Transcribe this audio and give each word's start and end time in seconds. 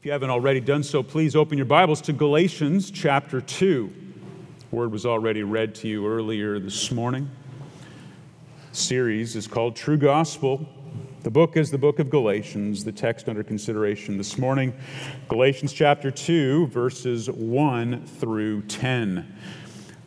If 0.00 0.06
you 0.06 0.12
haven't 0.12 0.30
already 0.30 0.60
done 0.60 0.82
so, 0.82 1.02
please 1.02 1.36
open 1.36 1.58
your 1.58 1.66
Bibles 1.66 2.00
to 2.00 2.14
Galatians 2.14 2.90
chapter 2.90 3.42
2. 3.42 3.92
The 4.70 4.74
word 4.74 4.92
was 4.92 5.04
already 5.04 5.42
read 5.42 5.74
to 5.74 5.88
you 5.88 6.08
earlier 6.08 6.58
this 6.58 6.90
morning. 6.90 7.30
The 8.70 8.76
series 8.78 9.36
is 9.36 9.46
called 9.46 9.76
True 9.76 9.98
Gospel. 9.98 10.66
The 11.22 11.30
book 11.30 11.58
is 11.58 11.70
the 11.70 11.76
book 11.76 11.98
of 11.98 12.08
Galatians, 12.08 12.82
the 12.82 12.92
text 12.92 13.28
under 13.28 13.42
consideration 13.42 14.16
this 14.16 14.38
morning, 14.38 14.72
Galatians 15.28 15.74
chapter 15.74 16.10
2, 16.10 16.68
verses 16.68 17.28
1 17.28 18.06
through 18.06 18.62
10. 18.62 19.36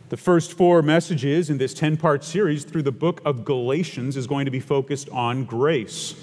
The 0.08 0.16
first 0.16 0.54
four 0.54 0.82
messages 0.82 1.50
in 1.50 1.58
this 1.58 1.72
10 1.72 1.98
part 1.98 2.24
series 2.24 2.64
through 2.64 2.82
the 2.82 2.90
book 2.90 3.20
of 3.24 3.44
Galatians 3.44 4.16
is 4.16 4.26
going 4.26 4.46
to 4.46 4.50
be 4.50 4.58
focused 4.58 5.08
on 5.10 5.44
grace. 5.44 6.16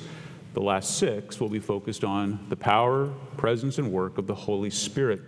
The 0.53 0.61
last 0.61 0.97
six 0.97 1.39
will 1.39 1.49
be 1.49 1.59
focused 1.59 2.03
on 2.03 2.45
the 2.49 2.57
power, 2.57 3.07
presence, 3.37 3.77
and 3.77 3.91
work 3.91 4.17
of 4.17 4.27
the 4.27 4.35
Holy 4.35 4.69
Spirit. 4.69 5.21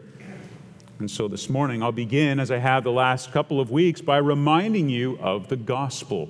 And 0.99 1.09
so 1.09 1.27
this 1.27 1.49
morning, 1.49 1.81
I'll 1.81 1.91
begin, 1.91 2.39
as 2.39 2.52
I 2.52 2.57
have 2.57 2.84
the 2.84 2.91
last 2.91 3.31
couple 3.31 3.59
of 3.59 3.71
weeks, 3.71 4.02
by 4.02 4.17
reminding 4.17 4.89
you 4.89 5.17
of 5.20 5.47
the 5.47 5.55
gospel. 5.55 6.30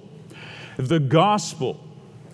The 0.78 1.00
gospel, 1.00 1.80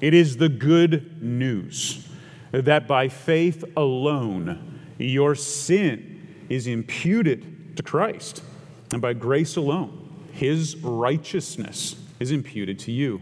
it 0.02 0.14
is 0.14 0.38
the 0.38 0.50
good 0.50 1.22
news 1.24 2.08
that 2.52 2.88
by 2.88 3.08
faith 3.08 3.64
alone, 3.78 4.80
your 4.98 5.36
sin 5.36 6.46
is 6.50 6.68
imputed 6.68 7.78
to 7.78 7.84
Christ, 7.84 8.44
and 8.92 9.02
by 9.02 9.14
grace 9.14 9.56
alone, 9.56 10.28
his 10.34 10.76
righteousness 10.78 11.96
is 12.20 12.32
imputed 12.32 12.80
to 12.80 12.92
you. 12.92 13.22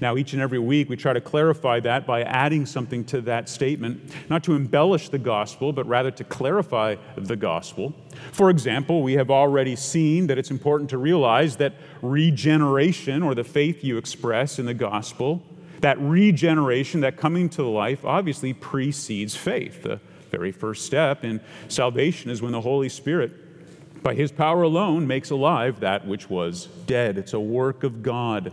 Now, 0.00 0.16
each 0.16 0.32
and 0.32 0.42
every 0.42 0.58
week, 0.58 0.88
we 0.88 0.96
try 0.96 1.12
to 1.12 1.20
clarify 1.20 1.80
that 1.80 2.06
by 2.06 2.22
adding 2.22 2.66
something 2.66 3.04
to 3.06 3.20
that 3.22 3.48
statement, 3.48 4.12
not 4.28 4.44
to 4.44 4.54
embellish 4.54 5.08
the 5.08 5.18
gospel, 5.18 5.72
but 5.72 5.86
rather 5.86 6.10
to 6.10 6.24
clarify 6.24 6.96
the 7.16 7.36
gospel. 7.36 7.94
For 8.32 8.50
example, 8.50 9.02
we 9.02 9.14
have 9.14 9.30
already 9.30 9.76
seen 9.76 10.26
that 10.28 10.38
it's 10.38 10.50
important 10.50 10.90
to 10.90 10.98
realize 10.98 11.56
that 11.56 11.74
regeneration, 12.02 13.22
or 13.22 13.34
the 13.34 13.44
faith 13.44 13.82
you 13.84 13.96
express 13.96 14.58
in 14.58 14.66
the 14.66 14.74
gospel, 14.74 15.42
that 15.80 15.98
regeneration, 15.98 17.00
that 17.00 17.16
coming 17.16 17.48
to 17.50 17.62
life, 17.62 18.04
obviously 18.04 18.52
precedes 18.52 19.34
faith. 19.34 19.82
The 19.82 20.00
very 20.30 20.52
first 20.52 20.84
step 20.84 21.24
in 21.24 21.40
salvation 21.68 22.30
is 22.30 22.42
when 22.42 22.52
the 22.52 22.60
Holy 22.60 22.88
Spirit, 22.88 24.02
by 24.02 24.14
his 24.14 24.30
power 24.32 24.62
alone, 24.62 25.06
makes 25.06 25.30
alive 25.30 25.80
that 25.80 26.06
which 26.06 26.30
was 26.30 26.66
dead. 26.86 27.18
It's 27.18 27.32
a 27.32 27.40
work 27.40 27.82
of 27.82 28.02
God. 28.02 28.52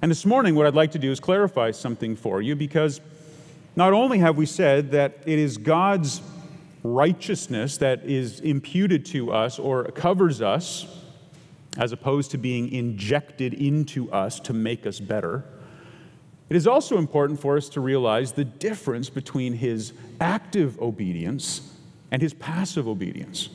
And 0.00 0.10
this 0.10 0.24
morning, 0.24 0.54
what 0.54 0.66
I'd 0.66 0.76
like 0.76 0.92
to 0.92 0.98
do 0.98 1.10
is 1.10 1.18
clarify 1.18 1.72
something 1.72 2.14
for 2.14 2.40
you 2.40 2.54
because 2.54 3.00
not 3.74 3.92
only 3.92 4.18
have 4.18 4.36
we 4.36 4.46
said 4.46 4.92
that 4.92 5.18
it 5.26 5.38
is 5.40 5.58
God's 5.58 6.22
righteousness 6.84 7.78
that 7.78 8.04
is 8.04 8.38
imputed 8.40 9.04
to 9.06 9.32
us 9.32 9.58
or 9.58 9.84
covers 9.86 10.40
us, 10.40 10.86
as 11.76 11.90
opposed 11.90 12.30
to 12.30 12.38
being 12.38 12.72
injected 12.72 13.54
into 13.54 14.10
us 14.12 14.38
to 14.40 14.52
make 14.52 14.86
us 14.86 15.00
better, 15.00 15.44
it 16.48 16.56
is 16.56 16.66
also 16.66 16.96
important 16.96 17.40
for 17.40 17.56
us 17.56 17.68
to 17.70 17.80
realize 17.80 18.32
the 18.32 18.44
difference 18.44 19.10
between 19.10 19.52
his 19.52 19.92
active 20.20 20.80
obedience 20.80 21.74
and 22.10 22.22
his 22.22 22.34
passive 22.34 22.86
obedience. 22.86 23.48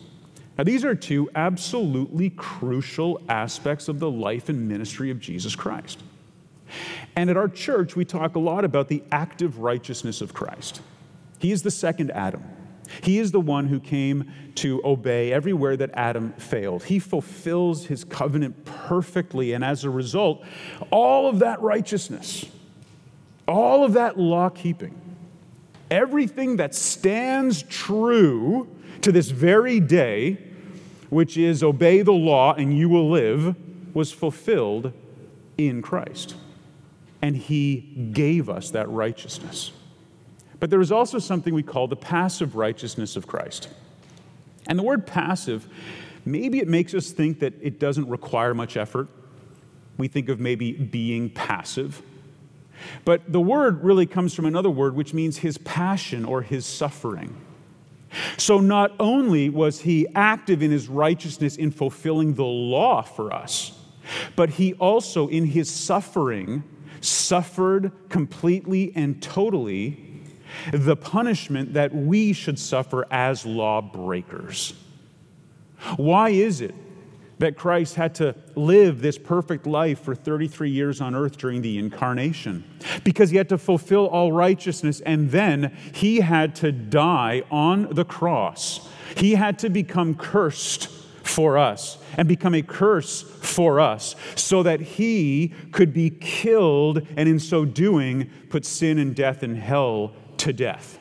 Now, 0.57 0.65
these 0.65 0.85
are 0.85 0.93
two 0.93 1.29
absolutely 1.35 2.29
crucial 2.31 3.21
aspects 3.29 3.87
of 3.87 3.99
the 3.99 4.11
life 4.11 4.49
and 4.49 4.67
ministry 4.67 5.09
of 5.09 5.19
Jesus 5.19 5.55
Christ. 5.55 6.03
And 7.15 7.29
at 7.29 7.37
our 7.37 7.47
church, 7.47 7.95
we 7.95 8.05
talk 8.05 8.35
a 8.35 8.39
lot 8.39 8.65
about 8.65 8.87
the 8.87 9.03
active 9.11 9.59
righteousness 9.59 10.21
of 10.21 10.33
Christ. 10.33 10.81
He 11.39 11.51
is 11.51 11.61
the 11.61 11.71
second 11.71 12.11
Adam. 12.11 12.43
He 13.01 13.19
is 13.19 13.31
the 13.31 13.39
one 13.39 13.67
who 13.67 13.79
came 13.79 14.31
to 14.55 14.81
obey 14.85 15.33
everywhere 15.33 15.75
that 15.77 15.91
Adam 15.93 16.33
failed. 16.33 16.83
He 16.83 16.99
fulfills 16.99 17.85
his 17.87 18.03
covenant 18.03 18.65
perfectly, 18.65 19.53
and 19.53 19.63
as 19.63 19.83
a 19.83 19.89
result, 19.89 20.43
all 20.91 21.27
of 21.27 21.39
that 21.39 21.61
righteousness, 21.61 22.45
all 23.47 23.83
of 23.83 23.93
that 23.93 24.17
law 24.17 24.49
keeping, 24.49 24.99
everything 25.89 26.57
that 26.57 26.75
stands 26.75 27.63
true 27.63 28.67
to 29.01 29.11
this 29.11 29.29
very 29.29 29.79
day, 29.79 30.37
which 31.09 31.37
is 31.37 31.63
obey 31.63 32.01
the 32.01 32.13
law 32.13 32.53
and 32.53 32.77
you 32.77 32.89
will 32.89 33.09
live, 33.09 33.55
was 33.93 34.11
fulfilled 34.11 34.93
in 35.57 35.81
Christ 35.81 36.35
and 37.23 37.37
he 37.37 37.77
gave 38.11 38.49
us 38.49 38.71
that 38.71 38.89
righteousness. 38.89 39.71
But 40.59 40.69
there 40.69 40.81
is 40.81 40.91
also 40.91 41.19
something 41.19 41.53
we 41.53 41.63
call 41.63 41.87
the 41.87 41.95
passive 41.95 42.57
righteousness 42.57 43.15
of 43.15 43.27
Christ. 43.27 43.69
And 44.67 44.77
the 44.77 44.83
word 44.83 45.07
passive, 45.07 45.65
maybe 46.25 46.59
it 46.59 46.67
makes 46.67 46.93
us 46.93 47.11
think 47.11 47.39
that 47.39 47.53
it 47.61 47.79
doesn't 47.79 48.09
require 48.09 48.53
much 48.53 48.75
effort. 48.75 49.07
We 49.97 50.09
think 50.09 50.27
of 50.27 50.41
maybe 50.41 50.73
being 50.73 51.29
passive. 51.29 52.01
But 53.05 53.31
the 53.31 53.39
word 53.39 53.85
really 53.85 54.05
comes 54.05 54.33
from 54.33 54.45
another 54.45 54.69
word, 54.69 54.93
which 54.93 55.13
means 55.13 55.37
his 55.37 55.57
passion 55.59 56.25
or 56.25 56.41
his 56.41 56.65
suffering. 56.65 57.37
So 58.35 58.59
not 58.59 58.91
only 58.99 59.47
was 59.47 59.79
he 59.79 60.07
active 60.13 60.61
in 60.61 60.71
his 60.71 60.89
righteousness 60.89 61.55
in 61.55 61.71
fulfilling 61.71 62.33
the 62.33 62.43
law 62.43 63.01
for 63.01 63.33
us, 63.33 63.79
but 64.35 64.49
he 64.49 64.73
also, 64.73 65.29
in 65.29 65.45
his 65.45 65.71
suffering, 65.71 66.63
suffered 67.03 67.91
completely 68.09 68.93
and 68.95 69.21
totally 69.21 70.21
the 70.71 70.95
punishment 70.95 71.73
that 71.73 71.93
we 71.93 72.33
should 72.33 72.59
suffer 72.59 73.05
as 73.11 73.45
lawbreakers. 73.45 74.73
Why 75.97 76.29
is 76.29 76.61
it 76.61 76.73
that 77.39 77.57
Christ 77.57 77.95
had 77.95 78.15
to 78.15 78.35
live 78.55 79.01
this 79.01 79.17
perfect 79.17 79.65
life 79.65 79.99
for 79.99 80.15
33 80.15 80.69
years 80.69 81.01
on 81.01 81.15
earth 81.15 81.37
during 81.37 81.61
the 81.61 81.77
incarnation? 81.77 82.63
Because 83.03 83.31
he 83.31 83.37
had 83.37 83.49
to 83.49 83.57
fulfill 83.57 84.07
all 84.07 84.31
righteousness 84.31 85.01
and 85.01 85.31
then 85.31 85.75
he 85.93 86.21
had 86.21 86.55
to 86.57 86.71
die 86.71 87.43
on 87.51 87.93
the 87.93 88.05
cross. 88.05 88.87
He 89.17 89.35
had 89.35 89.59
to 89.59 89.69
become 89.69 90.15
cursed 90.15 90.87
for 91.23 91.57
us 91.57 91.97
and 92.17 92.27
become 92.27 92.53
a 92.53 92.61
curse 92.61 93.21
for 93.21 93.79
us 93.79 94.15
so 94.35 94.63
that 94.63 94.81
he 94.81 95.53
could 95.71 95.93
be 95.93 96.09
killed 96.09 97.05
and 97.17 97.29
in 97.29 97.39
so 97.39 97.65
doing 97.65 98.29
put 98.49 98.65
sin 98.65 98.99
and 98.99 99.15
death 99.15 99.43
and 99.43 99.57
hell 99.57 100.13
to 100.37 100.53
death. 100.53 100.99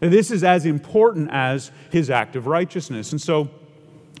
This 0.00 0.30
is 0.30 0.42
as 0.42 0.66
important 0.66 1.30
as 1.30 1.70
his 1.90 2.10
act 2.10 2.34
of 2.34 2.46
righteousness. 2.46 3.12
And 3.12 3.20
so 3.20 3.50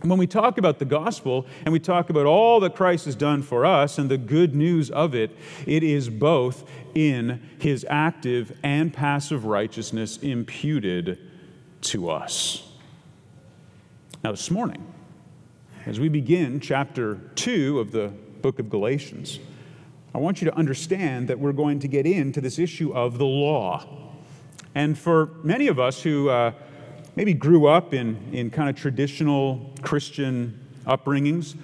when 0.02 0.18
we 0.18 0.26
talk 0.26 0.58
about 0.58 0.78
the 0.78 0.84
gospel 0.84 1.46
and 1.64 1.72
we 1.72 1.80
talk 1.80 2.10
about 2.10 2.26
all 2.26 2.60
that 2.60 2.76
Christ 2.76 3.04
has 3.06 3.16
done 3.16 3.42
for 3.42 3.64
us 3.64 3.98
and 3.98 4.10
the 4.10 4.18
good 4.18 4.54
news 4.54 4.90
of 4.90 5.14
it, 5.14 5.36
it 5.66 5.82
is 5.82 6.08
both 6.08 6.68
in 6.94 7.42
his 7.58 7.86
active 7.88 8.56
and 8.62 8.92
passive 8.92 9.44
righteousness 9.44 10.18
imputed 10.18 11.18
to 11.82 12.10
us. 12.10 12.68
Now, 14.22 14.30
this 14.30 14.50
morning, 14.50 14.91
as 15.84 15.98
we 15.98 16.08
begin 16.08 16.60
chapter 16.60 17.16
2 17.34 17.80
of 17.80 17.90
the 17.90 18.12
book 18.40 18.60
of 18.60 18.70
Galatians, 18.70 19.40
I 20.14 20.18
want 20.18 20.40
you 20.40 20.48
to 20.48 20.56
understand 20.56 21.26
that 21.28 21.40
we're 21.40 21.52
going 21.52 21.80
to 21.80 21.88
get 21.88 22.06
into 22.06 22.40
this 22.40 22.58
issue 22.58 22.92
of 22.92 23.18
the 23.18 23.24
law. 23.24 23.84
And 24.76 24.96
for 24.96 25.30
many 25.42 25.66
of 25.66 25.80
us 25.80 26.00
who 26.00 26.28
uh, 26.28 26.52
maybe 27.16 27.34
grew 27.34 27.66
up 27.66 27.92
in, 27.92 28.16
in 28.32 28.50
kind 28.50 28.70
of 28.70 28.76
traditional 28.76 29.72
Christian 29.82 30.60
upbringings, 30.86 31.56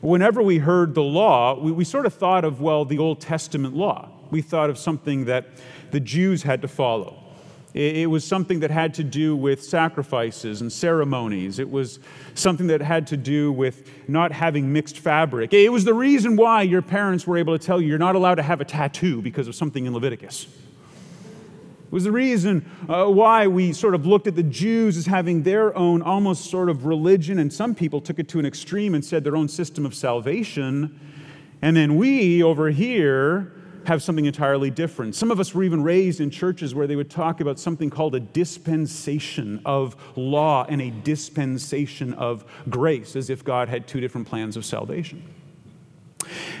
whenever 0.00 0.42
we 0.42 0.58
heard 0.58 0.94
the 0.94 1.02
law, 1.02 1.54
we, 1.58 1.70
we 1.70 1.84
sort 1.84 2.06
of 2.06 2.14
thought 2.14 2.44
of, 2.44 2.60
well, 2.60 2.84
the 2.84 2.98
Old 2.98 3.20
Testament 3.20 3.76
law. 3.76 4.08
We 4.32 4.42
thought 4.42 4.70
of 4.70 4.78
something 4.78 5.26
that 5.26 5.46
the 5.92 6.00
Jews 6.00 6.42
had 6.42 6.60
to 6.62 6.68
follow. 6.68 7.22
It 7.72 8.10
was 8.10 8.24
something 8.24 8.60
that 8.60 8.70
had 8.72 8.94
to 8.94 9.04
do 9.04 9.36
with 9.36 9.62
sacrifices 9.62 10.60
and 10.60 10.72
ceremonies. 10.72 11.60
It 11.60 11.70
was 11.70 12.00
something 12.34 12.66
that 12.66 12.80
had 12.80 13.06
to 13.08 13.16
do 13.16 13.52
with 13.52 13.88
not 14.08 14.32
having 14.32 14.72
mixed 14.72 14.98
fabric. 14.98 15.52
It 15.52 15.70
was 15.70 15.84
the 15.84 15.94
reason 15.94 16.34
why 16.34 16.62
your 16.62 16.82
parents 16.82 17.28
were 17.28 17.36
able 17.36 17.56
to 17.56 17.64
tell 17.64 17.80
you 17.80 17.86
you're 17.86 17.98
not 17.98 18.16
allowed 18.16 18.36
to 18.36 18.42
have 18.42 18.60
a 18.60 18.64
tattoo 18.64 19.22
because 19.22 19.46
of 19.46 19.54
something 19.54 19.86
in 19.86 19.94
Leviticus. 19.94 20.48
It 21.90 21.92
was 21.92 22.04
the 22.04 22.12
reason 22.12 22.68
uh, 22.88 23.06
why 23.06 23.46
we 23.46 23.72
sort 23.72 23.94
of 23.94 24.04
looked 24.04 24.26
at 24.26 24.34
the 24.34 24.42
Jews 24.42 24.96
as 24.96 25.06
having 25.06 25.44
their 25.44 25.76
own 25.76 26.02
almost 26.02 26.50
sort 26.50 26.68
of 26.68 26.86
religion, 26.86 27.38
and 27.38 27.52
some 27.52 27.74
people 27.74 28.00
took 28.00 28.18
it 28.18 28.28
to 28.30 28.40
an 28.40 28.46
extreme 28.46 28.94
and 28.96 29.04
said 29.04 29.22
their 29.22 29.36
own 29.36 29.48
system 29.48 29.86
of 29.86 29.94
salvation. 29.94 30.98
And 31.62 31.76
then 31.76 31.96
we 31.96 32.42
over 32.42 32.70
here 32.70 33.52
have 33.86 34.02
something 34.02 34.26
entirely 34.26 34.70
different. 34.70 35.14
Some 35.14 35.30
of 35.30 35.40
us 35.40 35.54
were 35.54 35.62
even 35.62 35.82
raised 35.82 36.20
in 36.20 36.30
churches 36.30 36.74
where 36.74 36.86
they 36.86 36.96
would 36.96 37.10
talk 37.10 37.40
about 37.40 37.58
something 37.58 37.90
called 37.90 38.14
a 38.14 38.20
dispensation 38.20 39.60
of 39.64 39.96
law 40.16 40.66
and 40.68 40.80
a 40.82 40.90
dispensation 40.90 42.14
of 42.14 42.44
grace, 42.68 43.16
as 43.16 43.30
if 43.30 43.44
God 43.44 43.68
had 43.68 43.86
two 43.88 44.00
different 44.00 44.28
plans 44.28 44.56
of 44.56 44.64
salvation. 44.64 45.22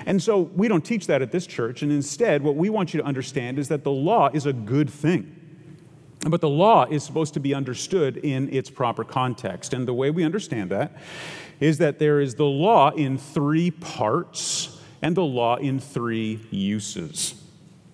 And 0.06 0.22
so 0.22 0.40
we 0.40 0.68
don't 0.68 0.84
teach 0.84 1.06
that 1.06 1.22
at 1.22 1.30
this 1.30 1.46
church, 1.46 1.82
and 1.82 1.92
instead, 1.92 2.42
what 2.42 2.56
we 2.56 2.70
want 2.70 2.94
you 2.94 3.00
to 3.00 3.06
understand 3.06 3.58
is 3.58 3.68
that 3.68 3.84
the 3.84 3.90
law 3.90 4.30
is 4.32 4.46
a 4.46 4.52
good 4.52 4.90
thing. 4.90 5.36
But 6.28 6.40
the 6.40 6.48
law 6.48 6.84
is 6.84 7.02
supposed 7.02 7.34
to 7.34 7.40
be 7.40 7.54
understood 7.54 8.18
in 8.18 8.52
its 8.52 8.68
proper 8.68 9.04
context. 9.04 9.72
And 9.72 9.88
the 9.88 9.94
way 9.94 10.10
we 10.10 10.22
understand 10.22 10.70
that 10.70 10.92
is 11.60 11.78
that 11.78 11.98
there 11.98 12.20
is 12.20 12.34
the 12.34 12.44
law 12.44 12.90
in 12.90 13.16
three 13.16 13.70
parts 13.70 14.79
and 15.02 15.16
the 15.16 15.22
law 15.24 15.56
in 15.56 15.80
three 15.80 16.40
uses. 16.50 17.42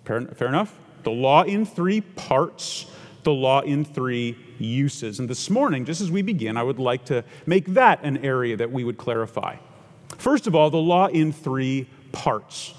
Fair, 0.04 0.22
fair 0.22 0.48
enough? 0.48 0.76
The 1.02 1.10
law 1.10 1.42
in 1.42 1.64
three 1.64 2.00
parts, 2.00 2.86
the 3.22 3.32
law 3.32 3.60
in 3.60 3.84
three 3.84 4.36
uses. 4.58 5.20
And 5.20 5.28
this 5.28 5.48
morning, 5.50 5.84
just 5.84 6.00
as 6.00 6.10
we 6.10 6.22
begin, 6.22 6.56
I 6.56 6.62
would 6.62 6.78
like 6.78 7.04
to 7.06 7.24
make 7.46 7.66
that 7.74 8.02
an 8.02 8.18
area 8.18 8.56
that 8.56 8.70
we 8.70 8.84
would 8.84 8.98
clarify. 8.98 9.56
First 10.18 10.46
of 10.46 10.54
all, 10.54 10.70
the 10.70 10.78
law 10.78 11.06
in 11.06 11.32
three 11.32 11.88
parts. 12.12 12.74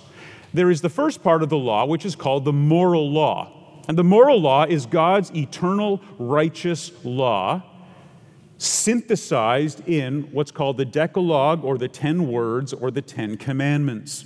There 0.53 0.71
is 0.71 0.81
the 0.81 0.89
first 0.89 1.23
part 1.23 1.43
of 1.43 1.49
the 1.49 1.57
law, 1.57 1.85
which 1.85 2.05
is 2.05 2.15
called 2.15 2.45
the 2.45 2.53
moral 2.53 3.09
law. 3.11 3.83
And 3.87 3.97
the 3.97 4.03
moral 4.03 4.41
law 4.41 4.63
is 4.63 4.85
God's 4.85 5.33
eternal 5.33 6.01
righteous 6.17 6.91
law 7.05 7.63
synthesized 8.57 9.87
in 9.87 10.23
what's 10.31 10.51
called 10.51 10.77
the 10.77 10.85
Decalogue 10.85 11.63
or 11.63 11.77
the 11.77 11.87
Ten 11.87 12.27
Words 12.27 12.73
or 12.73 12.91
the 12.91 13.01
Ten 13.01 13.37
Commandments. 13.37 14.25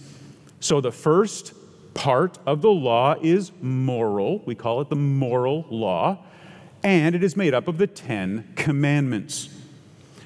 So 0.60 0.80
the 0.80 0.92
first 0.92 1.54
part 1.94 2.38
of 2.46 2.62
the 2.62 2.70
law 2.70 3.16
is 3.22 3.52
moral. 3.62 4.42
We 4.46 4.56
call 4.56 4.82
it 4.82 4.90
the 4.90 4.96
moral 4.96 5.66
law. 5.70 6.26
And 6.84 7.14
it 7.14 7.24
is 7.24 7.36
made 7.36 7.54
up 7.54 7.68
of 7.68 7.78
the 7.78 7.88
Ten 7.88 8.54
Commandments. 8.56 9.50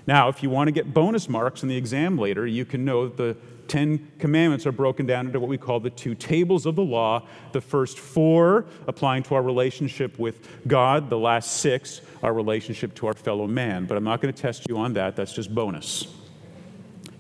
Now, 0.07 0.29
if 0.29 0.43
you 0.43 0.49
want 0.49 0.67
to 0.67 0.71
get 0.71 0.93
bonus 0.93 1.27
marks 1.27 1.63
in 1.63 1.69
the 1.69 1.75
exam 1.75 2.17
later, 2.17 2.45
you 2.45 2.63
can 2.63 2.85
know 2.85 3.07
that 3.07 3.17
the 3.17 3.35
Ten 3.67 4.11
Commandments 4.19 4.65
are 4.65 4.71
broken 4.71 5.05
down 5.05 5.27
into 5.27 5.39
what 5.39 5.49
we 5.49 5.57
call 5.57 5.79
the 5.79 5.89
two 5.89 6.15
tables 6.15 6.65
of 6.65 6.75
the 6.75 6.83
law. 6.83 7.27
The 7.51 7.61
first 7.61 7.99
four 7.99 8.65
applying 8.87 9.23
to 9.23 9.35
our 9.35 9.41
relationship 9.41 10.19
with 10.19 10.47
God, 10.67 11.09
the 11.09 11.17
last 11.17 11.57
six, 11.57 12.01
our 12.23 12.33
relationship 12.33 12.93
to 12.95 13.07
our 13.07 13.13
fellow 13.13 13.47
man. 13.47 13.85
But 13.85 13.97
I'm 13.97 14.03
not 14.03 14.21
going 14.21 14.33
to 14.33 14.41
test 14.41 14.67
you 14.69 14.77
on 14.77 14.93
that, 14.93 15.15
that's 15.15 15.33
just 15.33 15.53
bonus. 15.53 16.07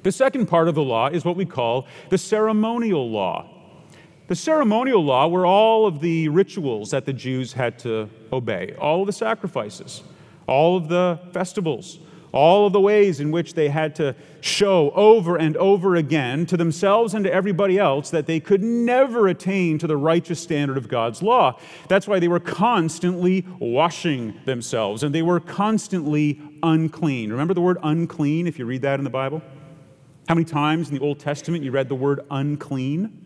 The 0.03 0.11
second 0.11 0.45
part 0.45 0.67
of 0.67 0.75
the 0.75 0.83
law 0.83 1.07
is 1.07 1.25
what 1.25 1.35
we 1.35 1.45
call 1.45 1.87
the 2.09 2.17
ceremonial 2.17 3.09
law. 3.09 3.49
The 4.27 4.35
ceremonial 4.35 5.03
law 5.03 5.27
were 5.27 5.45
all 5.45 5.85
of 5.85 5.99
the 5.99 6.29
rituals 6.29 6.91
that 6.91 7.05
the 7.05 7.13
Jews 7.13 7.53
had 7.53 7.77
to 7.79 8.09
obey, 8.33 8.75
all 8.79 9.01
of 9.01 9.07
the 9.07 9.13
sacrifices, 9.13 10.03
all 10.47 10.77
of 10.77 10.89
the 10.89 11.19
festivals, 11.31 11.99
all 12.35 12.67
of 12.67 12.73
the 12.73 12.81
ways 12.81 13.21
in 13.21 13.31
which 13.31 13.53
they 13.53 13.69
had 13.69 13.95
to 13.95 14.13
show 14.41 14.91
over 14.91 15.37
and 15.37 15.55
over 15.55 15.95
again 15.95 16.45
to 16.45 16.57
themselves 16.57 17.13
and 17.13 17.23
to 17.23 17.33
everybody 17.33 17.79
else 17.79 18.09
that 18.09 18.27
they 18.27 18.41
could 18.41 18.61
never 18.61 19.29
attain 19.29 19.77
to 19.77 19.87
the 19.87 19.95
righteous 19.95 20.39
standard 20.39 20.75
of 20.75 20.89
God's 20.89 21.23
law. 21.23 21.57
That's 21.87 22.09
why 22.09 22.19
they 22.19 22.27
were 22.27 22.41
constantly 22.41 23.45
washing 23.57 24.37
themselves 24.43 25.01
and 25.01 25.15
they 25.15 25.21
were 25.21 25.39
constantly 25.39 26.41
unclean. 26.61 27.31
Remember 27.31 27.53
the 27.53 27.61
word 27.61 27.77
unclean 27.81 28.47
if 28.47 28.59
you 28.59 28.65
read 28.65 28.81
that 28.81 28.99
in 28.99 29.05
the 29.05 29.09
Bible? 29.09 29.41
How 30.27 30.35
many 30.35 30.45
times 30.45 30.89
in 30.89 30.95
the 30.95 31.01
Old 31.01 31.19
Testament 31.19 31.63
you 31.63 31.71
read 31.71 31.87
the 31.87 31.95
word 31.95 32.19
unclean? 32.29 33.21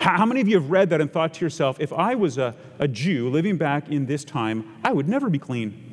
How 0.00 0.24
many 0.24 0.40
of 0.40 0.48
you 0.48 0.54
have 0.58 0.70
read 0.70 0.88
that 0.88 1.02
and 1.02 1.12
thought 1.12 1.34
to 1.34 1.44
yourself, 1.44 1.78
if 1.80 1.92
I 1.92 2.14
was 2.14 2.38
a, 2.38 2.56
a 2.78 2.88
Jew 2.88 3.28
living 3.28 3.58
back 3.58 3.90
in 3.90 4.06
this 4.06 4.24
time, 4.24 4.78
I 4.82 4.92
would 4.92 5.06
never 5.06 5.28
be 5.28 5.38
clean? 5.38 5.92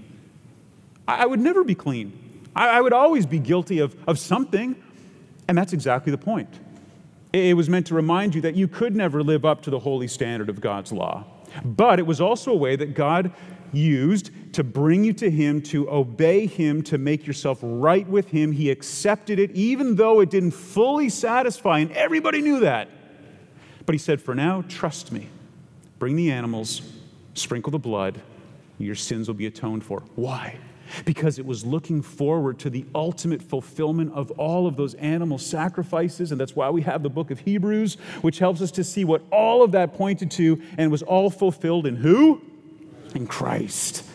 I 1.05 1.25
would 1.25 1.39
never 1.39 1.63
be 1.63 1.75
clean. 1.75 2.28
I, 2.67 2.81
would 2.81 2.93
always 2.93 3.25
be 3.25 3.39
guilty 3.39 3.79
of, 3.79 3.95
of 4.07 4.19
something. 4.19 4.75
And 5.47 5.57
that's 5.57 5.73
exactly 5.73 6.11
the 6.11 6.17
point. 6.17 6.49
It 7.31 7.55
was 7.55 7.69
meant 7.69 7.87
to 7.87 7.95
remind 7.95 8.35
you 8.35 8.41
that 8.41 8.55
you 8.55 8.67
could 8.67 8.95
never 8.95 9.23
live 9.23 9.45
up 9.45 9.61
to 9.63 9.69
the 9.69 9.79
holy 9.79 10.07
standard 10.07 10.49
of 10.49 10.59
God's 10.59 10.91
law. 10.91 11.25
But 11.63 11.99
it 11.99 12.05
was 12.05 12.19
also 12.19 12.51
a 12.51 12.55
way 12.55 12.75
that 12.75 12.93
God 12.95 13.31
used 13.71 14.31
to 14.53 14.63
bring 14.63 15.03
you 15.03 15.13
to 15.13 15.29
Him, 15.29 15.61
to 15.63 15.89
obey 15.89 16.47
Him, 16.47 16.81
to 16.83 16.97
make 16.97 17.25
yourself 17.25 17.59
right 17.61 18.07
with 18.07 18.29
Him. 18.29 18.51
He 18.51 18.71
accepted 18.71 19.39
it, 19.39 19.51
even 19.51 19.95
though 19.95 20.19
it 20.19 20.29
didn't 20.29 20.51
fully 20.51 21.09
satisfy, 21.09 21.79
and 21.79 21.91
everybody 21.91 22.41
knew 22.41 22.59
that. 22.61 22.89
But 23.85 23.93
He 23.93 23.99
said, 23.99 24.21
For 24.21 24.35
now, 24.35 24.63
trust 24.67 25.11
me. 25.11 25.27
Bring 25.99 26.15
the 26.15 26.31
animals, 26.31 26.81
sprinkle 27.35 27.71
the 27.71 27.79
blood, 27.79 28.21
your 28.77 28.95
sins 28.95 29.27
will 29.27 29.35
be 29.35 29.45
atoned 29.45 29.83
for. 29.83 30.03
Why? 30.15 30.57
Because 31.05 31.39
it 31.39 31.45
was 31.45 31.65
looking 31.65 32.01
forward 32.01 32.59
to 32.59 32.69
the 32.69 32.85
ultimate 32.93 33.41
fulfillment 33.41 34.13
of 34.13 34.31
all 34.31 34.67
of 34.67 34.75
those 34.75 34.93
animal 34.95 35.37
sacrifices. 35.37 36.31
And 36.31 36.39
that's 36.39 36.55
why 36.55 36.69
we 36.69 36.81
have 36.83 37.03
the 37.03 37.09
book 37.09 37.31
of 37.31 37.39
Hebrews, 37.39 37.95
which 38.21 38.39
helps 38.39 38.61
us 38.61 38.71
to 38.71 38.83
see 38.83 39.05
what 39.05 39.21
all 39.31 39.63
of 39.63 39.71
that 39.73 39.93
pointed 39.93 40.31
to 40.31 40.61
and 40.77 40.91
was 40.91 41.03
all 41.03 41.29
fulfilled 41.29 41.85
in 41.85 41.95
who? 41.97 42.41
In 43.15 43.27
Christ. 43.27 44.05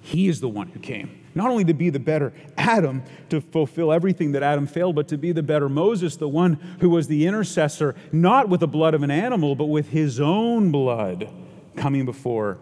He 0.00 0.28
is 0.28 0.40
the 0.40 0.48
one 0.48 0.68
who 0.68 0.80
came. 0.80 1.18
Not 1.34 1.50
only 1.50 1.64
to 1.64 1.74
be 1.74 1.90
the 1.90 2.00
better 2.00 2.32
Adam, 2.56 3.02
to 3.28 3.40
fulfill 3.40 3.92
everything 3.92 4.32
that 4.32 4.42
Adam 4.42 4.66
failed, 4.66 4.96
but 4.96 5.08
to 5.08 5.18
be 5.18 5.32
the 5.32 5.42
better 5.42 5.68
Moses, 5.68 6.16
the 6.16 6.28
one 6.28 6.54
who 6.80 6.90
was 6.90 7.06
the 7.06 7.26
intercessor, 7.26 7.94
not 8.10 8.48
with 8.48 8.60
the 8.60 8.66
blood 8.66 8.94
of 8.94 9.02
an 9.02 9.10
animal, 9.10 9.54
but 9.54 9.66
with 9.66 9.90
his 9.90 10.18
own 10.18 10.70
blood 10.70 11.30
coming 11.76 12.04
before 12.04 12.58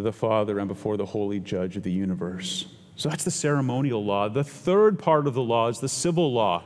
the 0.00 0.12
Father 0.12 0.58
and 0.58 0.68
before 0.68 0.96
the 0.96 1.06
holy 1.06 1.40
judge 1.40 1.76
of 1.76 1.82
the 1.82 1.92
universe. 1.92 2.66
So 2.96 3.08
that's 3.08 3.24
the 3.24 3.30
ceremonial 3.30 4.04
law. 4.04 4.28
The 4.28 4.44
third 4.44 4.98
part 4.98 5.26
of 5.26 5.34
the 5.34 5.42
law 5.42 5.68
is 5.68 5.80
the 5.80 5.88
civil 5.88 6.32
law. 6.32 6.62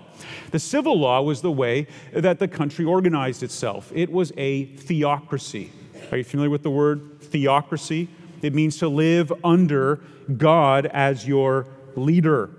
The 0.50 0.58
civil 0.58 0.98
law 0.98 1.22
was 1.22 1.40
the 1.40 1.50
way 1.50 1.86
that 2.12 2.38
the 2.38 2.48
country 2.48 2.84
organized 2.84 3.42
itself, 3.42 3.90
it 3.94 4.10
was 4.10 4.32
a 4.36 4.66
theocracy. 4.66 5.72
Are 6.10 6.18
you 6.18 6.24
familiar 6.24 6.50
with 6.50 6.62
the 6.62 6.70
word 6.70 7.20
theocracy? 7.20 8.08
It 8.40 8.54
means 8.54 8.78
to 8.78 8.88
live 8.88 9.32
under 9.42 10.00
God 10.36 10.86
as 10.86 11.26
your 11.26 11.66
leader. 11.96 12.50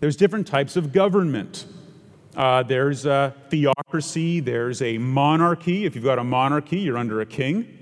There's 0.00 0.16
different 0.16 0.46
types 0.46 0.76
of 0.76 0.92
government. 0.92 1.66
Uh, 2.36 2.62
there's 2.62 3.06
a 3.06 3.34
theocracy, 3.48 4.40
there's 4.40 4.82
a 4.82 4.98
monarchy. 4.98 5.84
If 5.84 5.94
you've 5.94 6.04
got 6.04 6.18
a 6.18 6.24
monarchy, 6.24 6.78
you're 6.78 6.98
under 6.98 7.20
a 7.20 7.26
king. 7.26 7.79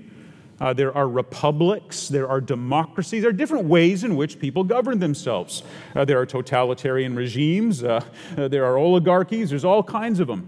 Uh, 0.59 0.73
there 0.73 0.95
are 0.95 1.07
republics, 1.07 2.09
there 2.09 2.27
are 2.27 2.41
democracies, 2.41 3.21
there 3.21 3.29
are 3.29 3.33
different 3.33 3.65
ways 3.65 4.03
in 4.03 4.15
which 4.15 4.39
people 4.39 4.63
govern 4.63 4.99
themselves. 4.99 5.63
Uh, 5.95 6.03
there 6.03 6.19
are 6.19 6.25
totalitarian 6.25 7.15
regimes, 7.15 7.83
uh, 7.83 8.03
uh, 8.37 8.47
there 8.49 8.65
are 8.65 8.77
oligarchies, 8.77 9.49
there's 9.49 9.63
all 9.63 9.81
kinds 9.81 10.19
of 10.19 10.27
them. 10.27 10.47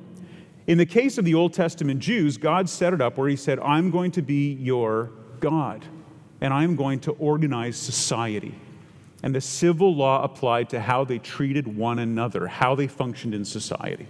In 0.67 0.77
the 0.77 0.85
case 0.85 1.17
of 1.17 1.23
the 1.23 1.33
Old 1.33 1.53
Testament 1.53 1.99
Jews, 1.99 2.37
God 2.37 2.69
set 2.69 2.93
it 2.93 3.01
up 3.01 3.17
where 3.17 3.29
He 3.29 3.37
said, 3.37 3.59
I'm 3.59 3.89
going 3.89 4.11
to 4.11 4.21
be 4.21 4.53
your 4.53 5.11
God, 5.39 5.85
and 6.41 6.53
I'm 6.53 6.75
going 6.75 6.99
to 7.01 7.11
organize 7.13 7.77
society. 7.77 8.53
And 9.23 9.33
the 9.33 9.41
civil 9.41 9.95
law 9.95 10.23
applied 10.23 10.69
to 10.71 10.81
how 10.81 11.05
they 11.05 11.19
treated 11.19 11.67
one 11.67 11.99
another, 11.99 12.47
how 12.47 12.75
they 12.75 12.87
functioned 12.87 13.33
in 13.33 13.45
society. 13.45 14.07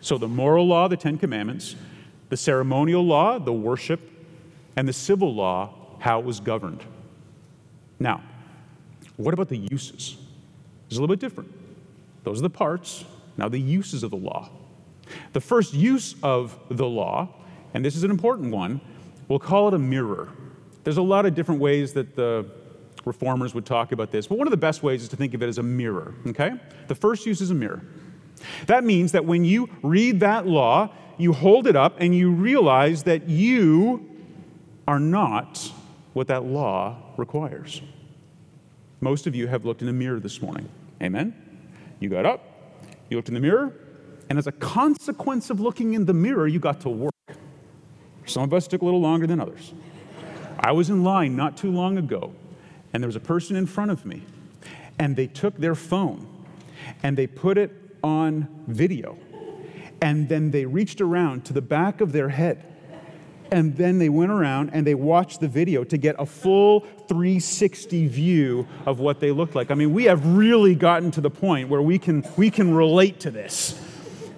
So 0.00 0.18
the 0.18 0.28
moral 0.28 0.66
law, 0.66 0.88
the 0.88 0.96
Ten 0.96 1.16
Commandments, 1.16 1.76
the 2.28 2.36
ceremonial 2.36 3.04
law, 3.04 3.38
the 3.38 3.52
worship 3.52 4.11
and 4.76 4.88
the 4.88 4.92
civil 4.92 5.34
law, 5.34 5.74
how 5.98 6.18
it 6.18 6.24
was 6.24 6.40
governed. 6.40 6.82
Now, 7.98 8.22
what 9.16 9.34
about 9.34 9.48
the 9.48 9.58
uses? 9.58 10.16
It's 10.86 10.96
a 10.96 11.00
little 11.00 11.14
bit 11.14 11.20
different. 11.20 11.52
Those 12.24 12.38
are 12.38 12.42
the 12.42 12.50
parts. 12.50 13.04
Now, 13.36 13.48
the 13.48 13.60
uses 13.60 14.02
of 14.02 14.10
the 14.10 14.16
law. 14.16 14.50
The 15.32 15.40
first 15.40 15.74
use 15.74 16.14
of 16.22 16.58
the 16.70 16.86
law, 16.86 17.28
and 17.74 17.84
this 17.84 17.96
is 17.96 18.04
an 18.04 18.10
important 18.10 18.52
one, 18.52 18.80
we'll 19.28 19.38
call 19.38 19.68
it 19.68 19.74
a 19.74 19.78
mirror. 19.78 20.30
There's 20.84 20.96
a 20.96 21.02
lot 21.02 21.26
of 21.26 21.34
different 21.34 21.60
ways 21.60 21.92
that 21.94 22.16
the 22.16 22.46
reformers 23.04 23.54
would 23.54 23.66
talk 23.66 23.92
about 23.92 24.10
this, 24.10 24.26
but 24.26 24.38
one 24.38 24.46
of 24.46 24.52
the 24.52 24.56
best 24.56 24.82
ways 24.82 25.02
is 25.02 25.08
to 25.08 25.16
think 25.16 25.34
of 25.34 25.42
it 25.42 25.48
as 25.48 25.58
a 25.58 25.62
mirror, 25.62 26.14
okay? 26.26 26.52
The 26.88 26.94
first 26.94 27.26
use 27.26 27.40
is 27.40 27.50
a 27.50 27.54
mirror. 27.54 27.82
That 28.66 28.84
means 28.84 29.12
that 29.12 29.24
when 29.24 29.44
you 29.44 29.68
read 29.82 30.20
that 30.20 30.46
law, 30.46 30.92
you 31.18 31.32
hold 31.32 31.66
it 31.66 31.76
up 31.76 31.96
and 31.98 32.14
you 32.14 32.30
realize 32.30 33.04
that 33.04 33.28
you 33.28 34.08
are 34.92 35.00
not 35.00 35.72
what 36.12 36.26
that 36.26 36.44
law 36.44 36.94
requires. 37.16 37.80
Most 39.00 39.26
of 39.26 39.34
you 39.34 39.46
have 39.46 39.64
looked 39.64 39.80
in 39.80 39.88
a 39.88 39.92
mirror 39.92 40.20
this 40.20 40.42
morning. 40.42 40.68
Amen? 41.02 41.34
You 41.98 42.10
got 42.10 42.26
up, 42.26 42.44
you 43.08 43.16
looked 43.16 43.28
in 43.28 43.34
the 43.34 43.40
mirror, 43.40 43.72
and 44.28 44.38
as 44.38 44.46
a 44.46 44.52
consequence 44.52 45.48
of 45.48 45.60
looking 45.60 45.94
in 45.94 46.04
the 46.04 46.12
mirror, 46.12 46.46
you 46.46 46.58
got 46.58 46.82
to 46.82 46.90
work. 46.90 47.14
Some 48.26 48.42
of 48.42 48.52
us 48.52 48.68
took 48.68 48.82
a 48.82 48.84
little 48.84 49.00
longer 49.00 49.26
than 49.26 49.40
others. 49.40 49.72
I 50.60 50.72
was 50.72 50.90
in 50.90 51.02
line 51.02 51.36
not 51.36 51.56
too 51.56 51.72
long 51.72 51.96
ago, 51.96 52.34
and 52.92 53.02
there 53.02 53.08
was 53.08 53.16
a 53.16 53.20
person 53.20 53.56
in 53.56 53.64
front 53.64 53.90
of 53.90 54.04
me, 54.04 54.22
and 54.98 55.16
they 55.16 55.26
took 55.26 55.56
their 55.56 55.74
phone 55.74 56.28
and 57.02 57.16
they 57.16 57.26
put 57.26 57.56
it 57.56 57.96
on 58.04 58.46
video, 58.66 59.16
and 60.02 60.28
then 60.28 60.50
they 60.50 60.66
reached 60.66 61.00
around 61.00 61.46
to 61.46 61.54
the 61.54 61.62
back 61.62 62.02
of 62.02 62.12
their 62.12 62.28
head 62.28 62.66
and 63.52 63.76
then 63.76 63.98
they 63.98 64.08
went 64.08 64.32
around 64.32 64.70
and 64.72 64.86
they 64.86 64.94
watched 64.94 65.40
the 65.40 65.46
video 65.46 65.84
to 65.84 65.98
get 65.98 66.16
a 66.18 66.24
full 66.24 66.80
360 66.80 68.08
view 68.08 68.66
of 68.86 68.98
what 68.98 69.20
they 69.20 69.30
looked 69.30 69.54
like. 69.54 69.70
I 69.70 69.74
mean, 69.74 69.92
we 69.92 70.04
have 70.04 70.26
really 70.26 70.74
gotten 70.74 71.10
to 71.12 71.20
the 71.20 71.30
point 71.30 71.68
where 71.68 71.82
we 71.82 71.98
can, 71.98 72.24
we 72.38 72.50
can 72.50 72.74
relate 72.74 73.20
to 73.20 73.30
this. 73.30 73.78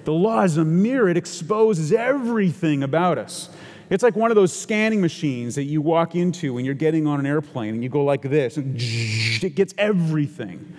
The 0.05 0.13
law 0.13 0.43
is 0.43 0.57
a 0.57 0.65
mirror, 0.65 1.09
it 1.09 1.17
exposes 1.17 1.93
everything 1.93 2.83
about 2.83 3.17
us. 3.17 3.49
It's 3.89 4.03
like 4.03 4.17
one 4.17 4.33
of 4.33 4.35
those 4.35 4.53
scanning 4.53 5.01
machines 5.01 5.55
that 5.55 5.65
you 5.65 5.81
walk 5.81 6.17
into 6.17 6.53
when 6.53 6.65
you're 6.65 6.75
getting 6.75 7.07
on 7.07 7.21
an 7.21 7.27
airplane 7.27 7.75
and 7.75 7.83
you 7.83 7.89
go 7.89 8.03
like 8.03 8.23
this, 8.23 8.57
and 8.57 8.77
it 8.77 9.55
gets 9.55 9.75
everything. 9.79 10.77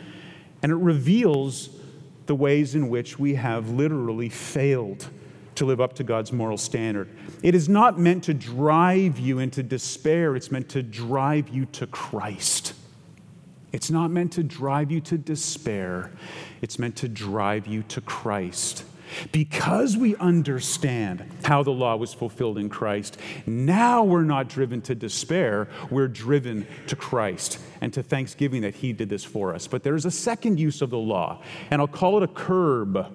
And 0.62 0.72
it 0.72 0.76
reveals 0.76 1.70
the 2.26 2.36
ways 2.36 2.76
in 2.76 2.90
which 2.90 3.18
we 3.18 3.36
have 3.36 3.70
literally 3.70 4.28
failed 4.30 5.08
to 5.56 5.66
live 5.66 5.82
up 5.82 5.94
to 5.94 6.04
God's 6.04 6.32
moral 6.32 6.58
standard. 6.58 7.10
It 7.44 7.56
is 7.56 7.70
not 7.70 8.00
meant 8.00 8.24
to 8.26 8.34
drive 8.34 9.20
you 9.20 9.40
into 9.40 9.64
despair, 9.64 10.36
it's 10.36 10.52
meant 10.52 10.70
to 10.70 10.84
drive 10.84 11.50
you 11.50 11.66
to 11.68 11.88
Christ. 11.88 12.74
It's 13.72 13.92
not 13.92 14.10
meant 14.10 14.34
to 14.34 14.44
drive 14.44 14.92
you 14.92 15.02
to 15.02 15.18
despair, 15.18 16.12
it's 16.62 16.80
meant 16.80 16.96
to 16.98 17.10
drive 17.10 17.68
you 17.68 17.84
to 17.84 18.02
Christ. 18.02 18.86
Because 19.32 19.96
we 19.96 20.16
understand 20.16 21.26
how 21.44 21.64
the 21.64 21.72
law 21.72 21.96
was 21.96 22.14
fulfilled 22.14 22.58
in 22.58 22.70
Christ, 22.70 23.18
now 23.46 24.04
we're 24.04 24.24
not 24.24 24.50
driven 24.50 24.82
to 24.84 24.96
despair, 24.96 25.68
we're 25.90 26.08
driven 26.08 26.66
to 26.88 26.96
Christ 26.96 27.60
and 27.82 27.94
to 27.94 28.02
thanksgiving 28.02 28.62
that 28.62 28.76
He 28.76 28.94
did 28.94 29.10
this 29.10 29.24
for 29.24 29.54
us. 29.54 29.68
But 29.68 29.84
there's 29.84 30.06
a 30.06 30.12
second 30.12 30.60
use 30.60 30.82
of 30.82 30.90
the 30.90 30.98
law, 30.98 31.42
and 31.70 31.82
I'll 31.82 31.88
call 31.88 32.18
it 32.18 32.24
a 32.24 32.28
curb. 32.28 33.14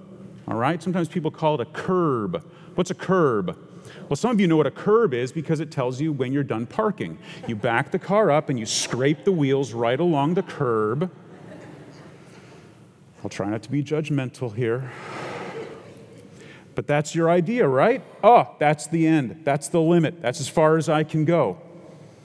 All 0.50 0.57
right? 0.57 0.83
Sometimes 0.83 1.09
people 1.09 1.30
call 1.30 1.54
it 1.54 1.61
a 1.61 1.71
curb. 1.71 2.45
What's 2.75 2.90
a 2.90 2.95
curb? 2.95 3.57
Well, 4.09 4.16
some 4.16 4.33
of 4.33 4.40
you 4.40 4.49
know 4.49 4.57
what 4.57 4.66
a 4.66 4.73
curb 4.73 5.14
is 5.14 5.30
because 5.30 5.61
it 5.61 5.71
tells 5.71 6.00
you 6.00 6.12
when 6.12 6.33
you're 6.33 6.42
done 6.42 6.66
parking. 6.66 7.19
You 7.47 7.54
back 7.54 7.92
the 7.92 7.99
car 7.99 8.33
up 8.33 8.49
and 8.49 8.59
you 8.59 8.66
scrape 8.66 9.25
the 9.25 9.30
wheels 9.30 9.73
right 9.73 9.99
along 9.99 10.35
the 10.35 10.42
curb. 10.42 11.11
I'll 13.23 13.30
try 13.30 13.49
not 13.49 13.62
to 13.62 13.71
be 13.71 13.83
judgmental 13.85 14.54
here. 14.54 14.90
But 16.75 16.87
that's 16.87 17.14
your 17.14 17.30
idea, 17.30 17.69
right? 17.69 18.02
Oh, 18.25 18.57
that's 18.59 18.87
the 18.88 19.07
end. 19.07 19.42
That's 19.45 19.69
the 19.69 19.80
limit. 19.80 20.21
That's 20.21 20.40
as 20.40 20.49
far 20.49 20.76
as 20.78 20.88
I 20.88 21.04
can 21.04 21.25
go. 21.25 21.59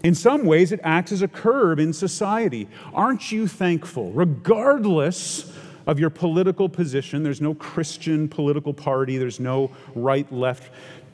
In 0.04 0.16
some 0.16 0.46
ways, 0.46 0.72
it 0.72 0.80
acts 0.84 1.12
as 1.12 1.22
a 1.22 1.28
curb 1.28 1.80
in 1.80 1.92
society. 1.92 2.70
Aren't 2.94 3.32
you 3.32 3.48
thankful, 3.48 4.12
regardless 4.12 5.52
of 5.88 6.00
your 6.00 6.10
political 6.10 6.70
position? 6.70 7.24
There's 7.24 7.42
no 7.42 7.54
Christian 7.56 8.28
political 8.28 8.74
party, 8.74 9.18
there's 9.18 9.40
no 9.40 9.72
right 9.94 10.32
left 10.32 10.72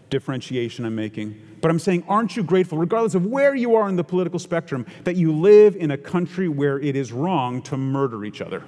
differentiation 0.10 0.86
I'm 0.86 0.96
making. 0.96 1.42
But 1.62 1.72
I'm 1.72 1.80
saying, 1.80 2.04
aren't 2.08 2.36
you 2.36 2.44
grateful, 2.44 2.78
regardless 2.78 3.16
of 3.16 3.25
where 3.25 3.56
you 3.56 3.75
are 3.75 3.90
in 3.90 3.96
the 3.96 4.04
political 4.04 4.40
spectrum, 4.40 4.86
that 5.04 5.16
you 5.16 5.32
live 5.32 5.75
in 5.75 5.92
a 5.92 5.98
country 5.98 6.48
where 6.48 6.80
it 6.80 6.96
is 6.96 7.12
wrong 7.12 7.62
to 7.63 7.78
murder 7.78 8.25
each 8.25 8.42
other? 8.42 8.63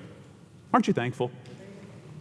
Aren't 0.73 0.87
you 0.87 0.93
thankful? 0.93 1.31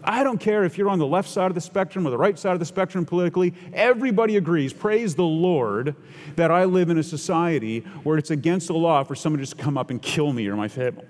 I 0.05 0.25
don't 0.25 0.39
care 0.39 0.65
if 0.65 0.77
you're 0.77 0.89
on 0.89 0.99
the 0.99 1.07
left 1.07 1.29
side 1.29 1.51
of 1.51 1.55
the 1.55 1.61
spectrum 1.61 2.07
or 2.07 2.11
the 2.11 2.19
right 2.19 2.37
side 2.37 2.55
of 2.55 2.59
the 2.59 2.67
spectrum 2.67 3.07
politically, 3.07 3.55
everybody 3.73 4.37
agrees, 4.37 4.73
praise 4.73 5.15
the 5.15 5.23
Lord, 5.23 5.95
that 6.35 6.51
I 6.51 6.65
live 6.65 6.91
in 6.91 6.99
a 6.99 7.03
society 7.05 7.81
where 8.03 8.19
it's 8.19 8.31
against 8.31 8.67
the 8.67 8.75
law 8.75 9.05
for 9.05 9.15
someone 9.15 9.39
to 9.39 9.45
just 9.45 9.59
come 9.59 9.79
up 9.79 9.91
and 9.91 10.03
kill 10.03 10.33
me 10.33 10.49
or 10.49 10.57
my 10.57 10.69
family. 10.69 11.07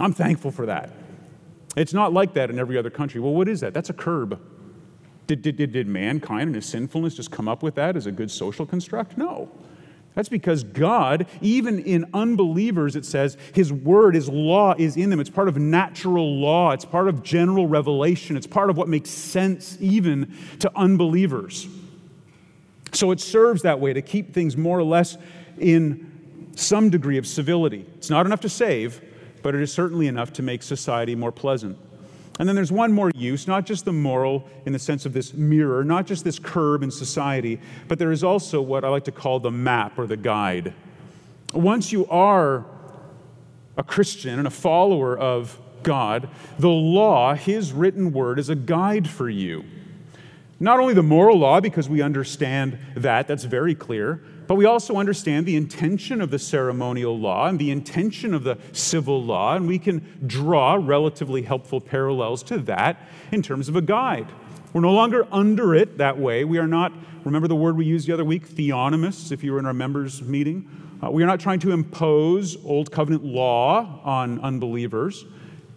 I'm 0.00 0.12
thankful 0.12 0.50
for 0.50 0.66
that. 0.66 0.90
It's 1.76 1.94
not 1.94 2.12
like 2.12 2.34
that 2.34 2.50
in 2.50 2.58
every 2.58 2.76
other 2.76 2.90
country. 2.90 3.20
Well, 3.20 3.32
what 3.32 3.48
is 3.48 3.60
that? 3.60 3.74
That's 3.74 3.90
a 3.90 3.94
curb. 3.94 4.40
Did, 5.26 5.42
did, 5.42 5.56
did, 5.56 5.72
did 5.72 5.86
mankind 5.86 6.48
and 6.48 6.54
his 6.54 6.66
sinfulness 6.66 7.14
just 7.14 7.30
come 7.30 7.46
up 7.46 7.62
with 7.62 7.76
that 7.76 7.96
as 7.96 8.06
a 8.06 8.12
good 8.12 8.30
social 8.30 8.66
construct? 8.66 9.16
No. 9.16 9.48
That's 10.14 10.28
because 10.28 10.64
God, 10.64 11.26
even 11.40 11.78
in 11.78 12.04
unbelievers, 12.12 12.96
it 12.96 13.04
says, 13.04 13.36
His 13.54 13.72
word, 13.72 14.16
His 14.16 14.28
law 14.28 14.74
is 14.76 14.96
in 14.96 15.08
them. 15.08 15.20
It's 15.20 15.30
part 15.30 15.48
of 15.48 15.56
natural 15.56 16.40
law, 16.40 16.72
it's 16.72 16.84
part 16.84 17.06
of 17.06 17.22
general 17.22 17.68
revelation, 17.68 18.36
it's 18.36 18.46
part 18.46 18.70
of 18.70 18.76
what 18.76 18.88
makes 18.88 19.10
sense 19.10 19.78
even 19.80 20.36
to 20.58 20.70
unbelievers. 20.74 21.68
So 22.92 23.12
it 23.12 23.20
serves 23.20 23.62
that 23.62 23.78
way 23.78 23.92
to 23.92 24.02
keep 24.02 24.34
things 24.34 24.56
more 24.56 24.78
or 24.78 24.82
less 24.82 25.16
in 25.58 26.10
some 26.56 26.90
degree 26.90 27.16
of 27.16 27.26
civility. 27.26 27.86
It's 27.96 28.10
not 28.10 28.26
enough 28.26 28.40
to 28.40 28.48
save, 28.48 29.00
but 29.42 29.54
it 29.54 29.60
is 29.60 29.72
certainly 29.72 30.06
enough 30.06 30.32
to 30.34 30.42
make 30.42 30.62
society 30.62 31.14
more 31.14 31.32
pleasant. 31.32 31.78
And 32.38 32.48
then 32.48 32.56
there's 32.56 32.72
one 32.72 32.90
more 32.90 33.10
use, 33.14 33.46
not 33.46 33.66
just 33.66 33.84
the 33.84 33.92
moral 33.92 34.48
in 34.64 34.72
the 34.72 34.78
sense 34.78 35.04
of 35.04 35.12
this 35.12 35.34
mirror, 35.34 35.84
not 35.84 36.06
just 36.06 36.24
this 36.24 36.38
curb 36.38 36.82
in 36.82 36.90
society, 36.90 37.60
but 37.86 37.98
there 37.98 38.12
is 38.12 38.24
also 38.24 38.62
what 38.62 38.82
I 38.82 38.88
like 38.88 39.04
to 39.04 39.12
call 39.12 39.40
the 39.40 39.50
map 39.50 39.98
or 39.98 40.06
the 40.06 40.16
guide. 40.16 40.72
Once 41.52 41.92
you 41.92 42.06
are 42.06 42.64
a 43.76 43.82
Christian 43.82 44.38
and 44.38 44.48
a 44.48 44.50
follower 44.50 45.16
of 45.18 45.60
God, 45.82 46.30
the 46.58 46.68
law, 46.68 47.34
His 47.34 47.72
written 47.72 48.10
word, 48.10 48.38
is 48.38 48.48
a 48.48 48.54
guide 48.54 49.08
for 49.08 49.28
you. 49.28 49.64
Not 50.62 50.78
only 50.78 50.92
the 50.92 51.02
moral 51.02 51.38
law, 51.38 51.58
because 51.58 51.88
we 51.88 52.02
understand 52.02 52.78
that, 52.94 53.26
that's 53.26 53.44
very 53.44 53.74
clear, 53.74 54.22
but 54.46 54.56
we 54.56 54.66
also 54.66 54.96
understand 54.96 55.46
the 55.46 55.56
intention 55.56 56.20
of 56.20 56.30
the 56.30 56.38
ceremonial 56.38 57.18
law 57.18 57.46
and 57.46 57.58
the 57.58 57.70
intention 57.70 58.34
of 58.34 58.44
the 58.44 58.58
civil 58.72 59.24
law, 59.24 59.56
and 59.56 59.66
we 59.66 59.78
can 59.78 60.22
draw 60.26 60.74
relatively 60.74 61.40
helpful 61.42 61.80
parallels 61.80 62.42
to 62.42 62.58
that 62.58 63.00
in 63.32 63.40
terms 63.40 63.70
of 63.70 63.76
a 63.76 63.80
guide. 63.80 64.28
We're 64.74 64.82
no 64.82 64.92
longer 64.92 65.26
under 65.32 65.74
it 65.74 65.96
that 65.96 66.18
way. 66.18 66.44
We 66.44 66.58
are 66.58 66.66
not, 66.66 66.92
remember 67.24 67.48
the 67.48 67.56
word 67.56 67.76
we 67.76 67.86
used 67.86 68.06
the 68.06 68.12
other 68.12 68.24
week, 68.24 68.46
theonomists, 68.46 69.32
if 69.32 69.42
you 69.42 69.52
were 69.52 69.58
in 69.58 69.66
our 69.66 69.72
members' 69.72 70.20
meeting? 70.20 70.68
Uh, 71.02 71.10
we 71.10 71.22
are 71.22 71.26
not 71.26 71.40
trying 71.40 71.60
to 71.60 71.72
impose 71.72 72.62
Old 72.66 72.92
Covenant 72.92 73.24
law 73.24 74.02
on 74.04 74.38
unbelievers. 74.40 75.24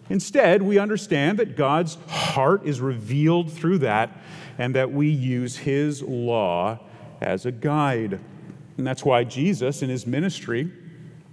Instead, 0.09 0.61
we 0.61 0.77
understand 0.77 1.39
that 1.39 1.55
God's 1.55 1.95
heart 2.07 2.65
is 2.65 2.81
revealed 2.81 3.51
through 3.51 3.79
that 3.79 4.11
and 4.57 4.75
that 4.75 4.91
we 4.91 5.09
use 5.09 5.57
His 5.57 6.01
law 6.01 6.79
as 7.21 7.45
a 7.45 7.51
guide. 7.51 8.19
And 8.77 8.85
that's 8.85 9.03
why 9.05 9.23
Jesus, 9.23 9.81
in 9.81 9.89
his 9.89 10.05
ministry, 10.05 10.71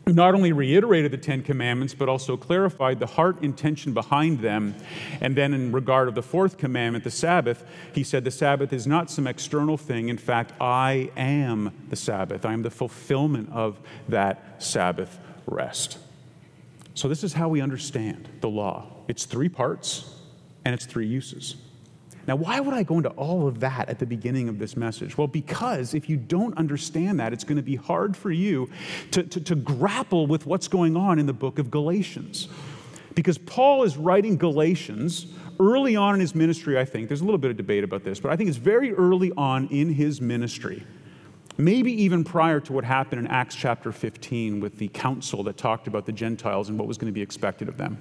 not 0.06 0.34
only 0.34 0.52
reiterated 0.52 1.12
the 1.12 1.18
Ten 1.18 1.42
Commandments, 1.42 1.94
but 1.94 2.08
also 2.08 2.36
clarified 2.36 2.98
the 2.98 3.06
heart 3.06 3.42
intention 3.42 3.92
behind 3.92 4.40
them. 4.40 4.74
And 5.20 5.36
then, 5.36 5.54
in 5.54 5.72
regard 5.72 6.08
of 6.08 6.14
the 6.14 6.22
fourth 6.22 6.58
commandment, 6.58 7.04
the 7.04 7.10
Sabbath, 7.10 7.64
he 7.94 8.02
said, 8.02 8.24
The 8.24 8.30
Sabbath 8.30 8.72
is 8.72 8.86
not 8.86 9.10
some 9.10 9.26
external 9.26 9.76
thing. 9.76 10.08
In 10.08 10.18
fact, 10.18 10.52
I 10.60 11.10
am 11.16 11.72
the 11.88 11.96
Sabbath. 11.96 12.44
I 12.44 12.52
am 12.52 12.62
the 12.62 12.70
fulfillment 12.70 13.50
of 13.52 13.78
that 14.08 14.62
Sabbath 14.62 15.18
rest. 15.46 15.98
So, 17.00 17.08
this 17.08 17.24
is 17.24 17.32
how 17.32 17.48
we 17.48 17.62
understand 17.62 18.28
the 18.42 18.50
law 18.50 18.84
it's 19.08 19.24
three 19.24 19.48
parts 19.48 20.04
and 20.66 20.74
it's 20.74 20.84
three 20.84 21.06
uses. 21.06 21.56
Now, 22.26 22.36
why 22.36 22.60
would 22.60 22.74
I 22.74 22.82
go 22.82 22.98
into 22.98 23.08
all 23.12 23.48
of 23.48 23.60
that 23.60 23.88
at 23.88 23.98
the 23.98 24.04
beginning 24.04 24.50
of 24.50 24.58
this 24.58 24.76
message? 24.76 25.16
Well, 25.16 25.26
because 25.26 25.94
if 25.94 26.10
you 26.10 26.18
don't 26.18 26.54
understand 26.58 27.18
that, 27.18 27.32
it's 27.32 27.42
going 27.42 27.56
to 27.56 27.62
be 27.62 27.76
hard 27.76 28.18
for 28.18 28.30
you 28.30 28.68
to, 29.12 29.22
to, 29.22 29.40
to, 29.40 29.54
grapple 29.54 30.26
with 30.26 30.44
what's 30.44 30.68
going 30.68 30.94
on 30.94 31.18
in 31.18 31.24
the 31.24 31.32
book 31.32 31.58
of 31.58 31.70
Galatians. 31.70 32.48
Because 33.14 33.38
Paul 33.38 33.82
is 33.84 33.96
writing 33.96 34.36
Galatians 34.36 35.28
early 35.58 35.96
on 35.96 36.16
in 36.16 36.20
his 36.20 36.34
ministry, 36.34 36.78
I 36.78 36.84
think. 36.84 37.08
There's 37.08 37.22
a 37.22 37.24
little 37.24 37.38
bit 37.38 37.50
of 37.50 37.56
debate 37.56 37.82
about 37.82 38.04
this, 38.04 38.20
but 38.20 38.30
I 38.30 38.36
think 38.36 38.50
it's 38.50 38.58
very 38.58 38.92
early 38.92 39.32
on 39.38 39.68
in 39.68 39.94
his 39.94 40.20
ministry 40.20 40.84
maybe 41.60 41.92
even 42.02 42.24
prior 42.24 42.60
to 42.60 42.72
what 42.72 42.84
happened 42.84 43.20
in 43.20 43.26
Acts 43.26 43.54
chapter 43.54 43.92
15 43.92 44.60
with 44.60 44.78
the 44.78 44.88
council 44.88 45.42
that 45.44 45.56
talked 45.56 45.86
about 45.86 46.06
the 46.06 46.12
Gentiles 46.12 46.68
and 46.68 46.78
what 46.78 46.88
was 46.88 46.98
going 46.98 47.06
to 47.06 47.12
be 47.12 47.22
expected 47.22 47.68
of 47.68 47.76
them. 47.76 47.98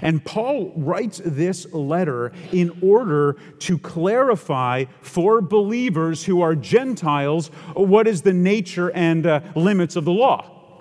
And 0.00 0.24
Paul 0.24 0.72
writes 0.76 1.20
this 1.24 1.72
letter 1.72 2.32
in 2.52 2.78
order 2.82 3.36
to 3.60 3.78
clarify 3.78 4.84
for 5.00 5.40
believers 5.40 6.24
who 6.24 6.40
are 6.40 6.54
Gentiles 6.54 7.48
what 7.74 8.06
is 8.06 8.22
the 8.22 8.32
nature 8.32 8.90
and 8.92 9.26
uh, 9.26 9.40
limits 9.54 9.96
of 9.96 10.04
the 10.04 10.12
law. 10.12 10.80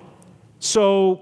So 0.59 1.21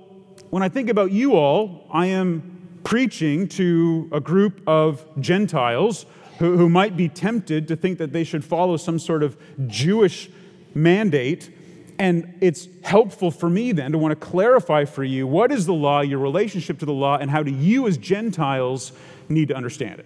when 0.49 0.63
I 0.63 0.69
think 0.69 0.89
about 0.89 1.11
you 1.11 1.35
all, 1.35 1.87
I 1.91 2.07
am 2.07 2.79
preaching 2.83 3.47
to 3.47 4.09
a 4.11 4.19
group 4.19 4.61
of 4.67 5.05
Gentiles 5.19 6.05
who, 6.39 6.57
who 6.57 6.69
might 6.69 6.97
be 6.97 7.07
tempted 7.07 7.67
to 7.67 7.75
think 7.75 7.97
that 7.99 8.13
they 8.13 8.23
should 8.23 8.43
follow 8.43 8.77
some 8.77 8.97
sort 8.97 9.23
of 9.23 9.37
Jewish 9.67 10.29
mandate. 10.73 11.51
And 11.97 12.37
it's 12.39 12.67
helpful 12.83 13.29
for 13.29 13.49
me 13.49 13.73
then 13.73 13.91
to 13.91 13.97
want 13.97 14.17
to 14.17 14.25
clarify 14.27 14.85
for 14.85 15.03
you 15.03 15.27
what 15.27 15.51
is 15.51 15.65
the 15.65 15.73
law, 15.73 16.01
your 16.01 16.19
relationship 16.19 16.79
to 16.79 16.85
the 16.85 16.93
law, 16.93 17.17
and 17.17 17.29
how 17.29 17.43
do 17.43 17.51
you 17.51 17.87
as 17.87 17.97
Gentiles 17.97 18.93
need 19.27 19.49
to 19.49 19.55
understand 19.55 19.99
it. 19.99 20.05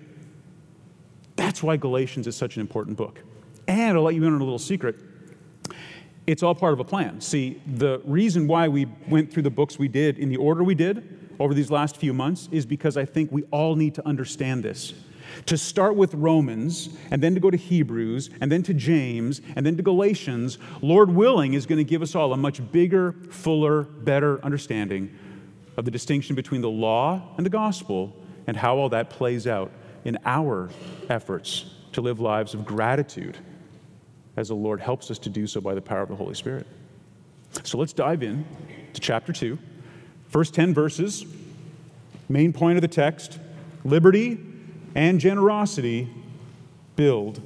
That's 1.35 1.61
why 1.61 1.77
Galatians 1.77 2.27
is 2.27 2.35
such 2.35 2.55
an 2.55 2.61
important 2.61 2.97
book. 2.97 3.19
And 3.67 3.97
I'll 3.97 4.03
let 4.03 4.15
you 4.15 4.23
in 4.23 4.33
on 4.33 4.41
a 4.41 4.43
little 4.43 4.59
secret. 4.59 4.95
It's 6.25 6.41
all 6.41 6.55
part 6.55 6.73
of 6.73 6.79
a 6.79 6.83
plan. 6.83 7.21
See, 7.21 7.61
the 7.65 8.01
reason 8.05 8.47
why 8.47 8.67
we 8.67 8.87
went 9.07 9.31
through 9.31 9.43
the 9.43 9.49
books 9.49 9.77
we 9.77 9.87
did 9.87 10.17
in 10.17 10.29
the 10.29 10.37
order 10.37 10.63
we 10.63 10.75
did 10.75 11.35
over 11.39 11.53
these 11.53 11.69
last 11.69 11.97
few 11.97 12.13
months 12.13 12.47
is 12.51 12.65
because 12.65 12.97
I 12.97 13.05
think 13.05 13.31
we 13.31 13.43
all 13.51 13.75
need 13.75 13.95
to 13.95 14.07
understand 14.07 14.63
this 14.63 14.93
to 15.45 15.57
start 15.57 15.95
with 15.95 16.13
Romans 16.13 16.89
and 17.11 17.21
then 17.21 17.33
to 17.33 17.39
go 17.39 17.49
to 17.49 17.57
Hebrews 17.57 18.29
and 18.41 18.51
then 18.51 18.63
to 18.63 18.73
James 18.73 19.41
and 19.55 19.65
then 19.65 19.77
to 19.77 19.83
Galatians, 19.83 20.57
Lord 20.81 21.09
willing, 21.09 21.53
is 21.53 21.65
going 21.65 21.77
to 21.77 21.83
give 21.83 22.01
us 22.01 22.15
all 22.15 22.33
a 22.33 22.37
much 22.37 22.71
bigger, 22.71 23.13
fuller, 23.29 23.83
better 23.83 24.43
understanding 24.43 25.17
of 25.77 25.85
the 25.85 25.91
distinction 25.91 26.35
between 26.35 26.61
the 26.61 26.69
law 26.69 27.21
and 27.37 27.45
the 27.45 27.49
gospel 27.49 28.15
and 28.47 28.57
how 28.57 28.77
all 28.77 28.89
that 28.89 29.09
plays 29.09 29.47
out 29.47 29.71
in 30.05 30.17
our 30.25 30.69
efforts 31.09 31.65
to 31.93 32.01
live 32.01 32.19
lives 32.19 32.53
of 32.53 32.65
gratitude 32.65 33.37
as 34.35 34.47
the 34.47 34.55
Lord 34.55 34.79
helps 34.79 35.11
us 35.11 35.19
to 35.19 35.29
do 35.29 35.47
so 35.47 35.61
by 35.61 35.73
the 35.73 35.81
power 35.81 36.01
of 36.01 36.09
the 36.09 36.15
Holy 36.15 36.33
Spirit. 36.33 36.65
So 37.63 37.77
let's 37.77 37.93
dive 37.93 38.23
in 38.23 38.45
to 38.93 39.01
chapter 39.01 39.31
2. 39.31 39.57
First 40.27 40.55
10 40.55 40.73
verses, 40.73 41.25
main 42.27 42.51
point 42.51 42.77
of 42.77 42.81
the 42.81 42.87
text 42.87 43.39
liberty 43.83 44.39
and 44.95 45.19
generosity 45.19 46.09
build 46.95 47.41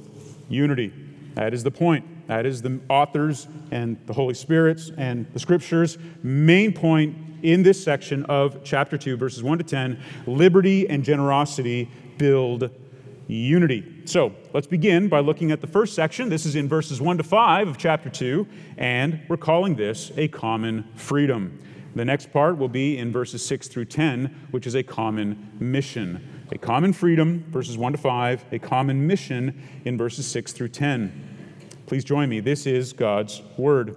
unity. 0.48 0.92
That 1.34 1.54
is 1.54 1.62
the 1.62 1.70
point. 1.70 2.04
That 2.26 2.44
is 2.44 2.60
the 2.60 2.80
authors 2.88 3.48
and 3.70 3.96
the 4.06 4.12
Holy 4.12 4.34
Spirit's 4.34 4.90
and 4.96 5.26
the 5.32 5.38
scriptures' 5.38 5.96
main 6.22 6.72
point 6.72 7.16
in 7.42 7.62
this 7.62 7.82
section 7.82 8.24
of 8.26 8.62
chapter 8.64 8.98
2, 8.98 9.16
verses 9.16 9.42
1 9.42 9.58
to 9.58 9.64
10. 9.64 10.00
Liberty 10.26 10.88
and 10.88 11.04
generosity 11.04 11.90
build 12.18 12.70
unity. 13.28 14.02
So 14.06 14.34
let's 14.52 14.66
begin 14.66 15.08
by 15.08 15.20
looking 15.20 15.50
at 15.52 15.60
the 15.60 15.66
first 15.66 15.94
section. 15.94 16.28
This 16.28 16.46
is 16.46 16.56
in 16.56 16.68
verses 16.68 17.00
1 17.00 17.18
to 17.18 17.22
5 17.22 17.68
of 17.68 17.78
chapter 17.78 18.10
2, 18.10 18.46
and 18.76 19.20
we're 19.28 19.36
calling 19.36 19.76
this 19.76 20.10
a 20.16 20.28
common 20.28 20.88
freedom. 20.96 21.62
The 21.94 22.04
next 22.04 22.32
part 22.32 22.58
will 22.58 22.68
be 22.68 22.98
in 22.98 23.12
verses 23.12 23.44
6 23.44 23.68
through 23.68 23.86
10, 23.86 24.48
which 24.50 24.66
is 24.66 24.74
a 24.74 24.82
common 24.82 25.52
mission. 25.58 26.37
A 26.50 26.58
common 26.58 26.92
freedom, 26.92 27.44
verses 27.50 27.76
1 27.76 27.92
to 27.92 27.98
5, 27.98 28.44
a 28.52 28.58
common 28.58 29.06
mission 29.06 29.62
in 29.84 29.98
verses 29.98 30.26
6 30.26 30.52
through 30.52 30.68
10. 30.68 31.56
Please 31.86 32.04
join 32.04 32.28
me. 32.28 32.40
This 32.40 32.66
is 32.66 32.92
God's 32.92 33.42
word. 33.56 33.96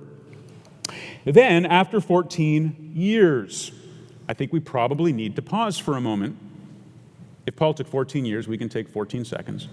Then, 1.25 1.65
after 1.65 2.01
14 2.01 2.91
years, 2.95 3.71
I 4.27 4.33
think 4.33 4.51
we 4.51 4.59
probably 4.59 5.13
need 5.13 5.35
to 5.35 5.41
pause 5.41 5.77
for 5.77 5.95
a 5.95 6.01
moment 6.01 6.37
if 7.45 7.55
Paul 7.55 7.73
took 7.73 7.87
14 7.87 8.25
years, 8.25 8.47
we 8.47 8.57
can 8.57 8.69
take 8.69 8.87
14 8.87 9.25
seconds. 9.25 9.67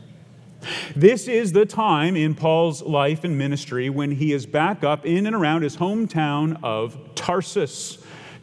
This 0.96 1.28
is 1.28 1.52
the 1.52 1.66
time 1.66 2.16
in 2.16 2.34
Paul's 2.34 2.82
life 2.82 3.24
and 3.24 3.38
ministry 3.38 3.90
when 3.90 4.10
he 4.10 4.32
is 4.32 4.46
back 4.46 4.82
up 4.82 5.06
in 5.06 5.26
and 5.26 5.36
around 5.36 5.62
his 5.62 5.76
hometown 5.76 6.58
of 6.62 6.98
Tarsus. 7.14 7.98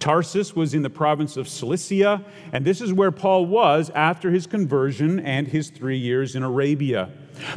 Tarsus 0.05 0.55
was 0.55 0.75
in 0.75 0.83
the 0.83 0.89
province 0.91 1.35
of 1.35 1.47
Cilicia, 1.47 2.23
and 2.51 2.63
this 2.63 2.79
is 2.79 2.93
where 2.93 3.09
Paul 3.09 3.47
was 3.47 3.89
after 3.95 4.29
his 4.29 4.45
conversion 4.45 5.19
and 5.19 5.47
his 5.47 5.71
three 5.71 5.97
years 5.97 6.35
in 6.35 6.43
Arabia. 6.43 7.09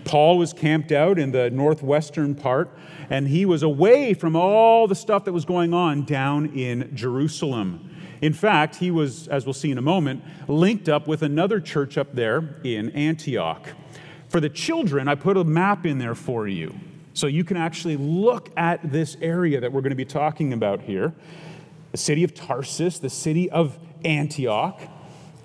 Paul 0.06 0.38
was 0.38 0.54
camped 0.54 0.90
out 0.90 1.18
in 1.18 1.30
the 1.30 1.50
northwestern 1.50 2.34
part, 2.34 2.70
and 3.10 3.28
he 3.28 3.44
was 3.44 3.62
away 3.62 4.14
from 4.14 4.34
all 4.34 4.88
the 4.88 4.94
stuff 4.94 5.26
that 5.26 5.32
was 5.34 5.44
going 5.44 5.74
on 5.74 6.06
down 6.06 6.46
in 6.58 6.90
Jerusalem. 6.96 7.94
In 8.22 8.32
fact, 8.32 8.76
he 8.76 8.90
was, 8.90 9.28
as 9.28 9.44
we'll 9.44 9.52
see 9.52 9.70
in 9.70 9.76
a 9.76 9.82
moment, 9.82 10.24
linked 10.48 10.88
up 10.88 11.06
with 11.06 11.22
another 11.22 11.60
church 11.60 11.98
up 11.98 12.14
there 12.14 12.62
in 12.64 12.88
Antioch. 12.92 13.68
For 14.30 14.40
the 14.40 14.48
children, 14.48 15.06
I 15.06 15.16
put 15.16 15.36
a 15.36 15.44
map 15.44 15.84
in 15.84 15.98
there 15.98 16.14
for 16.14 16.48
you. 16.48 16.74
So 17.12 17.26
you 17.26 17.44
can 17.44 17.58
actually 17.58 17.98
look 17.98 18.48
at 18.56 18.90
this 18.90 19.18
area 19.20 19.60
that 19.60 19.70
we're 19.70 19.82
going 19.82 19.90
to 19.90 19.96
be 19.96 20.06
talking 20.06 20.54
about 20.54 20.80
here 20.80 21.12
the 21.92 21.98
city 21.98 22.24
of 22.24 22.34
Tarsus, 22.34 22.98
the 22.98 23.10
city 23.10 23.50
of 23.50 23.78
Antioch, 24.04 24.80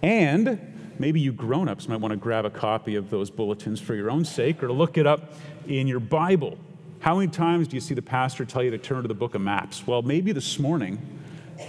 and 0.02 0.94
maybe 1.00 1.20
you 1.20 1.32
grown 1.32 1.68
ups 1.68 1.88
might 1.88 2.00
want 2.00 2.12
to 2.12 2.18
grab 2.18 2.46
a 2.46 2.50
copy 2.50 2.96
of 2.96 3.10
those 3.10 3.30
bulletins 3.30 3.80
for 3.80 3.96
your 3.96 4.12
own 4.12 4.26
sake 4.26 4.62
or 4.62 4.72
look 4.72 4.98
it 4.98 5.08
up 5.08 5.34
in 5.68 5.88
your 5.88 6.00
Bible. 6.00 6.58
How 7.00 7.18
many 7.18 7.32
times 7.32 7.68
do 7.68 7.76
you 7.76 7.82
see 7.82 7.94
the 7.94 8.02
pastor 8.02 8.46
tell 8.46 8.64
you 8.64 8.72
to 8.72 8.78
turn 8.78 9.02
to 9.02 9.08
the 9.08 9.14
book 9.14 9.36
of 9.36 9.42
maps? 9.42 9.86
Well, 9.86 10.02
maybe 10.02 10.32
this 10.32 10.60
morning 10.60 11.00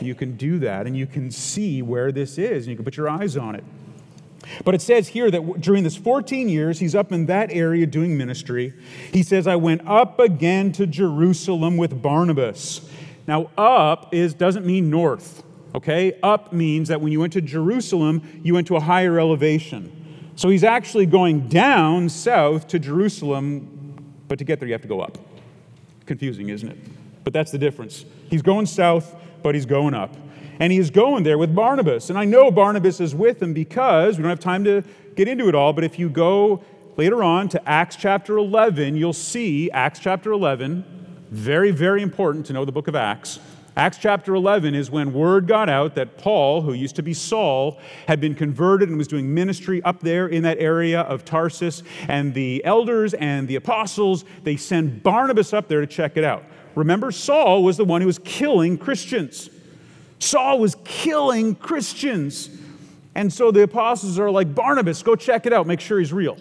you 0.00 0.14
can 0.14 0.36
do 0.36 0.58
that 0.60 0.86
and 0.86 0.96
you 0.96 1.06
can 1.06 1.30
see 1.30 1.82
where 1.82 2.12
this 2.12 2.38
is 2.38 2.64
and 2.64 2.70
you 2.70 2.76
can 2.76 2.84
put 2.84 2.96
your 2.96 3.08
eyes 3.08 3.36
on 3.36 3.54
it. 3.54 3.64
But 4.64 4.74
it 4.74 4.82
says 4.82 5.08
here 5.08 5.30
that 5.30 5.60
during 5.60 5.84
this 5.84 5.96
14 5.96 6.48
years, 6.48 6.78
he's 6.78 6.94
up 6.94 7.12
in 7.12 7.26
that 7.26 7.50
area 7.50 7.86
doing 7.86 8.16
ministry. 8.16 8.74
He 9.12 9.22
says, 9.22 9.46
I 9.46 9.56
went 9.56 9.86
up 9.86 10.18
again 10.20 10.72
to 10.72 10.86
Jerusalem 10.86 11.76
with 11.76 12.02
Barnabas. 12.02 12.88
Now, 13.26 13.50
up 13.56 14.12
is, 14.12 14.34
doesn't 14.34 14.66
mean 14.66 14.90
north, 14.90 15.42
okay? 15.74 16.18
Up 16.22 16.52
means 16.52 16.88
that 16.88 17.00
when 17.00 17.12
you 17.12 17.20
went 17.20 17.32
to 17.34 17.40
Jerusalem, 17.40 18.22
you 18.42 18.54
went 18.54 18.66
to 18.68 18.76
a 18.76 18.80
higher 18.80 19.18
elevation. 19.18 20.32
So 20.36 20.48
he's 20.48 20.64
actually 20.64 21.06
going 21.06 21.48
down 21.48 22.08
south 22.08 22.68
to 22.68 22.78
Jerusalem, 22.78 23.96
but 24.28 24.38
to 24.38 24.44
get 24.44 24.58
there, 24.58 24.68
you 24.68 24.74
have 24.74 24.82
to 24.82 24.88
go 24.88 25.00
up. 25.00 25.16
Confusing, 26.06 26.48
isn't 26.48 26.68
it? 26.68 26.78
But 27.24 27.32
that's 27.32 27.50
the 27.50 27.58
difference. 27.58 28.04
He's 28.28 28.42
going 28.42 28.66
south, 28.66 29.14
but 29.42 29.54
he's 29.54 29.66
going 29.66 29.94
up. 29.94 30.14
And 30.60 30.72
he 30.72 30.78
is 30.78 30.90
going 30.90 31.24
there 31.24 31.38
with 31.38 31.54
Barnabas. 31.54 32.10
And 32.10 32.18
I 32.18 32.24
know 32.24 32.50
Barnabas 32.50 33.00
is 33.00 33.14
with 33.14 33.42
him 33.42 33.54
because 33.54 34.16
we 34.16 34.22
don't 34.22 34.30
have 34.30 34.40
time 34.40 34.64
to 34.64 34.82
get 35.16 35.28
into 35.28 35.48
it 35.48 35.54
all, 35.54 35.72
but 35.72 35.84
if 35.84 35.98
you 35.98 36.08
go 36.08 36.62
later 36.96 37.22
on 37.22 37.48
to 37.48 37.68
Acts 37.68 37.96
chapter 37.96 38.36
11, 38.36 38.96
you'll 38.96 39.12
see 39.12 39.70
Acts 39.70 39.98
chapter 39.98 40.32
11, 40.32 40.84
very, 41.30 41.70
very 41.70 42.02
important 42.02 42.46
to 42.46 42.52
know 42.52 42.64
the 42.64 42.72
book 42.72 42.88
of 42.88 42.94
Acts. 42.94 43.38
Acts 43.76 43.98
chapter 44.00 44.36
11 44.36 44.76
is 44.76 44.88
when 44.88 45.12
word 45.12 45.48
got 45.48 45.68
out 45.68 45.96
that 45.96 46.16
Paul, 46.16 46.62
who 46.62 46.74
used 46.74 46.94
to 46.94 47.02
be 47.02 47.12
Saul, 47.12 47.80
had 48.06 48.20
been 48.20 48.36
converted 48.36 48.88
and 48.88 48.96
was 48.96 49.08
doing 49.08 49.34
ministry 49.34 49.82
up 49.82 49.98
there 50.00 50.28
in 50.28 50.44
that 50.44 50.58
area 50.58 51.00
of 51.00 51.24
Tarsus. 51.24 51.82
And 52.06 52.32
the 52.34 52.64
elders 52.64 53.14
and 53.14 53.48
the 53.48 53.56
apostles, 53.56 54.24
they 54.44 54.56
send 54.56 55.02
Barnabas 55.02 55.52
up 55.52 55.66
there 55.66 55.80
to 55.80 55.88
check 55.88 56.16
it 56.16 56.22
out. 56.22 56.44
Remember, 56.76 57.10
Saul 57.10 57.64
was 57.64 57.76
the 57.76 57.84
one 57.84 58.00
who 58.00 58.06
was 58.06 58.20
killing 58.20 58.78
Christians. 58.78 59.50
Saul 60.20 60.60
was 60.60 60.76
killing 60.84 61.56
Christians. 61.56 62.50
And 63.16 63.32
so 63.32 63.50
the 63.50 63.62
apostles 63.62 64.20
are 64.20 64.30
like, 64.30 64.54
Barnabas, 64.54 65.02
go 65.02 65.16
check 65.16 65.46
it 65.46 65.52
out, 65.52 65.66
make 65.66 65.80
sure 65.80 65.98
he's 65.98 66.12
real. 66.12 66.36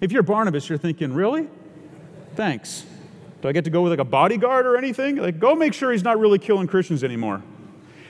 If 0.00 0.10
you're 0.10 0.24
Barnabas, 0.24 0.68
you're 0.68 0.78
thinking, 0.78 1.12
really? 1.12 1.48
Thanks. 2.34 2.84
Do 3.40 3.48
I 3.48 3.52
get 3.52 3.64
to 3.64 3.70
go 3.70 3.82
with 3.82 3.92
like 3.92 4.00
a 4.00 4.04
bodyguard 4.04 4.66
or 4.66 4.76
anything? 4.76 5.16
Like, 5.16 5.38
go 5.38 5.54
make 5.54 5.72
sure 5.72 5.92
he's 5.92 6.02
not 6.02 6.18
really 6.18 6.38
killing 6.38 6.66
Christians 6.66 7.04
anymore. 7.04 7.42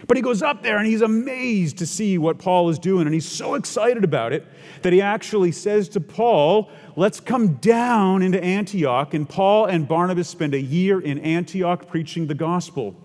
But 0.06 0.16
he 0.16 0.22
goes 0.22 0.40
up 0.40 0.62
there 0.62 0.78
and 0.78 0.86
he's 0.86 1.02
amazed 1.02 1.78
to 1.78 1.86
see 1.86 2.16
what 2.16 2.38
Paul 2.38 2.70
is 2.70 2.78
doing, 2.78 3.06
and 3.06 3.12
he's 3.12 3.28
so 3.28 3.54
excited 3.54 4.04
about 4.04 4.32
it 4.32 4.46
that 4.80 4.94
he 4.94 5.02
actually 5.02 5.52
says 5.52 5.88
to 5.90 6.00
Paul, 6.00 6.70
Let's 6.96 7.20
come 7.20 7.54
down 7.54 8.22
into 8.22 8.42
Antioch. 8.42 9.12
And 9.12 9.28
Paul 9.28 9.66
and 9.66 9.86
Barnabas 9.86 10.28
spend 10.28 10.54
a 10.54 10.60
year 10.60 10.98
in 10.98 11.18
Antioch 11.18 11.88
preaching 11.88 12.26
the 12.26 12.34
gospel. 12.34 12.96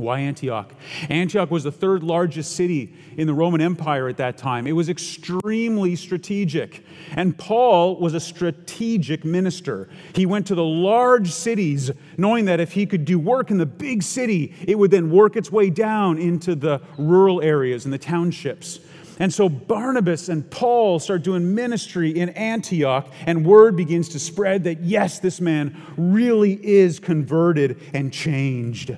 Why 0.00 0.20
Antioch? 0.20 0.72
Antioch 1.10 1.50
was 1.50 1.64
the 1.64 1.72
third 1.72 2.02
largest 2.02 2.56
city 2.56 2.94
in 3.16 3.26
the 3.26 3.34
Roman 3.34 3.60
Empire 3.60 4.08
at 4.08 4.16
that 4.16 4.38
time. 4.38 4.66
It 4.66 4.72
was 4.72 4.88
extremely 4.88 5.94
strategic. 5.94 6.84
And 7.12 7.36
Paul 7.36 7.96
was 7.96 8.14
a 8.14 8.20
strategic 8.20 9.24
minister. 9.24 9.90
He 10.14 10.24
went 10.24 10.46
to 10.46 10.54
the 10.54 10.64
large 10.64 11.30
cities, 11.30 11.90
knowing 12.16 12.46
that 12.46 12.60
if 12.60 12.72
he 12.72 12.86
could 12.86 13.04
do 13.04 13.18
work 13.18 13.50
in 13.50 13.58
the 13.58 13.66
big 13.66 14.02
city, 14.02 14.54
it 14.66 14.78
would 14.78 14.90
then 14.90 15.10
work 15.10 15.36
its 15.36 15.52
way 15.52 15.68
down 15.68 16.18
into 16.18 16.54
the 16.54 16.80
rural 16.96 17.42
areas 17.42 17.84
and 17.84 17.92
the 17.92 17.98
townships. 17.98 18.80
And 19.18 19.32
so 19.32 19.50
Barnabas 19.50 20.30
and 20.30 20.50
Paul 20.50 20.98
start 20.98 21.22
doing 21.22 21.54
ministry 21.54 22.10
in 22.10 22.30
Antioch, 22.30 23.06
and 23.26 23.44
word 23.44 23.76
begins 23.76 24.08
to 24.10 24.18
spread 24.18 24.64
that 24.64 24.80
yes, 24.80 25.18
this 25.18 25.42
man 25.42 25.78
really 25.98 26.54
is 26.66 26.98
converted 26.98 27.78
and 27.92 28.10
changed. 28.10 28.96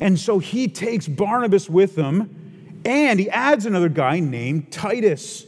And 0.00 0.18
so 0.18 0.38
he 0.38 0.68
takes 0.68 1.08
Barnabas 1.08 1.68
with 1.68 1.96
him, 1.96 2.80
and 2.84 3.18
he 3.18 3.30
adds 3.30 3.66
another 3.66 3.88
guy 3.88 4.20
named 4.20 4.70
Titus. 4.72 5.46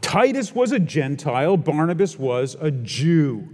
Titus 0.00 0.54
was 0.54 0.72
a 0.72 0.78
Gentile, 0.78 1.56
Barnabas 1.56 2.18
was 2.18 2.56
a 2.60 2.70
Jew. 2.70 3.48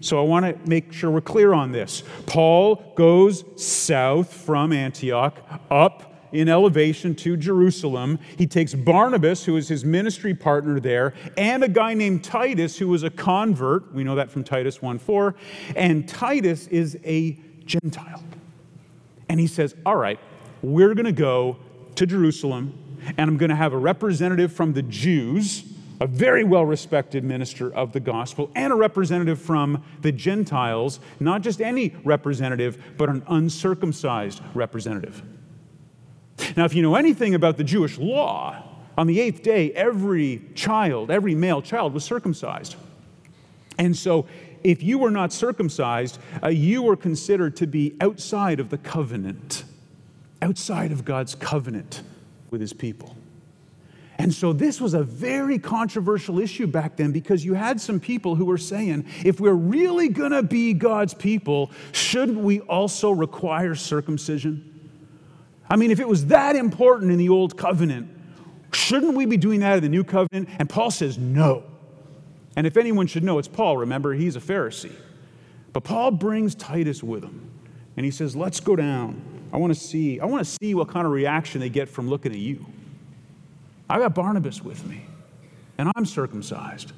So 0.00 0.20
I 0.20 0.22
want 0.22 0.44
to 0.44 0.68
make 0.68 0.92
sure 0.92 1.10
we're 1.10 1.22
clear 1.22 1.54
on 1.54 1.72
this. 1.72 2.02
Paul 2.26 2.92
goes 2.94 3.44
south 3.56 4.32
from 4.32 4.70
Antioch 4.70 5.38
up 5.70 6.14
in 6.30 6.48
elevation 6.48 7.14
to 7.14 7.36
Jerusalem. 7.36 8.18
He 8.36 8.46
takes 8.46 8.74
Barnabas, 8.74 9.44
who 9.44 9.56
is 9.56 9.68
his 9.68 9.84
ministry 9.84 10.34
partner 10.34 10.78
there, 10.78 11.14
and 11.38 11.64
a 11.64 11.68
guy 11.68 11.94
named 11.94 12.22
Titus, 12.22 12.76
who 12.76 12.88
was 12.88 13.02
a 13.02 13.10
convert. 13.10 13.94
We 13.94 14.04
know 14.04 14.16
that 14.16 14.30
from 14.30 14.44
Titus 14.44 14.82
1 14.82 14.98
4. 14.98 15.34
And 15.74 16.06
Titus 16.06 16.66
is 16.66 16.98
a 17.04 17.38
Gentile. 17.64 18.22
And 19.28 19.40
he 19.40 19.46
says, 19.46 19.74
All 19.84 19.96
right, 19.96 20.18
we're 20.62 20.94
going 20.94 21.06
to 21.06 21.12
go 21.12 21.58
to 21.96 22.06
Jerusalem, 22.06 22.78
and 23.06 23.20
I'm 23.20 23.36
going 23.36 23.50
to 23.50 23.56
have 23.56 23.72
a 23.72 23.78
representative 23.78 24.52
from 24.52 24.72
the 24.72 24.82
Jews 24.82 25.64
a 26.00 26.06
very 26.06 26.44
well 26.44 26.66
respected 26.66 27.24
minister 27.24 27.72
of 27.72 27.92
the 27.92 28.00
gospel, 28.00 28.50
and 28.54 28.72
a 28.72 28.76
representative 28.76 29.40
from 29.40 29.82
the 30.02 30.12
Gentiles, 30.12 31.00
not 31.20 31.42
just 31.42 31.60
any 31.60 31.94
representative, 32.04 32.82
but 32.96 33.08
an 33.08 33.22
uncircumcised 33.28 34.42
representative. 34.54 35.22
Now, 36.56 36.64
if 36.64 36.74
you 36.74 36.82
know 36.82 36.96
anything 36.96 37.34
about 37.34 37.56
the 37.56 37.64
Jewish 37.64 37.96
law, 37.98 38.62
on 38.96 39.06
the 39.06 39.20
eighth 39.20 39.42
day, 39.42 39.72
every 39.72 40.42
child, 40.54 41.10
every 41.10 41.34
male 41.34 41.62
child 41.62 41.94
was 41.94 42.04
circumcised. 42.04 42.76
And 43.78 43.96
so, 43.96 44.26
if 44.64 44.82
you 44.82 44.98
were 44.98 45.10
not 45.10 45.32
circumcised, 45.32 46.18
uh, 46.42 46.48
you 46.48 46.82
were 46.82 46.96
considered 46.96 47.54
to 47.56 47.66
be 47.66 47.94
outside 48.00 48.58
of 48.58 48.70
the 48.70 48.78
covenant, 48.78 49.64
outside 50.40 50.90
of 50.90 51.04
God's 51.04 51.34
covenant 51.34 52.02
with 52.50 52.62
his 52.62 52.72
people. 52.72 53.14
And 54.16 54.32
so 54.32 54.52
this 54.52 54.80
was 54.80 54.94
a 54.94 55.02
very 55.02 55.58
controversial 55.58 56.38
issue 56.38 56.66
back 56.66 56.96
then 56.96 57.12
because 57.12 57.44
you 57.44 57.54
had 57.54 57.80
some 57.80 58.00
people 58.00 58.36
who 58.36 58.44
were 58.46 58.58
saying, 58.58 59.06
if 59.24 59.40
we're 59.40 59.52
really 59.52 60.08
going 60.08 60.30
to 60.30 60.42
be 60.42 60.72
God's 60.72 61.12
people, 61.12 61.70
shouldn't 61.92 62.38
we 62.38 62.60
also 62.60 63.10
require 63.10 63.74
circumcision? 63.74 64.70
I 65.68 65.76
mean, 65.76 65.90
if 65.90 66.00
it 66.00 66.08
was 66.08 66.26
that 66.26 66.56
important 66.56 67.10
in 67.10 67.18
the 67.18 67.28
old 67.28 67.56
covenant, 67.56 68.08
shouldn't 68.72 69.14
we 69.14 69.26
be 69.26 69.36
doing 69.36 69.60
that 69.60 69.78
in 69.78 69.82
the 69.82 69.88
new 69.88 70.04
covenant? 70.04 70.48
And 70.58 70.70
Paul 70.70 70.90
says, 70.90 71.18
no. 71.18 71.64
And 72.56 72.66
if 72.66 72.76
anyone 72.76 73.06
should 73.06 73.24
know, 73.24 73.38
it's 73.38 73.48
Paul. 73.48 73.78
Remember, 73.78 74.14
he's 74.14 74.36
a 74.36 74.40
Pharisee. 74.40 74.94
But 75.72 75.84
Paul 75.84 76.12
brings 76.12 76.54
Titus 76.54 77.02
with 77.02 77.24
him. 77.24 77.50
And 77.96 78.04
he 78.04 78.10
says, 78.10 78.34
let's 78.34 78.60
go 78.60 78.76
down. 78.76 79.22
I 79.52 79.56
want 79.56 79.72
to 79.72 79.78
see, 79.78 80.18
I 80.18 80.24
want 80.24 80.44
to 80.44 80.56
see 80.62 80.74
what 80.74 80.88
kind 80.88 81.06
of 81.06 81.12
reaction 81.12 81.60
they 81.60 81.68
get 81.68 81.88
from 81.88 82.08
looking 82.08 82.32
at 82.32 82.38
you. 82.38 82.66
I 83.88 83.98
got 83.98 84.14
Barnabas 84.14 84.62
with 84.62 84.84
me, 84.86 85.04
and 85.78 85.90
I'm 85.94 86.06
circumcised, 86.06 86.92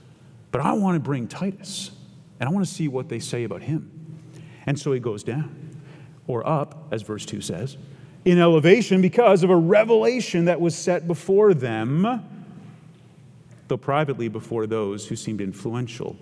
but 0.52 0.60
I 0.60 0.72
want 0.72 0.94
to 0.94 1.00
bring 1.00 1.26
Titus, 1.26 1.90
and 2.38 2.48
I 2.48 2.52
want 2.52 2.64
to 2.64 2.72
see 2.72 2.88
what 2.88 3.08
they 3.08 3.18
say 3.18 3.44
about 3.44 3.60
him. 3.60 3.90
And 4.66 4.78
so 4.78 4.92
he 4.92 5.00
goes 5.00 5.22
down, 5.22 5.76
or 6.26 6.46
up, 6.48 6.86
as 6.92 7.02
verse 7.02 7.26
2 7.26 7.40
says, 7.40 7.76
in 8.24 8.38
elevation 8.38 9.02
because 9.02 9.42
of 9.42 9.50
a 9.50 9.56
revelation 9.56 10.46
that 10.46 10.60
was 10.60 10.74
set 10.74 11.06
before 11.06 11.54
them, 11.54 12.04
though 13.68 13.76
privately 13.76 14.28
before 14.28 14.66
those 14.66 15.06
who 15.06 15.16
seemed 15.16 15.40
influential. 15.40 16.16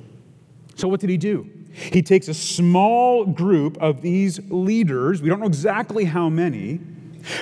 So, 0.76 0.88
what 0.88 1.00
did 1.00 1.10
he 1.10 1.16
do? 1.16 1.48
He 1.72 2.02
takes 2.02 2.28
a 2.28 2.34
small 2.34 3.26
group 3.26 3.76
of 3.80 4.00
these 4.00 4.40
leaders, 4.48 5.20
we 5.20 5.28
don't 5.28 5.40
know 5.40 5.46
exactly 5.46 6.04
how 6.04 6.28
many, 6.28 6.80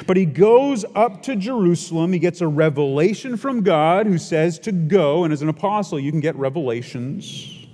but 0.06 0.16
he 0.16 0.24
goes 0.24 0.84
up 0.94 1.22
to 1.24 1.36
Jerusalem. 1.36 2.12
He 2.12 2.18
gets 2.18 2.40
a 2.40 2.46
revelation 2.46 3.36
from 3.36 3.62
God 3.62 4.06
who 4.06 4.18
says 4.18 4.58
to 4.60 4.72
go. 4.72 5.24
And 5.24 5.32
as 5.32 5.42
an 5.42 5.48
apostle, 5.48 5.98
you 5.98 6.10
can 6.10 6.20
get 6.20 6.36
revelations. 6.36 7.66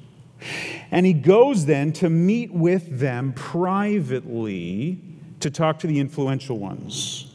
And 0.91 1.05
he 1.05 1.13
goes 1.13 1.67
then 1.67 1.93
to 1.95 2.09
meet 2.09 2.53
with 2.53 2.99
them 2.99 3.33
privately 3.35 5.03
to 5.41 5.51
talk 5.51 5.79
to 5.81 5.87
the 5.87 5.99
influential 5.99 6.59
ones. 6.59 7.28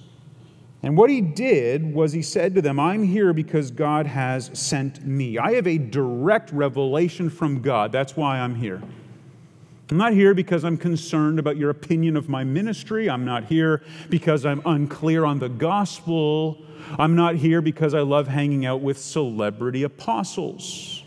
And 0.83 0.97
what 0.97 1.09
he 1.09 1.21
did 1.21 1.93
was 1.93 2.11
he 2.11 2.21
said 2.21 2.53
to 2.55 2.61
them, 2.61 2.77
I'm 2.77 3.03
here 3.03 3.31
because 3.31 3.71
God 3.71 4.05
has 4.05 4.51
sent 4.53 5.05
me. 5.05 5.37
I 5.37 5.53
have 5.53 5.65
a 5.65 5.77
direct 5.77 6.51
revelation 6.51 7.29
from 7.29 7.61
God. 7.61 7.93
That's 7.93 8.17
why 8.17 8.39
I'm 8.39 8.55
here. 8.55 8.81
I'm 9.89 9.97
not 9.97 10.11
here 10.11 10.33
because 10.33 10.65
I'm 10.65 10.77
concerned 10.77 11.39
about 11.39 11.55
your 11.55 11.69
opinion 11.69 12.17
of 12.17 12.27
my 12.27 12.43
ministry. 12.43 13.09
I'm 13.09 13.23
not 13.23 13.45
here 13.45 13.81
because 14.09 14.45
I'm 14.45 14.61
unclear 14.65 15.23
on 15.23 15.39
the 15.39 15.49
gospel. 15.49 16.65
I'm 16.99 17.15
not 17.15 17.35
here 17.35 17.61
because 17.61 17.93
I 17.93 18.01
love 18.01 18.27
hanging 18.27 18.65
out 18.65 18.81
with 18.81 18.97
celebrity 18.97 19.83
apostles. 19.83 21.03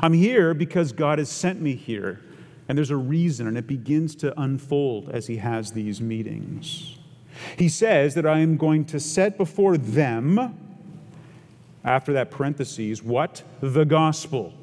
I'm 0.00 0.14
here 0.14 0.54
because 0.54 0.92
God 0.92 1.18
has 1.18 1.28
sent 1.28 1.60
me 1.60 1.74
here. 1.74 2.20
And 2.68 2.78
there's 2.78 2.90
a 2.90 2.96
reason, 2.96 3.46
and 3.46 3.58
it 3.58 3.66
begins 3.66 4.14
to 4.16 4.40
unfold 4.40 5.10
as 5.10 5.26
he 5.26 5.36
has 5.36 5.72
these 5.72 6.00
meetings. 6.00 6.96
He 7.56 7.68
says 7.68 8.14
that 8.14 8.26
I 8.26 8.38
am 8.40 8.56
going 8.56 8.84
to 8.86 9.00
set 9.00 9.36
before 9.36 9.76
them, 9.76 10.58
after 11.84 12.12
that 12.14 12.30
parentheses, 12.30 13.02
what? 13.02 13.42
The 13.60 13.84
gospel. 13.84 14.54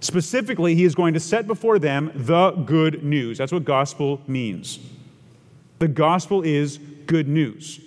Specifically, 0.00 0.74
he 0.74 0.84
is 0.84 0.94
going 0.94 1.12
to 1.14 1.20
set 1.20 1.46
before 1.46 1.78
them 1.78 2.10
the 2.14 2.52
good 2.52 3.04
news. 3.04 3.38
That's 3.38 3.52
what 3.52 3.64
gospel 3.64 4.22
means. 4.26 4.78
The 5.78 5.88
gospel 5.88 6.42
is 6.42 6.78
good 7.06 7.28
news. 7.28 7.80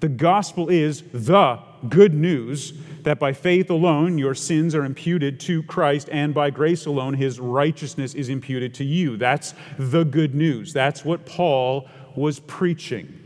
The 0.00 0.08
gospel 0.08 0.70
is 0.70 1.02
the 1.12 1.58
good 1.88 2.14
news 2.14 2.72
that 3.02 3.18
by 3.18 3.32
faith 3.32 3.70
alone 3.70 4.18
your 4.18 4.34
sins 4.34 4.74
are 4.74 4.84
imputed 4.84 5.38
to 5.40 5.62
Christ, 5.62 6.08
and 6.10 6.34
by 6.34 6.50
grace 6.50 6.86
alone 6.86 7.14
his 7.14 7.38
righteousness 7.38 8.14
is 8.14 8.28
imputed 8.28 8.74
to 8.74 8.84
you. 8.84 9.16
That's 9.16 9.54
the 9.78 10.04
good 10.04 10.34
news. 10.34 10.72
That's 10.72 11.04
what 11.04 11.26
Paul 11.26 11.88
was 12.16 12.40
preaching. 12.40 13.19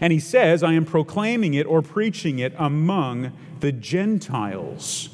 And 0.00 0.12
he 0.12 0.18
says, 0.18 0.62
I 0.62 0.72
am 0.72 0.84
proclaiming 0.84 1.54
it 1.54 1.66
or 1.66 1.82
preaching 1.82 2.38
it 2.38 2.54
among 2.58 3.32
the 3.60 3.72
Gentiles. 3.72 5.10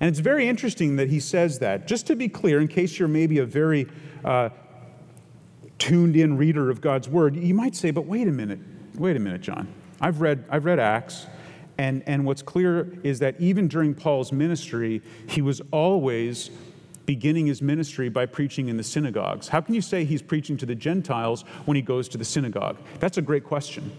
And 0.00 0.08
it's 0.08 0.20
very 0.20 0.48
interesting 0.48 0.96
that 0.96 1.08
he 1.08 1.20
says 1.20 1.58
that. 1.60 1.86
Just 1.86 2.06
to 2.08 2.16
be 2.16 2.28
clear, 2.28 2.60
in 2.60 2.68
case 2.68 2.98
you're 2.98 3.08
maybe 3.08 3.38
a 3.38 3.46
very 3.46 3.86
uh, 4.24 4.50
tuned 5.78 6.16
in 6.16 6.36
reader 6.36 6.70
of 6.70 6.80
God's 6.80 7.08
word, 7.08 7.36
you 7.36 7.54
might 7.54 7.74
say, 7.74 7.90
but 7.90 8.06
wait 8.06 8.28
a 8.28 8.32
minute, 8.32 8.58
wait 8.96 9.16
a 9.16 9.20
minute, 9.20 9.40
John. 9.40 9.68
I've 10.00 10.20
read, 10.20 10.44
I've 10.50 10.64
read 10.64 10.78
Acts, 10.78 11.26
and, 11.78 12.02
and 12.06 12.24
what's 12.24 12.42
clear 12.42 12.98
is 13.02 13.18
that 13.20 13.40
even 13.40 13.66
during 13.68 13.94
Paul's 13.94 14.32
ministry, 14.32 15.02
he 15.26 15.42
was 15.42 15.60
always 15.70 16.50
beginning 17.06 17.46
his 17.46 17.60
ministry 17.60 18.08
by 18.08 18.26
preaching 18.26 18.68
in 18.68 18.76
the 18.76 18.82
synagogues. 18.82 19.48
How 19.48 19.60
can 19.60 19.74
you 19.74 19.82
say 19.82 20.04
he's 20.04 20.22
preaching 20.22 20.56
to 20.58 20.66
the 20.66 20.74
Gentiles 20.74 21.42
when 21.64 21.76
he 21.76 21.82
goes 21.82 22.08
to 22.10 22.18
the 22.18 22.24
synagogue? 22.24 22.76
That's 23.00 23.18
a 23.18 23.22
great 23.22 23.44
question. 23.44 23.92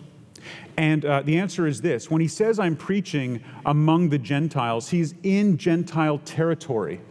And 0.77 1.05
uh, 1.05 1.21
the 1.21 1.37
answer 1.37 1.67
is 1.67 1.81
this 1.81 2.09
when 2.09 2.21
he 2.21 2.27
says, 2.27 2.59
I'm 2.59 2.75
preaching 2.75 3.43
among 3.65 4.09
the 4.09 4.17
Gentiles, 4.17 4.89
he's 4.89 5.15
in 5.23 5.57
Gentile 5.57 6.19
territory. 6.19 7.01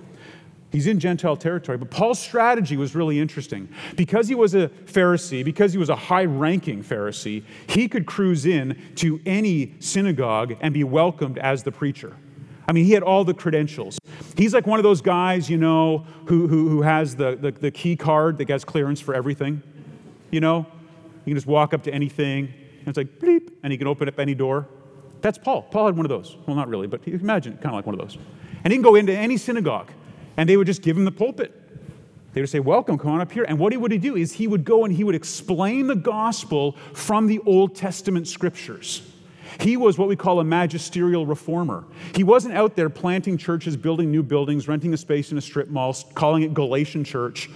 He's 0.70 0.88
in 0.88 0.98
Gentile 0.98 1.37
territory. 1.37 1.78
But 1.78 1.92
Paul's 1.92 2.18
strategy 2.18 2.76
was 2.76 2.96
really 2.96 3.20
interesting. 3.20 3.68
Because 3.94 4.26
he 4.26 4.35
was 4.35 4.57
a 4.57 4.68
Pharisee, 4.87 5.44
because 5.44 5.72
he 5.72 5.78
was 5.78 5.88
a 5.88 5.94
high 5.94 6.24
ranking 6.24 6.83
Pharisee, 6.83 7.44
he 7.68 7.87
could 7.87 8.07
cruise 8.07 8.44
in 8.44 8.76
to 8.96 9.20
any 9.24 9.74
synagogue 9.78 10.57
and 10.61 10.74
be 10.74 10.83
welcomed 10.83 11.38
as 11.38 11.62
the 11.62 11.70
preacher. 11.70 12.16
I 12.66 12.72
mean, 12.72 12.85
he 12.85 12.92
had 12.92 13.03
all 13.03 13.24
the 13.24 13.35
credentials. 13.35 13.98
He's 14.37 14.55
like 14.55 14.66
one 14.66 14.79
of 14.79 14.83
those 14.83 15.00
guys, 15.00 15.50
you 15.50 15.59
know, 15.59 16.07
who, 16.27 16.48
who, 16.48 16.68
who 16.68 16.83
has 16.83 17.16
the, 17.16 17.37
the, 17.37 17.50
the 17.53 17.70
key 17.70 17.96
card 17.96 18.38
that 18.38 18.46
gets 18.46 18.64
clearance 18.64 19.00
for 19.00 19.14
everything. 19.14 19.62
You 20.31 20.40
know, 20.40 20.66
you 21.24 21.31
can 21.31 21.35
just 21.35 21.46
walk 21.46 21.74
up 21.74 21.83
to 21.85 21.92
anything, 21.92 22.53
and 22.81 22.88
it's 22.88 22.96
like 22.96 23.18
bleep, 23.18 23.53
and 23.62 23.72
he 23.72 23.79
can 23.79 23.87
open 23.87 24.09
up 24.09 24.18
any 24.18 24.35
door. 24.35 24.66
That's 25.20 25.38
Paul. 25.38 25.62
Paul 25.62 25.87
had 25.87 25.96
one 25.96 26.07
of 26.07 26.11
those. 26.11 26.37
Well, 26.46 26.57
not 26.57 26.68
really, 26.68 26.87
but 26.87 27.07
imagine 27.07 27.55
kind 27.55 27.66
of 27.66 27.74
like 27.74 27.87
one 27.87 27.94
of 27.94 28.00
those. 28.00 28.18
And 28.62 28.72
he 28.72 28.77
can 28.77 28.83
go 28.83 28.94
into 28.94 29.16
any 29.16 29.37
synagogue, 29.37 29.90
and 30.37 30.48
they 30.48 30.57
would 30.57 30.66
just 30.66 30.83
give 30.83 30.96
him 30.96 31.05
the 31.05 31.12
pulpit. 31.12 31.53
They 32.33 32.40
would 32.40 32.50
say, 32.50 32.61
Welcome, 32.61 32.98
come 32.98 33.12
on 33.12 33.20
up 33.20 33.31
here. 33.31 33.44
And 33.44 33.59
what 33.59 33.72
he 33.72 33.79
would 33.79 33.98
do 34.00 34.16
is 34.16 34.33
he 34.33 34.48
would 34.48 34.64
go 34.64 34.85
and 34.85 34.92
he 34.92 35.05
would 35.05 35.14
explain 35.14 35.87
the 35.87 35.94
gospel 35.94 36.72
from 36.92 37.29
the 37.29 37.38
Old 37.46 37.77
Testament 37.77 38.27
scriptures. 38.27 39.13
He 39.61 39.77
was 39.77 39.99
what 39.99 40.09
we 40.09 40.17
call 40.17 40.40
a 40.40 40.45
magisterial 40.45 41.27
reformer. 41.27 41.85
He 42.14 42.25
wasn't 42.25 42.55
out 42.55 42.77
there 42.77 42.90
planting 42.90 43.37
churches, 43.37 43.77
building 43.77 44.11
new 44.11 44.23
buildings, 44.23 44.69
renting 44.69 44.93
a 44.95 44.97
space 44.97 45.33
in 45.33 45.38
a 45.38 45.40
strip 45.40 45.69
mall, 45.69 45.95
calling 46.14 46.43
it 46.43 46.55
Galatian 46.55 47.05
Church. 47.05 47.49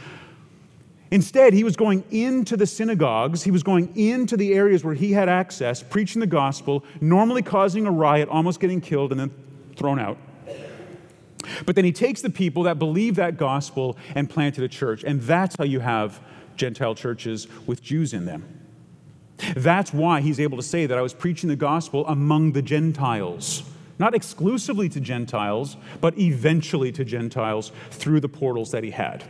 Instead, 1.10 1.54
he 1.54 1.64
was 1.64 1.74
going 1.74 2.04
into 2.10 2.56
the 2.56 2.66
synagogues, 2.66 3.42
he 3.42 3.50
was 3.50 3.62
going 3.62 3.96
into 3.96 4.36
the 4.36 4.52
areas 4.52 4.84
where 4.84 4.94
he 4.94 5.12
had 5.12 5.28
access, 5.28 5.82
preaching 5.82 6.20
the 6.20 6.26
gospel, 6.26 6.84
normally 7.00 7.40
causing 7.40 7.86
a 7.86 7.90
riot, 7.90 8.28
almost 8.28 8.60
getting 8.60 8.80
killed, 8.80 9.10
and 9.10 9.20
then 9.20 9.30
thrown 9.74 9.98
out. 9.98 10.18
But 11.64 11.76
then 11.76 11.84
he 11.84 11.92
takes 11.92 12.20
the 12.20 12.30
people 12.30 12.64
that 12.64 12.78
believe 12.78 13.14
that 13.14 13.38
gospel 13.38 13.96
and 14.14 14.28
planted 14.28 14.64
a 14.64 14.68
church. 14.68 15.02
And 15.02 15.22
that's 15.22 15.56
how 15.56 15.64
you 15.64 15.80
have 15.80 16.20
Gentile 16.56 16.94
churches 16.94 17.46
with 17.66 17.82
Jews 17.82 18.12
in 18.12 18.26
them. 18.26 18.57
That's 19.56 19.92
why 19.92 20.20
he's 20.20 20.40
able 20.40 20.56
to 20.56 20.62
say 20.62 20.86
that 20.86 20.98
I 20.98 21.02
was 21.02 21.14
preaching 21.14 21.48
the 21.48 21.56
gospel 21.56 22.06
among 22.06 22.52
the 22.52 22.62
Gentiles. 22.62 23.62
Not 23.98 24.14
exclusively 24.14 24.88
to 24.90 25.00
Gentiles, 25.00 25.76
but 26.00 26.16
eventually 26.18 26.92
to 26.92 27.04
Gentiles 27.04 27.72
through 27.90 28.20
the 28.20 28.28
portals 28.28 28.70
that 28.70 28.84
he 28.84 28.90
had. 28.90 29.24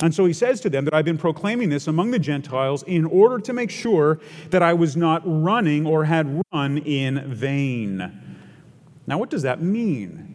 And 0.00 0.14
so 0.14 0.26
he 0.26 0.32
says 0.32 0.60
to 0.60 0.70
them 0.70 0.84
that 0.84 0.94
I've 0.94 1.06
been 1.06 1.18
proclaiming 1.18 1.70
this 1.70 1.86
among 1.86 2.10
the 2.10 2.18
Gentiles 2.18 2.82
in 2.82 3.06
order 3.06 3.38
to 3.40 3.52
make 3.52 3.70
sure 3.70 4.20
that 4.50 4.62
I 4.62 4.74
was 4.74 4.96
not 4.96 5.22
running 5.24 5.86
or 5.86 6.04
had 6.04 6.42
run 6.52 6.78
in 6.78 7.32
vain. 7.32 8.12
Now, 9.06 9.18
what 9.18 9.30
does 9.30 9.42
that 9.42 9.62
mean? 9.62 10.34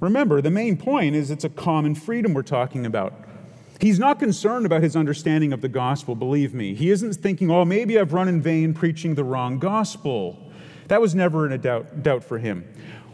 Remember, 0.00 0.42
the 0.42 0.50
main 0.50 0.76
point 0.76 1.16
is 1.16 1.30
it's 1.30 1.44
a 1.44 1.48
common 1.48 1.94
freedom 1.94 2.34
we're 2.34 2.42
talking 2.42 2.84
about. 2.84 3.25
He's 3.80 3.98
not 3.98 4.18
concerned 4.18 4.64
about 4.64 4.82
his 4.82 4.96
understanding 4.96 5.52
of 5.52 5.60
the 5.60 5.68
gospel, 5.68 6.14
believe 6.14 6.54
me. 6.54 6.74
He 6.74 6.90
isn't 6.90 7.14
thinking, 7.14 7.50
oh, 7.50 7.64
maybe 7.64 7.98
I've 7.98 8.12
run 8.12 8.28
in 8.28 8.40
vain 8.40 8.72
preaching 8.72 9.14
the 9.14 9.24
wrong 9.24 9.58
gospel. 9.58 10.38
That 10.88 11.00
was 11.00 11.14
never 11.14 11.46
in 11.46 11.52
a 11.52 11.58
doubt, 11.58 12.02
doubt 12.02 12.24
for 12.24 12.38
him. 12.38 12.64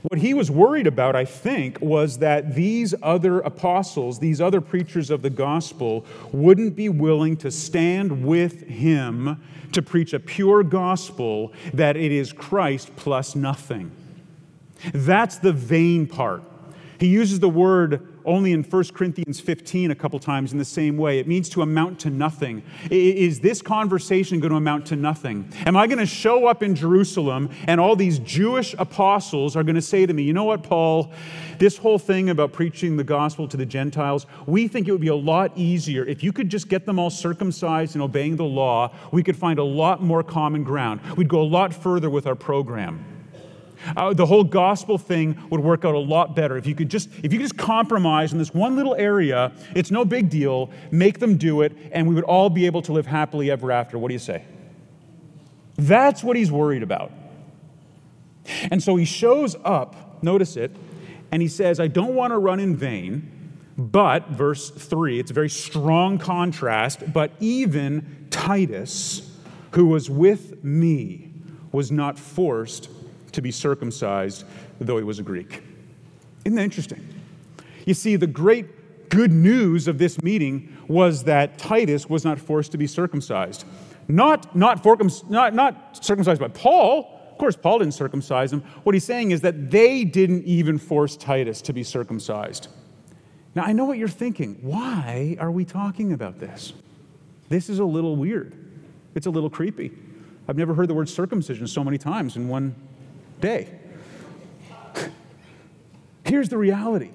What 0.08 0.20
he 0.20 0.34
was 0.34 0.50
worried 0.50 0.88
about, 0.88 1.14
I 1.14 1.24
think, 1.24 1.80
was 1.80 2.18
that 2.18 2.54
these 2.56 2.92
other 3.02 3.40
apostles, 3.40 4.18
these 4.18 4.40
other 4.40 4.60
preachers 4.60 5.10
of 5.10 5.22
the 5.22 5.30
gospel, 5.30 6.04
wouldn't 6.32 6.74
be 6.74 6.88
willing 6.88 7.36
to 7.38 7.50
stand 7.50 8.24
with 8.24 8.66
him 8.66 9.40
to 9.72 9.80
preach 9.80 10.12
a 10.12 10.20
pure 10.20 10.64
gospel 10.64 11.52
that 11.72 11.96
it 11.96 12.10
is 12.10 12.32
Christ 12.32 12.94
plus 12.96 13.36
nothing. 13.36 13.92
That's 14.92 15.38
the 15.38 15.52
vain 15.52 16.08
part. 16.08 16.42
He 16.98 17.06
uses 17.06 17.38
the 17.38 17.48
word 17.48 18.11
only 18.24 18.52
in 18.52 18.62
1 18.62 18.84
Corinthians 18.94 19.40
15 19.40 19.90
a 19.90 19.94
couple 19.94 20.18
times 20.18 20.52
in 20.52 20.58
the 20.58 20.64
same 20.64 20.96
way. 20.96 21.18
It 21.18 21.26
means 21.26 21.48
to 21.50 21.62
amount 21.62 22.00
to 22.00 22.10
nothing. 22.10 22.62
Is 22.90 23.40
this 23.40 23.62
conversation 23.62 24.40
going 24.40 24.50
to 24.50 24.56
amount 24.56 24.86
to 24.86 24.96
nothing? 24.96 25.50
Am 25.66 25.76
I 25.76 25.86
going 25.86 25.98
to 25.98 26.06
show 26.06 26.46
up 26.46 26.62
in 26.62 26.74
Jerusalem 26.74 27.50
and 27.66 27.80
all 27.80 27.96
these 27.96 28.18
Jewish 28.20 28.74
apostles 28.78 29.56
are 29.56 29.62
going 29.62 29.76
to 29.76 29.82
say 29.82 30.06
to 30.06 30.12
me, 30.12 30.22
you 30.22 30.32
know 30.32 30.44
what, 30.44 30.62
Paul, 30.62 31.12
this 31.58 31.76
whole 31.76 31.98
thing 31.98 32.30
about 32.30 32.52
preaching 32.52 32.96
the 32.96 33.04
gospel 33.04 33.46
to 33.48 33.56
the 33.56 33.66
Gentiles, 33.66 34.26
we 34.46 34.68
think 34.68 34.88
it 34.88 34.92
would 34.92 35.00
be 35.00 35.08
a 35.08 35.14
lot 35.14 35.52
easier 35.56 36.04
if 36.04 36.22
you 36.22 36.32
could 36.32 36.48
just 36.48 36.68
get 36.68 36.86
them 36.86 36.98
all 36.98 37.10
circumcised 37.10 37.94
and 37.94 38.02
obeying 38.02 38.36
the 38.36 38.44
law. 38.44 38.94
We 39.12 39.22
could 39.22 39.36
find 39.36 39.58
a 39.58 39.64
lot 39.64 40.02
more 40.02 40.22
common 40.22 40.64
ground. 40.64 41.00
We'd 41.16 41.28
go 41.28 41.40
a 41.40 41.44
lot 41.44 41.74
further 41.74 42.10
with 42.10 42.26
our 42.26 42.34
program. 42.34 43.11
Uh, 43.96 44.12
the 44.14 44.26
whole 44.26 44.44
gospel 44.44 44.98
thing 44.98 45.36
would 45.50 45.60
work 45.60 45.84
out 45.84 45.94
a 45.94 45.98
lot 45.98 46.36
better. 46.36 46.56
If 46.56 46.66
you 46.66 46.74
could 46.74 46.88
just 46.88 47.08
if 47.22 47.32
you 47.32 47.38
could 47.38 47.40
just 47.40 47.58
compromise 47.58 48.32
in 48.32 48.38
this 48.38 48.54
one 48.54 48.76
little 48.76 48.94
area 48.94 49.52
it's 49.74 49.90
no 49.90 50.04
big 50.04 50.30
deal. 50.30 50.70
Make 50.90 51.18
them 51.18 51.36
do 51.36 51.62
it 51.62 51.72
and 51.92 52.08
we 52.08 52.14
would 52.14 52.24
all 52.24 52.50
be 52.50 52.66
able 52.66 52.82
to 52.82 52.92
live 52.92 53.06
happily 53.06 53.50
ever 53.50 53.72
after. 53.72 53.98
What 53.98 54.08
do 54.08 54.14
you 54.14 54.20
say? 54.20 54.44
That's 55.76 56.22
what 56.22 56.36
he's 56.36 56.50
worried 56.50 56.82
about. 56.82 57.10
And 58.70 58.82
so 58.82 58.96
he 58.96 59.04
shows 59.04 59.56
up 59.64 60.02
notice 60.22 60.56
it 60.56 60.70
and 61.30 61.42
he 61.42 61.48
says 61.48 61.80
i 61.80 61.86
don't 61.86 62.14
want 62.14 62.32
to 62.32 62.38
run 62.38 62.60
in 62.60 62.76
vain 62.76 63.28
but 63.76 64.28
verse 64.28 64.70
3 64.70 65.18
it's 65.18 65.30
a 65.30 65.34
very 65.34 65.50
strong 65.50 66.18
contrast 66.18 67.12
but 67.12 67.32
even 67.40 68.26
titus 68.30 69.28
who 69.72 69.86
was 69.86 70.08
with 70.08 70.62
me 70.62 71.32
was 71.72 71.90
not 71.90 72.18
forced 72.18 72.88
to 73.32 73.42
be 73.42 73.50
circumcised, 73.50 74.44
though 74.80 74.98
he 74.98 75.04
was 75.04 75.18
a 75.18 75.22
Greek. 75.22 75.62
Isn't 76.44 76.56
that 76.56 76.62
interesting? 76.62 77.06
You 77.86 77.94
see, 77.94 78.16
the 78.16 78.26
great 78.26 79.08
good 79.08 79.32
news 79.32 79.88
of 79.88 79.98
this 79.98 80.22
meeting 80.22 80.76
was 80.88 81.24
that 81.24 81.58
Titus 81.58 82.08
was 82.08 82.24
not 82.24 82.38
forced 82.38 82.72
to 82.72 82.78
be 82.78 82.86
circumcised. 82.86 83.64
Not, 84.08 84.54
not, 84.56 84.82
for, 84.82 84.96
not, 85.28 85.54
not 85.54 86.04
circumcised 86.04 86.40
by 86.40 86.48
Paul. 86.48 87.20
Of 87.30 87.38
course, 87.38 87.56
Paul 87.56 87.80
didn't 87.80 87.94
circumcise 87.94 88.52
him. 88.52 88.62
What 88.84 88.94
he's 88.94 89.04
saying 89.04 89.30
is 89.30 89.40
that 89.42 89.70
they 89.70 90.04
didn't 90.04 90.44
even 90.44 90.78
force 90.78 91.16
Titus 91.16 91.60
to 91.62 91.72
be 91.72 91.82
circumcised. 91.82 92.68
Now, 93.54 93.64
I 93.64 93.72
know 93.72 93.84
what 93.84 93.98
you're 93.98 94.08
thinking. 94.08 94.58
Why 94.62 95.36
are 95.38 95.50
we 95.50 95.64
talking 95.64 96.12
about 96.12 96.40
this? 96.40 96.72
This 97.48 97.68
is 97.68 97.78
a 97.78 97.84
little 97.84 98.16
weird. 98.16 98.54
It's 99.14 99.26
a 99.26 99.30
little 99.30 99.50
creepy. 99.50 99.92
I've 100.48 100.56
never 100.56 100.74
heard 100.74 100.88
the 100.88 100.94
word 100.94 101.08
circumcision 101.08 101.66
so 101.66 101.84
many 101.84 101.98
times 101.98 102.36
in 102.36 102.48
one 102.48 102.74
day. 103.42 103.68
Here's 106.24 106.48
the 106.48 106.56
reality 106.56 107.10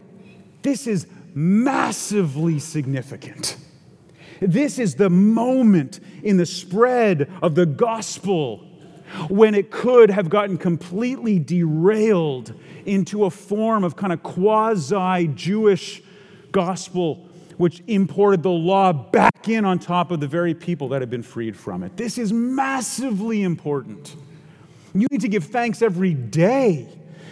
this 0.62 0.86
is 0.86 1.08
massively 1.34 2.60
significant. 2.60 3.58
This 4.40 4.78
is 4.78 4.96
the 4.96 5.10
moment 5.10 6.00
in 6.22 6.38
the 6.38 6.46
spread 6.46 7.32
of 7.42 7.56
the 7.56 7.66
gospel 7.66 8.60
when 9.30 9.56
it 9.56 9.72
could 9.72 10.12
have 10.12 10.30
gotten 10.30 10.58
completely 10.58 11.40
derailed 11.40 12.54
into 12.86 13.26
a 13.26 13.32
form 13.32 13.84
of 13.84 13.96
kind 13.96 14.13
of 14.13 14.22
quasi 14.22 15.28
Jewish 15.30 16.04
gospel, 16.52 17.28
which 17.58 17.82
imported 17.88 18.44
the 18.44 18.52
law 18.52 18.94
back 18.94 19.48
in 19.48 19.66
on 19.66 19.80
top 19.80 20.12
of 20.12 20.20
the 20.20 20.28
very 20.28 20.54
people 20.54 20.90
that 20.90 21.02
had 21.02 21.10
been 21.10 21.24
freed 21.24 21.58
from 21.58 21.82
it. 21.82 21.98
This 21.98 22.18
is 22.18 22.32
massively 22.34 23.42
important. 23.42 24.16
You 25.01 25.07
need 25.12 25.21
to 25.21 25.27
give 25.27 25.45
thanks 25.45 25.81
every 25.81 26.13
day 26.13 26.89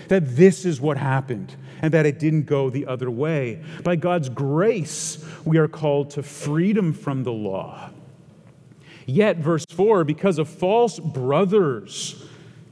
that 0.08 0.36
this 0.36 0.66
is 0.66 0.80
what 0.80 0.98
happened 0.98 1.56
and 1.82 1.94
that 1.94 2.06
it 2.06 2.20
didn't 2.20 2.44
go 2.44 2.70
the 2.70 2.86
other 2.86 3.10
way. 3.10 3.64
By 3.84 3.96
God's 3.96 4.30
grace, 4.30 5.24
we 5.44 5.58
are 5.58 5.68
called 5.68 6.12
to 6.12 6.24
freedom 6.24 6.94
from 6.94 7.24
the 7.24 7.32
law. 7.32 7.90
Yet, 9.06 9.38
verse 9.38 9.66
4, 9.66 10.04
because 10.04 10.40
of 10.40 10.50
false 10.50 11.00
brothers. 11.00 12.24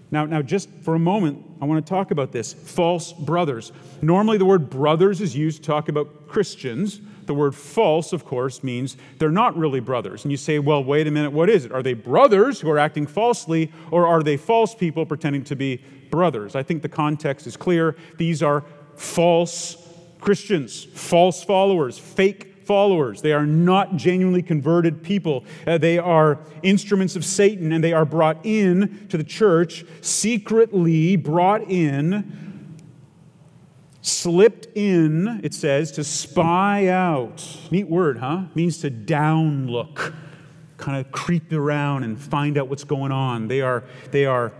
Now, 0.10 0.26
now, 0.26 0.42
just 0.42 0.70
for 0.82 0.96
a 0.96 1.00
moment, 1.00 1.44
I 1.62 1.66
want 1.66 1.86
to 1.86 1.90
talk 1.90 2.12
about 2.12 2.32
this. 2.32 2.54
False 2.54 3.14
brothers. 3.14 3.72
Normally, 4.02 4.38
the 4.38 4.46
word 4.46 4.70
brothers 4.70 5.22
is 5.22 5.36
used 5.36 5.64
to 5.64 5.68
talk 5.68 5.90
about 5.90 6.28
Christians. 6.28 7.02
The 7.26 7.34
word 7.34 7.56
false, 7.56 8.14
of 8.14 8.26
course, 8.26 8.64
means 8.64 8.98
they're 9.18 9.32
not 9.32 9.58
really 9.58 9.80
brothers. 9.80 10.24
And 10.24 10.32
you 10.32 10.38
say, 10.38 10.60
well, 10.60 10.84
wait 10.84 11.08
a 11.08 11.12
minute, 11.12 11.32
what 11.32 11.50
is 11.50 11.66
it? 11.66 11.72
Are 11.72 11.84
they 11.84 11.94
brothers 11.94 12.60
who 12.60 12.70
are 12.70 12.78
acting 12.78 13.08
falsely, 13.08 13.72
or 13.92 14.08
are 14.08 14.24
they 14.24 14.38
false 14.38 14.76
people 14.76 15.06
pretending 15.06 15.44
to 15.46 15.56
be 15.56 15.82
brothers? 16.10 16.56
I 16.56 16.64
think 16.64 16.82
the 16.82 16.90
context 16.90 17.48
is 17.48 17.58
clear. 17.58 17.96
These 18.18 18.44
are 18.44 18.64
false 18.96 19.78
Christians, 20.20 20.84
false 20.84 21.44
followers, 21.44 21.98
fake 21.98 22.66
followers. 22.66 23.22
They 23.22 23.34
are 23.34 23.46
not 23.46 23.98
genuinely 23.98 24.42
converted 24.42 25.04
people. 25.04 25.44
Uh, 25.68 25.78
they 25.78 25.98
are 25.98 26.40
instruments 26.62 27.16
of 27.16 27.26
Satan, 27.26 27.72
and 27.74 27.84
they 27.84 27.94
are 27.94 28.06
brought 28.06 28.38
in 28.46 29.08
to 29.10 29.18
the 29.18 29.24
church, 29.24 29.84
secretly 30.02 31.16
brought 31.18 31.70
in 31.70 32.53
slipped 34.04 34.68
in, 34.76 35.40
it 35.44 35.54
says, 35.54 35.92
to 35.94 36.04
spy 36.04 36.88
out. 36.88 37.58
Neat 37.72 37.88
word, 37.90 38.18
huh? 38.18 38.44
Means 38.54 38.78
to 38.80 38.90
down 38.90 39.68
look, 39.68 40.14
kind 40.78 41.04
of 41.04 41.12
creep 41.12 41.52
around 41.52 42.04
and 42.04 42.20
find 42.20 42.58
out 42.58 42.68
what's 42.68 42.84
going 42.84 43.12
on. 43.12 43.48
They 43.48 43.62
are, 43.62 43.84
they 44.12 44.26
are 44.26 44.54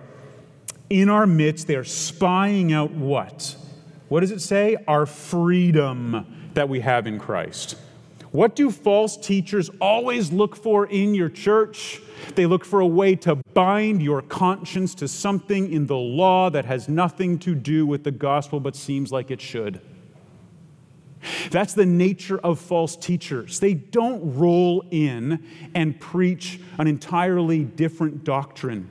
in 0.90 1.10
our 1.10 1.28
midst, 1.28 1.68
they 1.68 1.76
are 1.76 1.84
spying 1.84 2.72
out 2.72 2.92
what? 2.92 3.56
What 4.08 4.22
does 4.22 4.32
it 4.32 4.42
say? 4.42 4.78
Our 4.88 5.06
freedom 5.06 6.50
that 6.54 6.70
we 6.70 6.80
have 6.80 7.06
in 7.06 7.20
Christ. 7.20 7.76
What 8.34 8.56
do 8.56 8.72
false 8.72 9.16
teachers 9.16 9.70
always 9.80 10.32
look 10.32 10.56
for 10.56 10.88
in 10.88 11.14
your 11.14 11.30
church? 11.30 12.02
They 12.34 12.48
look 12.48 12.66
for 12.66 12.80
a 12.80 12.88
way 12.88 13.16
to 13.18 13.36
bind 13.36 14.02
your 14.02 14.24
conscience 14.24 14.96
to 14.96 15.08
something 15.08 15.72
in 15.72 15.86
the 15.86 15.98
law 15.98 16.50
that 16.50 16.66
has 16.66 16.90
nothing 16.90 17.38
to 17.40 17.54
do 17.54 17.86
with 17.86 18.04
the 18.04 18.10
gospel 18.10 18.60
but 18.60 18.76
seems 18.76 19.12
like 19.12 19.30
it 19.30 19.40
should. 19.40 19.82
That's 21.52 21.76
the 21.76 21.86
nature 21.86 22.40
of 22.40 22.60
false 22.60 22.96
teachers. 22.96 23.60
They 23.60 23.76
don't 23.76 24.36
roll 24.36 24.84
in 24.90 25.46
and 25.76 26.00
preach 26.00 26.60
an 26.80 26.88
entirely 26.88 27.64
different 27.64 28.24
doctrine. 28.24 28.90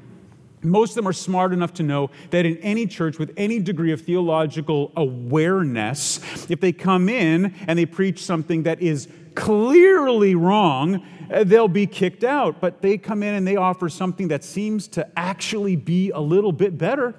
Most 0.62 0.90
of 0.90 0.96
them 0.96 1.08
are 1.08 1.12
smart 1.12 1.52
enough 1.52 1.74
to 1.74 1.82
know 1.82 2.10
that 2.30 2.46
in 2.46 2.56
any 2.58 2.86
church 2.86 3.18
with 3.18 3.32
any 3.36 3.58
degree 3.58 3.92
of 3.92 4.00
theological 4.00 4.92
awareness, 4.96 6.20
if 6.48 6.60
they 6.60 6.72
come 6.72 7.08
in 7.08 7.54
and 7.66 7.78
they 7.78 7.86
preach 7.86 8.24
something 8.24 8.62
that 8.62 8.80
is 8.80 9.08
clearly 9.34 10.34
wrong, 10.34 11.04
uh, 11.32 11.42
they'll 11.44 11.66
be 11.68 11.86
kicked 11.86 12.22
out. 12.22 12.60
But 12.60 12.80
they 12.80 12.96
come 12.96 13.22
in 13.22 13.34
and 13.34 13.46
they 13.46 13.56
offer 13.56 13.88
something 13.88 14.28
that 14.28 14.44
seems 14.44 14.86
to 14.88 15.08
actually 15.18 15.74
be 15.74 16.10
a 16.10 16.20
little 16.20 16.52
bit 16.52 16.78
better. 16.78 17.14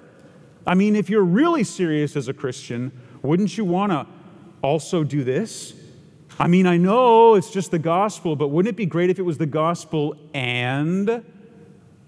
I 0.66 0.74
mean, 0.74 0.96
if 0.96 1.10
you're 1.10 1.24
really 1.24 1.64
serious 1.64 2.16
as 2.16 2.28
a 2.28 2.32
Christian, 2.32 2.92
wouldn't 3.22 3.58
you 3.58 3.64
want 3.66 3.92
to 3.92 4.06
also 4.62 5.04
do 5.04 5.22
this? 5.22 5.74
I 6.38 6.48
mean, 6.48 6.66
I 6.66 6.78
know 6.78 7.34
it's 7.34 7.50
just 7.50 7.70
the 7.70 7.78
gospel, 7.78 8.34
but 8.34 8.48
wouldn't 8.48 8.72
it 8.72 8.76
be 8.76 8.86
great 8.86 9.10
if 9.10 9.18
it 9.18 9.22
was 9.22 9.38
the 9.38 9.46
gospel 9.46 10.16
and 10.32 11.22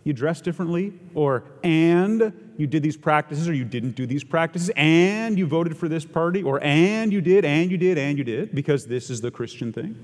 you 0.06 0.12
dress 0.12 0.40
differently? 0.40 0.92
Or 1.14 1.42
and 1.64 2.32
you 2.56 2.68
did 2.68 2.80
these 2.84 2.96
practices 2.96 3.48
or 3.48 3.54
you 3.54 3.64
didn't 3.64 3.96
do 3.96 4.06
these 4.06 4.22
practices 4.22 4.70
and 4.76 5.36
you 5.36 5.46
voted 5.46 5.76
for 5.76 5.88
this 5.88 6.04
party 6.04 6.44
or 6.44 6.62
and 6.62 7.12
you 7.12 7.20
did 7.20 7.44
and 7.44 7.72
you 7.72 7.76
did 7.76 7.98
and 7.98 8.16
you 8.16 8.22
did 8.22 8.54
because 8.54 8.86
this 8.86 9.10
is 9.10 9.20
the 9.20 9.32
Christian 9.32 9.72
thing. 9.72 9.96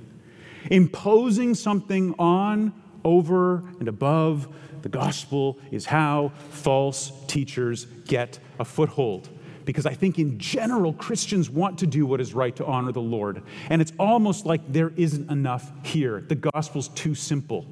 Imposing 0.72 1.54
something 1.54 2.16
on, 2.18 2.72
over, 3.04 3.62
and 3.78 3.86
above 3.86 4.52
the 4.82 4.88
gospel 4.88 5.60
is 5.70 5.86
how 5.86 6.32
false 6.50 7.12
teachers 7.28 7.84
get 8.06 8.40
a 8.58 8.64
foothold. 8.64 9.28
Because 9.64 9.86
I 9.86 9.94
think 9.94 10.18
in 10.18 10.36
general, 10.40 10.92
Christians 10.94 11.48
want 11.48 11.78
to 11.78 11.86
do 11.86 12.06
what 12.06 12.20
is 12.20 12.34
right 12.34 12.54
to 12.56 12.66
honor 12.66 12.90
the 12.90 13.00
Lord. 13.00 13.44
And 13.70 13.80
it's 13.80 13.92
almost 14.00 14.46
like 14.46 14.60
there 14.72 14.92
isn't 14.96 15.30
enough 15.30 15.70
here. 15.84 16.22
The 16.22 16.34
gospel's 16.34 16.88
too 16.88 17.14
simple. 17.14 17.66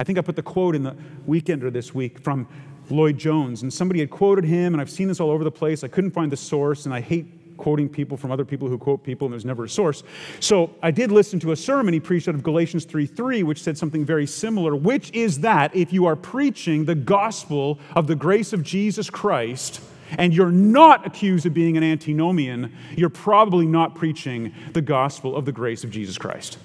I 0.00 0.02
think 0.02 0.16
I 0.16 0.22
put 0.22 0.34
the 0.34 0.42
quote 0.42 0.74
in 0.74 0.82
the 0.82 0.96
weekender 1.28 1.70
this 1.70 1.94
week 1.94 2.18
from 2.20 2.48
Lloyd 2.88 3.18
Jones, 3.18 3.62
and 3.62 3.70
somebody 3.70 4.00
had 4.00 4.08
quoted 4.08 4.44
him, 4.46 4.72
and 4.72 4.80
I've 4.80 4.88
seen 4.88 5.08
this 5.08 5.20
all 5.20 5.30
over 5.30 5.44
the 5.44 5.50
place. 5.50 5.84
I 5.84 5.88
couldn't 5.88 6.12
find 6.12 6.32
the 6.32 6.38
source, 6.38 6.86
and 6.86 6.94
I 6.94 7.02
hate 7.02 7.26
quoting 7.58 7.86
people 7.86 8.16
from 8.16 8.32
other 8.32 8.46
people 8.46 8.66
who 8.66 8.78
quote 8.78 9.04
people, 9.04 9.26
and 9.26 9.34
there's 9.34 9.44
never 9.44 9.64
a 9.64 9.68
source. 9.68 10.02
So 10.40 10.70
I 10.82 10.90
did 10.90 11.12
listen 11.12 11.38
to 11.40 11.52
a 11.52 11.56
sermon 11.56 11.92
he 11.92 12.00
preached 12.00 12.28
out 12.28 12.34
of 12.34 12.42
Galatians 12.42 12.86
3:3, 12.86 13.42
which 13.42 13.62
said 13.62 13.76
something 13.76 14.02
very 14.02 14.26
similar, 14.26 14.74
which 14.74 15.10
is 15.12 15.40
that 15.40 15.76
if 15.76 15.92
you 15.92 16.06
are 16.06 16.16
preaching 16.16 16.86
the 16.86 16.94
gospel 16.94 17.78
of 17.94 18.06
the 18.06 18.16
grace 18.16 18.54
of 18.54 18.62
Jesus 18.62 19.10
Christ, 19.10 19.82
and 20.16 20.32
you're 20.34 20.50
not 20.50 21.06
accused 21.06 21.44
of 21.44 21.52
being 21.52 21.76
an 21.76 21.84
antinomian, 21.84 22.72
you're 22.96 23.10
probably 23.10 23.66
not 23.66 23.94
preaching 23.94 24.52
the 24.72 24.80
gospel 24.80 25.36
of 25.36 25.44
the 25.44 25.52
grace 25.52 25.84
of 25.84 25.90
Jesus 25.90 26.16
Christ. 26.16 26.56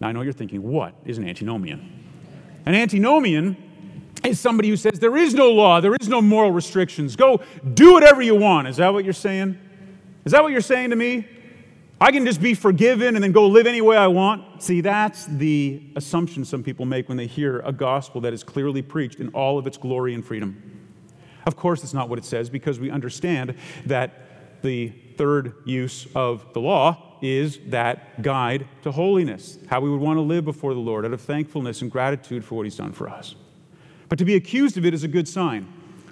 Now 0.00 0.08
I 0.08 0.12
know 0.12 0.22
you're 0.22 0.32
thinking, 0.32 0.62
what 0.62 0.94
is 1.04 1.18
an 1.18 1.28
antinomian? 1.28 2.04
An 2.66 2.74
antinomian 2.74 3.56
is 4.24 4.40
somebody 4.40 4.68
who 4.68 4.76
says 4.76 4.98
there 4.98 5.16
is 5.16 5.34
no 5.34 5.50
law, 5.50 5.80
there 5.80 5.94
is 6.00 6.08
no 6.08 6.20
moral 6.20 6.50
restrictions. 6.50 7.16
Go 7.16 7.40
do 7.74 7.92
whatever 7.92 8.22
you 8.22 8.34
want. 8.34 8.68
Is 8.68 8.76
that 8.78 8.92
what 8.92 9.04
you're 9.04 9.12
saying? 9.12 9.58
Is 10.24 10.32
that 10.32 10.42
what 10.42 10.52
you're 10.52 10.60
saying 10.60 10.90
to 10.90 10.96
me? 10.96 11.26
I 11.98 12.12
can 12.12 12.26
just 12.26 12.42
be 12.42 12.52
forgiven 12.52 13.14
and 13.14 13.24
then 13.24 13.32
go 13.32 13.46
live 13.46 13.66
any 13.66 13.80
way 13.80 13.96
I 13.96 14.08
want. 14.08 14.62
See, 14.62 14.82
that's 14.82 15.24
the 15.26 15.82
assumption 15.96 16.44
some 16.44 16.62
people 16.62 16.84
make 16.84 17.08
when 17.08 17.16
they 17.16 17.26
hear 17.26 17.60
a 17.60 17.72
gospel 17.72 18.20
that 18.22 18.34
is 18.34 18.44
clearly 18.44 18.82
preached 18.82 19.18
in 19.18 19.28
all 19.28 19.58
of 19.58 19.66
its 19.66 19.78
glory 19.78 20.12
and 20.12 20.22
freedom. 20.22 20.60
Of 21.46 21.56
course, 21.56 21.82
it's 21.84 21.94
not 21.94 22.10
what 22.10 22.18
it 22.18 22.24
says 22.24 22.50
because 22.50 22.78
we 22.78 22.90
understand 22.90 23.54
that 23.86 24.60
the 24.62 24.88
third 25.16 25.54
use 25.64 26.06
of 26.14 26.52
the 26.52 26.60
law 26.60 27.05
is 27.22 27.58
that 27.66 28.22
guide 28.22 28.66
to 28.82 28.92
holiness, 28.92 29.58
how 29.68 29.80
we 29.80 29.90
would 29.90 30.00
want 30.00 30.16
to 30.16 30.22
live 30.22 30.44
before 30.44 30.74
the 30.74 30.80
Lord 30.80 31.04
out 31.04 31.12
of 31.12 31.20
thankfulness 31.20 31.82
and 31.82 31.90
gratitude 31.90 32.44
for 32.44 32.54
what 32.54 32.64
He's 32.64 32.76
done 32.76 32.92
for 32.92 33.08
us. 33.08 33.34
But 34.08 34.18
to 34.18 34.24
be 34.24 34.34
accused 34.34 34.76
of 34.76 34.86
it 34.86 34.94
is 34.94 35.04
a 35.04 35.08
good 35.08 35.28
sign. 35.28 35.66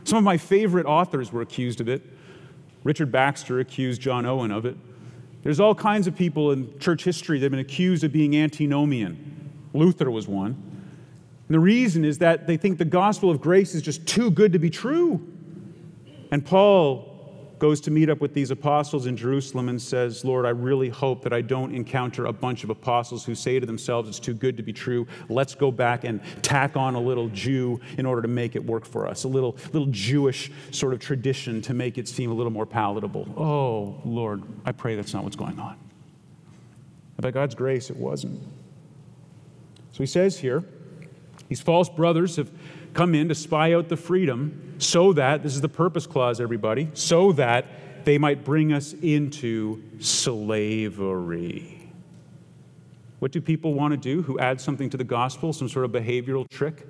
Some 0.05 0.19
of 0.19 0.25
my 0.25 0.37
favorite 0.37 0.87
authors 0.87 1.33
were 1.33 1.41
accused 1.41 1.81
of 1.81 1.89
it. 1.89 2.03
Richard 2.83 3.11
Baxter 3.11 3.61
accused 3.61 4.01
John 4.01 4.27
Owen 4.27 4.51
of 4.51 4.67
it. 4.67 4.77
There's 5.43 5.61
all 5.61 5.75
kinds 5.75 6.07
of 6.07 6.17
people 6.17 6.53
in 6.53 6.79
church 6.79 7.05
history 7.05 7.39
that 7.39 7.45
have 7.45 7.51
been 7.51 7.61
accused 7.61 8.05
of 8.05 8.13
being 8.13 8.37
antinomian. 8.37 9.51
Luther 9.73 10.11
was 10.11 10.27
one. 10.27 10.51
And 10.51 11.55
the 11.55 11.61
reason 11.61 12.05
is 12.05 12.19
that 12.19 12.47
they 12.47 12.57
think 12.57 12.79
the 12.79 12.85
gospel 12.85 13.31
of 13.31 13.41
grace 13.41 13.75
is 13.75 13.83
just 13.83 14.07
too 14.07 14.31
good 14.31 14.53
to 14.53 14.59
be 14.59 14.71
true. 14.71 15.21
And 16.31 16.45
Paul 16.45 17.14
goes 17.59 17.81
to 17.83 17.91
meet 17.91 18.11
up 18.11 18.21
with 18.21 18.35
these 18.35 18.51
apostles 18.51 19.07
in 19.07 19.17
Jerusalem 19.17 19.69
and 19.69 19.81
says, 19.81 20.25
Lord, 20.25 20.45
I 20.47 20.51
really 20.51 20.89
hope 20.89 21.23
that 21.23 21.33
I 21.33 21.41
don't 21.41 21.75
encounter 21.75 22.27
a 22.27 22.33
bunch 22.33 22.65
of 22.65 22.71
apostles 22.71 23.25
who 23.25 23.35
say 23.35 23.61
to 23.61 23.67
themselves, 23.67 24.09
it's 24.09 24.19
too 24.19 24.35
good 24.35 24.57
to 24.57 24.63
be 24.63 24.73
true. 24.73 25.07
Let's 25.29 25.55
go 25.55 25.71
back 25.71 26.05
and 26.05 26.21
tack 26.43 26.77
on 26.77 26.95
a 26.95 27.01
little 27.01 27.29
Jew 27.29 27.81
in 27.97 28.07
order 28.07 28.23
to 28.23 28.29
make 28.29 28.57
it 28.57 28.65
work 28.65 28.85
for 28.85 29.07
us, 29.07 29.25
a 29.25 29.29
little, 29.29 29.57
little 29.73 29.89
Jewish 29.91 30.51
sort 30.71 30.93
of 30.93 31.01
tradition 31.01 31.63
to 31.63 31.75
make 31.75 31.99
it 31.99 32.09
seem 32.09 32.31
a 32.31 32.35
little 32.35 32.53
more 32.53 32.67
palatable. 32.67 33.29
Oh, 33.37 34.01
Lord, 34.05 34.43
I 34.65 34.73
pray 34.73 34.97
that's 34.97 35.15
not 35.15 35.25
what's 35.25 35.37
going 35.37 35.59
on. 35.59 35.77
by 37.21 37.31
God's 37.31 37.55
grace, 37.55 37.91
it 37.91 37.97
wasn't. 37.97 38.41
So 39.93 39.99
he 39.99 40.07
says 40.07 40.39
here, 40.39 40.65
these 41.49 41.61
false 41.61 41.89
brothers 41.89 42.37
have 42.37 42.51
come 42.95 43.15
in 43.15 43.29
to 43.29 43.35
spy 43.35 43.75
out 43.75 43.89
the 43.89 43.97
freedom 43.97 44.77
so 44.79 45.13
that, 45.13 45.43
this 45.43 45.55
is 45.55 45.61
the 45.61 45.69
purpose 45.69 46.07
clause, 46.07 46.41
everybody, 46.41 46.89
so 46.95 47.33
that 47.33 47.67
they 48.05 48.19
might 48.19 48.45
bring 48.45 48.73
us 48.73 48.93
into 48.95 49.83
slavery. 49.99 51.91
What 53.19 53.33
do 53.33 53.41
people 53.41 53.75
want 53.75 53.93
to 53.93 53.97
do 53.97 54.23
who 54.23 54.39
add 54.39 54.61
something 54.61 54.91
to 54.91 54.97
the 54.97 55.05
gospel, 55.05 55.53
some 55.53 55.69
sort 55.69 55.85
of 55.85 55.93
behavioral 55.93 56.49
trick? 56.49 56.87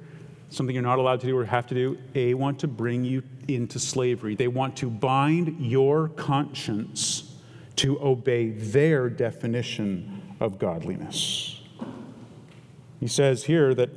Something 0.50 0.74
you're 0.74 0.82
not 0.82 0.98
allowed 0.98 1.20
to 1.20 1.26
do 1.26 1.36
or 1.36 1.44
have 1.44 1.66
to 1.68 1.74
do? 1.74 1.98
They 2.12 2.34
want 2.34 2.58
to 2.60 2.68
bring 2.68 3.04
you 3.04 3.22
into 3.48 3.78
slavery. 3.78 4.34
They 4.34 4.48
want 4.48 4.76
to 4.78 4.90
bind 4.90 5.60
your 5.60 6.08
conscience 6.08 7.34
to 7.76 8.00
obey 8.00 8.50
their 8.50 9.08
definition 9.08 10.36
of 10.40 10.58
godliness. 10.58 11.60
He 13.00 13.08
says 13.08 13.44
here 13.44 13.74
that 13.74 13.90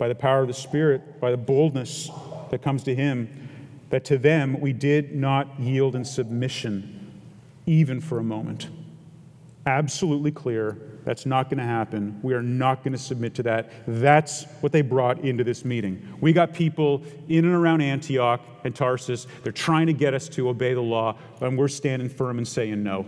by 0.00 0.08
the 0.08 0.14
power 0.14 0.40
of 0.40 0.48
the 0.48 0.54
Spirit, 0.54 1.20
by 1.20 1.30
the 1.30 1.36
boldness 1.36 2.08
that 2.50 2.62
comes 2.62 2.82
to 2.84 2.94
Him, 2.94 3.48
that 3.90 4.02
to 4.06 4.16
them 4.16 4.58
we 4.58 4.72
did 4.72 5.14
not 5.14 5.60
yield 5.60 5.94
in 5.94 6.06
submission, 6.06 7.20
even 7.66 8.00
for 8.00 8.18
a 8.18 8.24
moment. 8.24 8.70
Absolutely 9.66 10.30
clear. 10.30 10.78
That's 11.04 11.26
not 11.26 11.50
going 11.50 11.58
to 11.58 11.64
happen. 11.64 12.18
We 12.22 12.32
are 12.32 12.42
not 12.42 12.82
going 12.82 12.94
to 12.94 12.98
submit 12.98 13.34
to 13.34 13.42
that. 13.42 13.70
That's 13.86 14.44
what 14.62 14.72
they 14.72 14.80
brought 14.80 15.18
into 15.20 15.44
this 15.44 15.66
meeting. 15.66 16.16
We 16.18 16.32
got 16.32 16.54
people 16.54 17.02
in 17.28 17.44
and 17.44 17.54
around 17.54 17.82
Antioch 17.82 18.40
and 18.64 18.74
Tarsus. 18.74 19.26
They're 19.42 19.52
trying 19.52 19.86
to 19.88 19.92
get 19.92 20.14
us 20.14 20.30
to 20.30 20.48
obey 20.48 20.72
the 20.72 20.80
law, 20.80 21.18
and 21.42 21.58
we're 21.58 21.68
standing 21.68 22.08
firm 22.08 22.38
and 22.38 22.48
saying 22.48 22.82
no. 22.82 23.04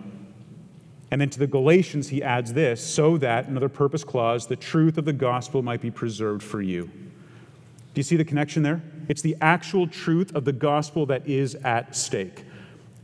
And 1.12 1.20
then 1.20 1.28
to 1.28 1.38
the 1.38 1.46
Galatians, 1.46 2.08
he 2.08 2.22
adds 2.22 2.54
this 2.54 2.80
so 2.82 3.18
that, 3.18 3.46
another 3.46 3.68
purpose 3.68 4.02
clause, 4.02 4.46
the 4.46 4.56
truth 4.56 4.96
of 4.96 5.04
the 5.04 5.12
gospel 5.12 5.60
might 5.60 5.82
be 5.82 5.90
preserved 5.90 6.42
for 6.42 6.62
you. 6.62 6.84
Do 6.84 7.98
you 7.98 8.02
see 8.02 8.16
the 8.16 8.24
connection 8.24 8.62
there? 8.62 8.80
It's 9.10 9.20
the 9.20 9.36
actual 9.42 9.86
truth 9.86 10.34
of 10.34 10.46
the 10.46 10.54
gospel 10.54 11.04
that 11.06 11.28
is 11.28 11.54
at 11.56 11.94
stake. 11.94 12.46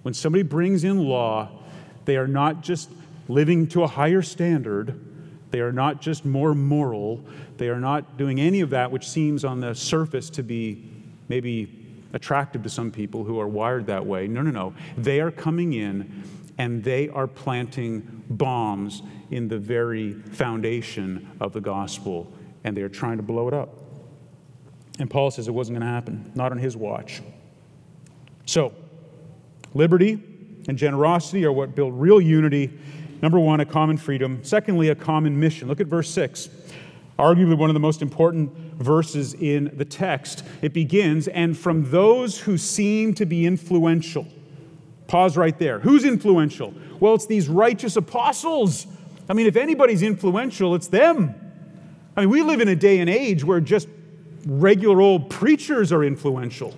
When 0.01 0.15
somebody 0.15 0.43
brings 0.43 0.85
in 0.85 1.05
law, 1.05 1.51
they 2.07 2.17
are 2.17 2.27
not 2.27 2.63
just 2.63 2.89
living 3.29 3.67
to 3.69 3.83
a 3.83 3.87
higher 3.87 4.23
standard, 4.23 4.99
they 5.51 5.61
are 5.61 5.73
not 5.73 6.01
just 6.01 6.25
more 6.25 6.55
moral, 6.55 7.23
they 7.59 7.69
are 7.69 7.79
not 7.79 8.17
doing 8.17 8.41
any 8.41 8.63
of 8.63 8.71
that 8.71 8.91
which 8.91 9.07
seems 9.07 9.45
on 9.45 9.61
the 9.61 9.75
surface 9.75 10.31
to 10.31 10.43
be 10.43 10.83
maybe 11.29 11.75
attractive 12.15 12.63
to 12.63 12.71
some 12.71 12.91
people 12.91 13.25
who 13.25 13.39
are 13.39 13.47
wired 13.47 13.85
that 13.85 14.07
way. 14.07 14.27
No, 14.27 14.41
no, 14.41 14.51
no. 14.51 14.73
They 14.97 15.21
are 15.21 15.31
coming 15.31 15.75
in 15.75 16.25
and 16.59 16.83
they 16.83 17.09
are 17.09 17.27
planting 17.27 18.25
bombs 18.29 19.03
in 19.31 19.49
the 19.49 19.59
very 19.59 20.13
foundation 20.13 21.31
of 21.41 21.53
the 21.53 21.61
gospel, 21.61 22.33
and 22.65 22.77
they 22.77 22.83
are 22.83 22.89
trying 22.89 23.17
to 23.17 23.23
blow 23.23 23.49
it 23.49 23.55
up. 23.55 23.71
And 24.99 25.09
Paul 25.09 25.31
says 25.31 25.47
it 25.47 25.53
wasn't 25.53 25.79
going 25.79 25.89
to 25.89 25.95
happen, 25.95 26.33
not 26.35 26.51
on 26.51 26.59
his 26.59 26.77
watch. 26.77 27.23
So, 28.47 28.73
liberty 29.73 30.21
and 30.67 30.77
generosity 30.77 31.45
are 31.45 31.53
what 31.53 31.77
build 31.77 31.95
real 31.95 32.21
unity. 32.21 32.77
Number 33.23 33.39
one, 33.39 33.61
a 33.61 33.65
common 33.65 33.97
freedom. 33.97 34.41
Secondly, 34.43 34.89
a 34.89 34.95
common 34.95 35.39
mission. 35.39 35.69
Look 35.69 35.81
at 35.81 35.87
verse 35.87 36.11
6. 36.11 36.49
Arguably 37.19 37.57
one 37.57 37.71
of 37.71 37.75
the 37.75 37.81
most 37.81 38.03
important 38.03 38.53
verses 38.75 39.35
in 39.35 39.71
the 39.77 39.85
text. 39.85 40.45
It 40.63 40.73
begins, 40.73 41.29
and 41.29 41.57
from 41.57 41.91
those 41.91 42.39
who 42.39 42.57
seem 42.57 43.15
to 43.15 43.27
be 43.27 43.45
influential. 43.45 44.27
Pause 45.09 45.37
right 45.39 45.59
there. 45.59 45.81
Who's 45.81 46.05
influential? 46.05 46.73
Well, 47.01 47.15
it's 47.15 47.27
these 47.27 47.49
righteous 47.49 47.97
apostles. 47.97 48.87
I 49.29 49.33
mean, 49.33 49.47
if 49.47 49.57
anybody's 49.57 50.03
influential, 50.03 50.75
it's 50.75 50.89
them. 50.89 51.35
I 52.17 52.21
mean, 52.21 52.31
we 52.31 52.43
live 52.43 52.61
in 52.61 52.69
a 52.69 52.77
day 52.77 53.01
and 53.01 53.11
age 53.11 53.43
where 53.43 53.61
just 53.61 53.89
regular 54.47 55.01
old 55.01 55.31
preachers 55.31 55.93
are 55.93 56.05
influential. 56.05 56.77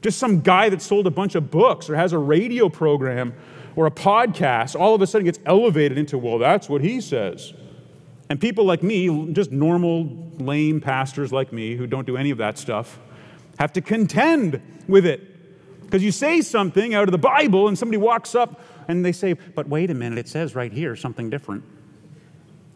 Just 0.00 0.18
some 0.18 0.40
guy 0.40 0.68
that 0.70 0.80
sold 0.80 1.06
a 1.06 1.10
bunch 1.10 1.34
of 1.34 1.50
books 1.50 1.90
or 1.90 1.96
has 1.96 2.12
a 2.12 2.18
radio 2.18 2.68
program 2.68 3.34
or 3.76 3.86
a 3.86 3.90
podcast 3.90 4.78
all 4.78 4.94
of 4.94 5.02
a 5.02 5.06
sudden 5.06 5.26
gets 5.26 5.38
elevated 5.44 5.98
into, 5.98 6.16
well, 6.16 6.38
that's 6.38 6.68
what 6.68 6.80
he 6.80 7.00
says. 7.00 7.52
And 8.30 8.40
people 8.40 8.64
like 8.64 8.82
me, 8.82 9.32
just 9.32 9.52
normal, 9.52 10.30
lame 10.38 10.80
pastors 10.80 11.32
like 11.32 11.52
me 11.52 11.76
who 11.76 11.86
don't 11.86 12.06
do 12.06 12.16
any 12.16 12.30
of 12.30 12.38
that 12.38 12.56
stuff, 12.58 12.98
have 13.58 13.72
to 13.74 13.82
contend 13.82 14.62
with 14.88 15.04
it. 15.04 15.35
Because 15.86 16.02
you 16.02 16.12
say 16.12 16.40
something 16.40 16.94
out 16.94 17.04
of 17.04 17.12
the 17.12 17.18
Bible 17.18 17.68
and 17.68 17.78
somebody 17.78 17.96
walks 17.96 18.34
up 18.34 18.60
and 18.88 19.04
they 19.04 19.12
say, 19.12 19.32
but 19.32 19.68
wait 19.68 19.88
a 19.90 19.94
minute, 19.94 20.18
it 20.18 20.28
says 20.28 20.54
right 20.54 20.72
here 20.72 20.96
something 20.96 21.30
different. 21.30 21.64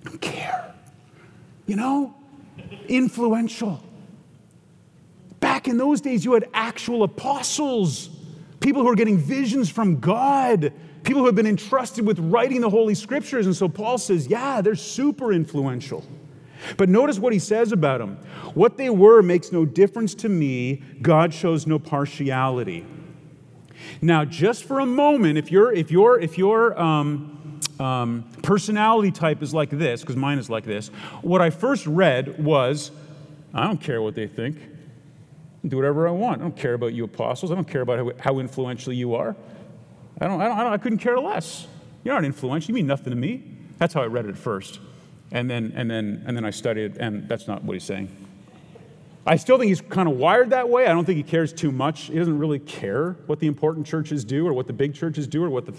I 0.06 0.10
don't 0.10 0.20
care. 0.20 0.74
You 1.66 1.76
know? 1.76 2.14
Influential. 2.88 3.82
Back 5.40 5.68
in 5.68 5.76
those 5.76 6.00
days, 6.00 6.24
you 6.24 6.34
had 6.34 6.48
actual 6.54 7.02
apostles, 7.02 8.10
people 8.60 8.82
who 8.82 8.88
are 8.88 8.94
getting 8.94 9.18
visions 9.18 9.68
from 9.68 9.98
God, 9.98 10.72
people 11.02 11.22
who 11.22 11.26
have 11.26 11.34
been 11.34 11.46
entrusted 11.46 12.06
with 12.06 12.18
writing 12.18 12.60
the 12.60 12.70
Holy 12.70 12.94
Scriptures. 12.94 13.46
And 13.46 13.56
so 13.56 13.68
Paul 13.68 13.98
says, 13.98 14.28
yeah, 14.28 14.60
they're 14.60 14.74
super 14.74 15.32
influential. 15.32 16.04
But 16.76 16.88
notice 16.88 17.18
what 17.18 17.32
he 17.32 17.38
says 17.38 17.72
about 17.72 17.98
them. 17.98 18.16
What 18.54 18.76
they 18.76 18.90
were 18.90 19.22
makes 19.22 19.50
no 19.50 19.64
difference 19.64 20.14
to 20.16 20.28
me. 20.28 20.82
God 21.02 21.32
shows 21.34 21.66
no 21.66 21.78
partiality. 21.78 22.84
Now, 24.02 24.24
just 24.24 24.64
for 24.64 24.80
a 24.80 24.86
moment, 24.86 25.38
if 25.38 25.50
your 25.50 25.72
if 25.72 25.90
your 25.90 26.18
if 26.18 26.38
your 26.38 26.78
um, 26.80 27.60
um, 27.78 28.24
personality 28.42 29.10
type 29.10 29.42
is 29.42 29.54
like 29.54 29.70
this, 29.70 30.00
because 30.00 30.16
mine 30.16 30.38
is 30.38 30.50
like 30.50 30.64
this, 30.64 30.88
what 31.22 31.40
I 31.40 31.50
first 31.50 31.86
read 31.86 32.42
was, 32.42 32.90
I 33.54 33.66
don't 33.66 33.80
care 33.80 34.00
what 34.02 34.14
they 34.14 34.26
think. 34.26 34.56
do 35.66 35.76
whatever 35.76 36.08
I 36.08 36.10
want. 36.12 36.40
I 36.40 36.44
don't 36.44 36.56
care 36.56 36.74
about 36.74 36.92
you 36.92 37.04
apostles. 37.04 37.50
I 37.50 37.54
don't 37.54 37.68
care 37.68 37.82
about 37.82 37.98
how, 37.98 38.12
how 38.18 38.38
influential 38.38 38.92
you 38.92 39.14
are. 39.14 39.36
I 40.20 40.26
don't, 40.26 40.40
I 40.40 40.48
don't, 40.48 40.58
I 40.58 40.62
don't. 40.64 40.72
I 40.72 40.78
couldn't 40.78 40.98
care 40.98 41.18
less. 41.18 41.66
You're 42.04 42.14
not 42.14 42.24
influential. 42.24 42.70
You 42.70 42.74
mean 42.74 42.86
nothing 42.86 43.10
to 43.10 43.16
me. 43.16 43.42
That's 43.78 43.94
how 43.94 44.02
I 44.02 44.06
read 44.06 44.26
it 44.26 44.36
first, 44.36 44.80
and 45.32 45.48
then 45.50 45.72
and 45.74 45.90
then 45.90 46.22
and 46.26 46.36
then 46.36 46.44
I 46.44 46.50
studied, 46.50 46.98
and 46.98 47.28
that's 47.28 47.46
not 47.48 47.64
what 47.64 47.74
he's 47.74 47.84
saying. 47.84 48.08
I 49.26 49.36
still 49.36 49.58
think 49.58 49.68
he's 49.68 49.82
kind 49.82 50.08
of 50.08 50.16
wired 50.16 50.50
that 50.50 50.70
way. 50.70 50.86
I 50.86 50.92
don't 50.92 51.04
think 51.04 51.18
he 51.18 51.22
cares 51.22 51.52
too 51.52 51.70
much. 51.70 52.04
He 52.04 52.14
doesn't 52.14 52.38
really 52.38 52.58
care 52.58 53.12
what 53.26 53.38
the 53.38 53.46
important 53.46 53.86
churches 53.86 54.24
do 54.24 54.46
or 54.46 54.54
what 54.54 54.66
the 54.66 54.72
big 54.72 54.94
churches 54.94 55.26
do 55.26 55.44
or 55.44 55.50
what 55.50 55.66
the 55.66 55.74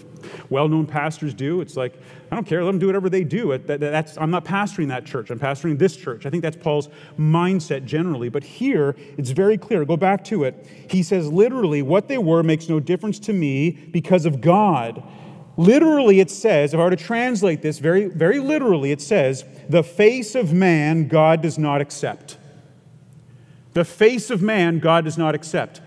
well 0.48 0.68
known 0.68 0.86
pastors 0.86 1.34
do. 1.34 1.60
It's 1.60 1.76
like, 1.76 2.00
I 2.30 2.36
don't 2.36 2.46
care. 2.46 2.62
Let 2.62 2.70
them 2.70 2.78
do 2.78 2.86
whatever 2.86 3.10
they 3.10 3.24
do. 3.24 3.52
Uh, 3.52 3.58
that's, 3.66 4.16
I'm 4.16 4.30
not 4.30 4.44
pastoring 4.44 4.88
that 4.88 5.04
church. 5.04 5.30
I'm 5.30 5.40
pastoring 5.40 5.76
this 5.76 5.96
church. 5.96 6.24
I 6.24 6.30
think 6.30 6.44
that's 6.44 6.56
Paul's 6.56 6.88
mindset 7.18 7.84
generally. 7.84 8.28
But 8.28 8.44
here, 8.44 8.94
it's 9.18 9.30
very 9.30 9.58
clear. 9.58 9.84
Go 9.84 9.96
back 9.96 10.22
to 10.26 10.44
it. 10.44 10.64
He 10.88 11.02
says, 11.02 11.28
literally, 11.28 11.82
what 11.82 12.06
they 12.06 12.18
were 12.18 12.44
makes 12.44 12.68
no 12.68 12.78
difference 12.78 13.18
to 13.20 13.32
me 13.32 13.70
because 13.70 14.24
of 14.24 14.40
God. 14.40 15.02
Literally, 15.56 16.20
it 16.20 16.30
says, 16.30 16.74
if 16.74 16.80
I 16.80 16.84
were 16.84 16.90
to 16.90 16.96
translate 16.96 17.60
this 17.60 17.80
very, 17.80 18.06
very 18.06 18.38
literally, 18.38 18.92
it 18.92 19.02
says, 19.02 19.44
the 19.68 19.82
face 19.82 20.36
of 20.36 20.52
man 20.52 21.08
God 21.08 21.42
does 21.42 21.58
not 21.58 21.80
accept. 21.80 22.38
The 23.74 23.84
face 23.84 24.30
of 24.30 24.42
man, 24.42 24.78
God 24.78 25.04
does 25.04 25.16
not 25.16 25.34
accept. 25.34 25.80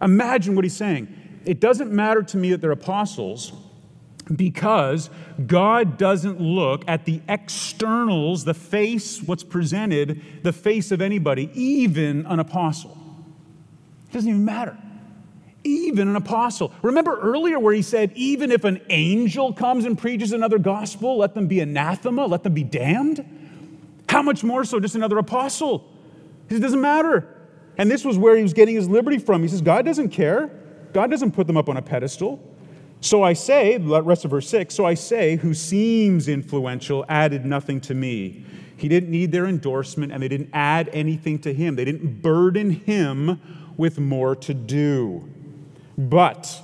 Imagine 0.00 0.54
what 0.54 0.64
he's 0.64 0.76
saying. 0.76 1.08
It 1.44 1.60
doesn't 1.60 1.90
matter 1.90 2.22
to 2.22 2.36
me 2.36 2.50
that 2.50 2.60
they're 2.60 2.70
apostles 2.70 3.52
because 4.34 5.10
God 5.46 5.98
doesn't 5.98 6.40
look 6.40 6.84
at 6.86 7.04
the 7.04 7.20
externals, 7.28 8.44
the 8.44 8.54
face, 8.54 9.20
what's 9.22 9.42
presented, 9.42 10.22
the 10.42 10.52
face 10.52 10.92
of 10.92 11.00
anybody, 11.00 11.50
even 11.54 12.26
an 12.26 12.38
apostle. 12.38 12.96
It 14.08 14.12
doesn't 14.12 14.28
even 14.28 14.44
matter. 14.44 14.76
Even 15.64 16.08
an 16.08 16.16
apostle. 16.16 16.72
Remember 16.82 17.18
earlier 17.20 17.58
where 17.58 17.74
he 17.74 17.82
said, 17.82 18.12
even 18.14 18.50
if 18.50 18.64
an 18.64 18.80
angel 18.90 19.52
comes 19.52 19.84
and 19.84 19.96
preaches 19.96 20.32
another 20.32 20.58
gospel, 20.58 21.18
let 21.18 21.34
them 21.34 21.46
be 21.46 21.60
anathema, 21.60 22.26
let 22.26 22.42
them 22.42 22.54
be 22.54 22.64
damned? 22.64 23.24
How 24.08 24.22
much 24.22 24.44
more 24.44 24.64
so 24.64 24.80
just 24.80 24.94
another 24.94 25.18
apostle? 25.18 25.91
It 26.56 26.60
doesn't 26.60 26.80
matter. 26.80 27.28
And 27.78 27.90
this 27.90 28.04
was 28.04 28.18
where 28.18 28.36
he 28.36 28.42
was 28.42 28.52
getting 28.52 28.74
his 28.74 28.88
liberty 28.88 29.18
from. 29.18 29.42
He 29.42 29.48
says, 29.48 29.60
God 29.60 29.84
doesn't 29.84 30.10
care. 30.10 30.50
God 30.92 31.10
doesn't 31.10 31.32
put 31.32 31.46
them 31.46 31.56
up 31.56 31.68
on 31.68 31.76
a 31.76 31.82
pedestal. 31.82 32.40
So 33.00 33.22
I 33.22 33.32
say, 33.32 33.78
the 33.78 34.02
rest 34.02 34.24
of 34.24 34.30
verse 34.30 34.48
6, 34.48 34.74
so 34.74 34.84
I 34.84 34.94
say, 34.94 35.36
who 35.36 35.54
seems 35.54 36.28
influential 36.28 37.04
added 37.08 37.44
nothing 37.44 37.80
to 37.82 37.94
me. 37.94 38.44
He 38.76 38.88
didn't 38.88 39.10
need 39.10 39.32
their 39.32 39.46
endorsement 39.46 40.12
and 40.12 40.22
they 40.22 40.28
didn't 40.28 40.50
add 40.52 40.88
anything 40.92 41.38
to 41.40 41.52
him. 41.52 41.76
They 41.76 41.84
didn't 41.84 42.22
burden 42.22 42.70
him 42.70 43.40
with 43.76 43.98
more 43.98 44.36
to 44.36 44.54
do. 44.54 45.28
But, 45.96 46.62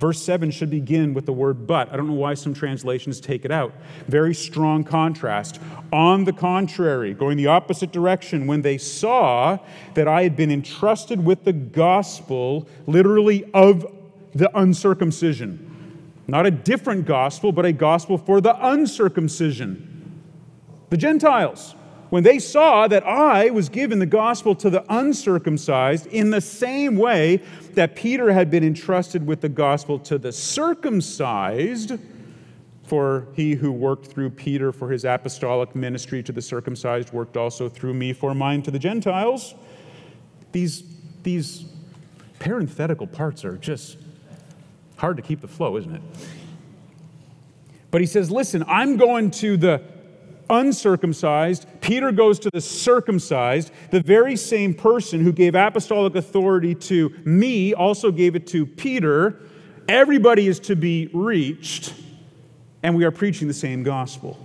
verse 0.00 0.20
7 0.22 0.50
should 0.50 0.70
begin 0.70 1.14
with 1.14 1.26
the 1.26 1.32
word 1.32 1.66
but. 1.66 1.92
I 1.92 1.96
don't 1.96 2.08
know 2.08 2.14
why 2.14 2.34
some 2.34 2.54
translations 2.54 3.20
take 3.20 3.44
it 3.44 3.52
out. 3.52 3.72
Very 4.08 4.34
strong 4.34 4.82
contrast. 4.82 5.60
On 5.92 6.24
the 6.24 6.32
contrary, 6.32 7.14
going 7.14 7.36
the 7.36 7.46
opposite 7.46 7.92
direction, 7.92 8.46
when 8.46 8.62
they 8.62 8.78
saw 8.78 9.58
that 9.94 10.08
I 10.08 10.24
had 10.24 10.34
been 10.34 10.50
entrusted 10.50 11.24
with 11.24 11.44
the 11.44 11.52
gospel, 11.52 12.66
literally 12.86 13.48
of 13.52 13.86
the 14.34 14.50
uncircumcision 14.58 15.70
not 16.30 16.46
a 16.46 16.50
different 16.50 17.06
gospel, 17.06 17.50
but 17.50 17.64
a 17.64 17.72
gospel 17.72 18.16
for 18.16 18.40
the 18.40 18.54
uncircumcision, 18.68 20.22
the 20.88 20.96
Gentiles. 20.96 21.74
When 22.10 22.24
they 22.24 22.38
saw 22.38 22.88
that 22.88 23.06
I 23.06 23.50
was 23.50 23.68
given 23.68 24.00
the 24.00 24.06
gospel 24.06 24.54
to 24.56 24.70
the 24.70 24.84
uncircumcised 24.88 26.06
in 26.06 26.30
the 26.30 26.40
same 26.40 26.96
way 26.96 27.42
that 27.74 27.96
Peter 27.96 28.32
had 28.32 28.50
been 28.50 28.64
entrusted 28.64 29.26
with 29.26 29.40
the 29.40 29.48
gospel 29.48 29.98
to 30.00 30.18
the 30.18 30.32
circumcised, 30.32 31.92
for 32.82 33.28
he 33.34 33.54
who 33.54 33.70
worked 33.70 34.06
through 34.06 34.30
Peter 34.30 34.72
for 34.72 34.90
his 34.90 35.04
apostolic 35.04 35.74
ministry 35.76 36.22
to 36.24 36.32
the 36.32 36.42
circumcised 36.42 37.12
worked 37.12 37.36
also 37.36 37.68
through 37.68 37.94
me 37.94 38.12
for 38.12 38.34
mine 38.34 38.62
to 38.62 38.70
the 38.70 38.78
Gentiles. 38.78 39.54
These, 40.52 40.82
these 41.22 41.64
parenthetical 42.40 43.06
parts 43.06 43.44
are 43.44 43.56
just 43.56 43.96
Hard 45.00 45.16
to 45.16 45.22
keep 45.22 45.40
the 45.40 45.48
flow, 45.48 45.78
isn't 45.78 45.94
it? 45.94 46.02
But 47.90 48.02
he 48.02 48.06
says, 48.06 48.30
Listen, 48.30 48.62
I'm 48.68 48.98
going 48.98 49.30
to 49.30 49.56
the 49.56 49.82
uncircumcised. 50.50 51.66
Peter 51.80 52.12
goes 52.12 52.38
to 52.40 52.50
the 52.52 52.60
circumcised. 52.60 53.70
The 53.90 54.02
very 54.02 54.36
same 54.36 54.74
person 54.74 55.20
who 55.20 55.32
gave 55.32 55.54
apostolic 55.54 56.16
authority 56.16 56.74
to 56.74 57.14
me 57.24 57.72
also 57.72 58.10
gave 58.10 58.36
it 58.36 58.46
to 58.48 58.66
Peter. 58.66 59.40
Everybody 59.88 60.48
is 60.48 60.60
to 60.60 60.76
be 60.76 61.08
reached, 61.14 61.94
and 62.82 62.94
we 62.94 63.04
are 63.04 63.10
preaching 63.10 63.48
the 63.48 63.54
same 63.54 63.82
gospel. 63.82 64.36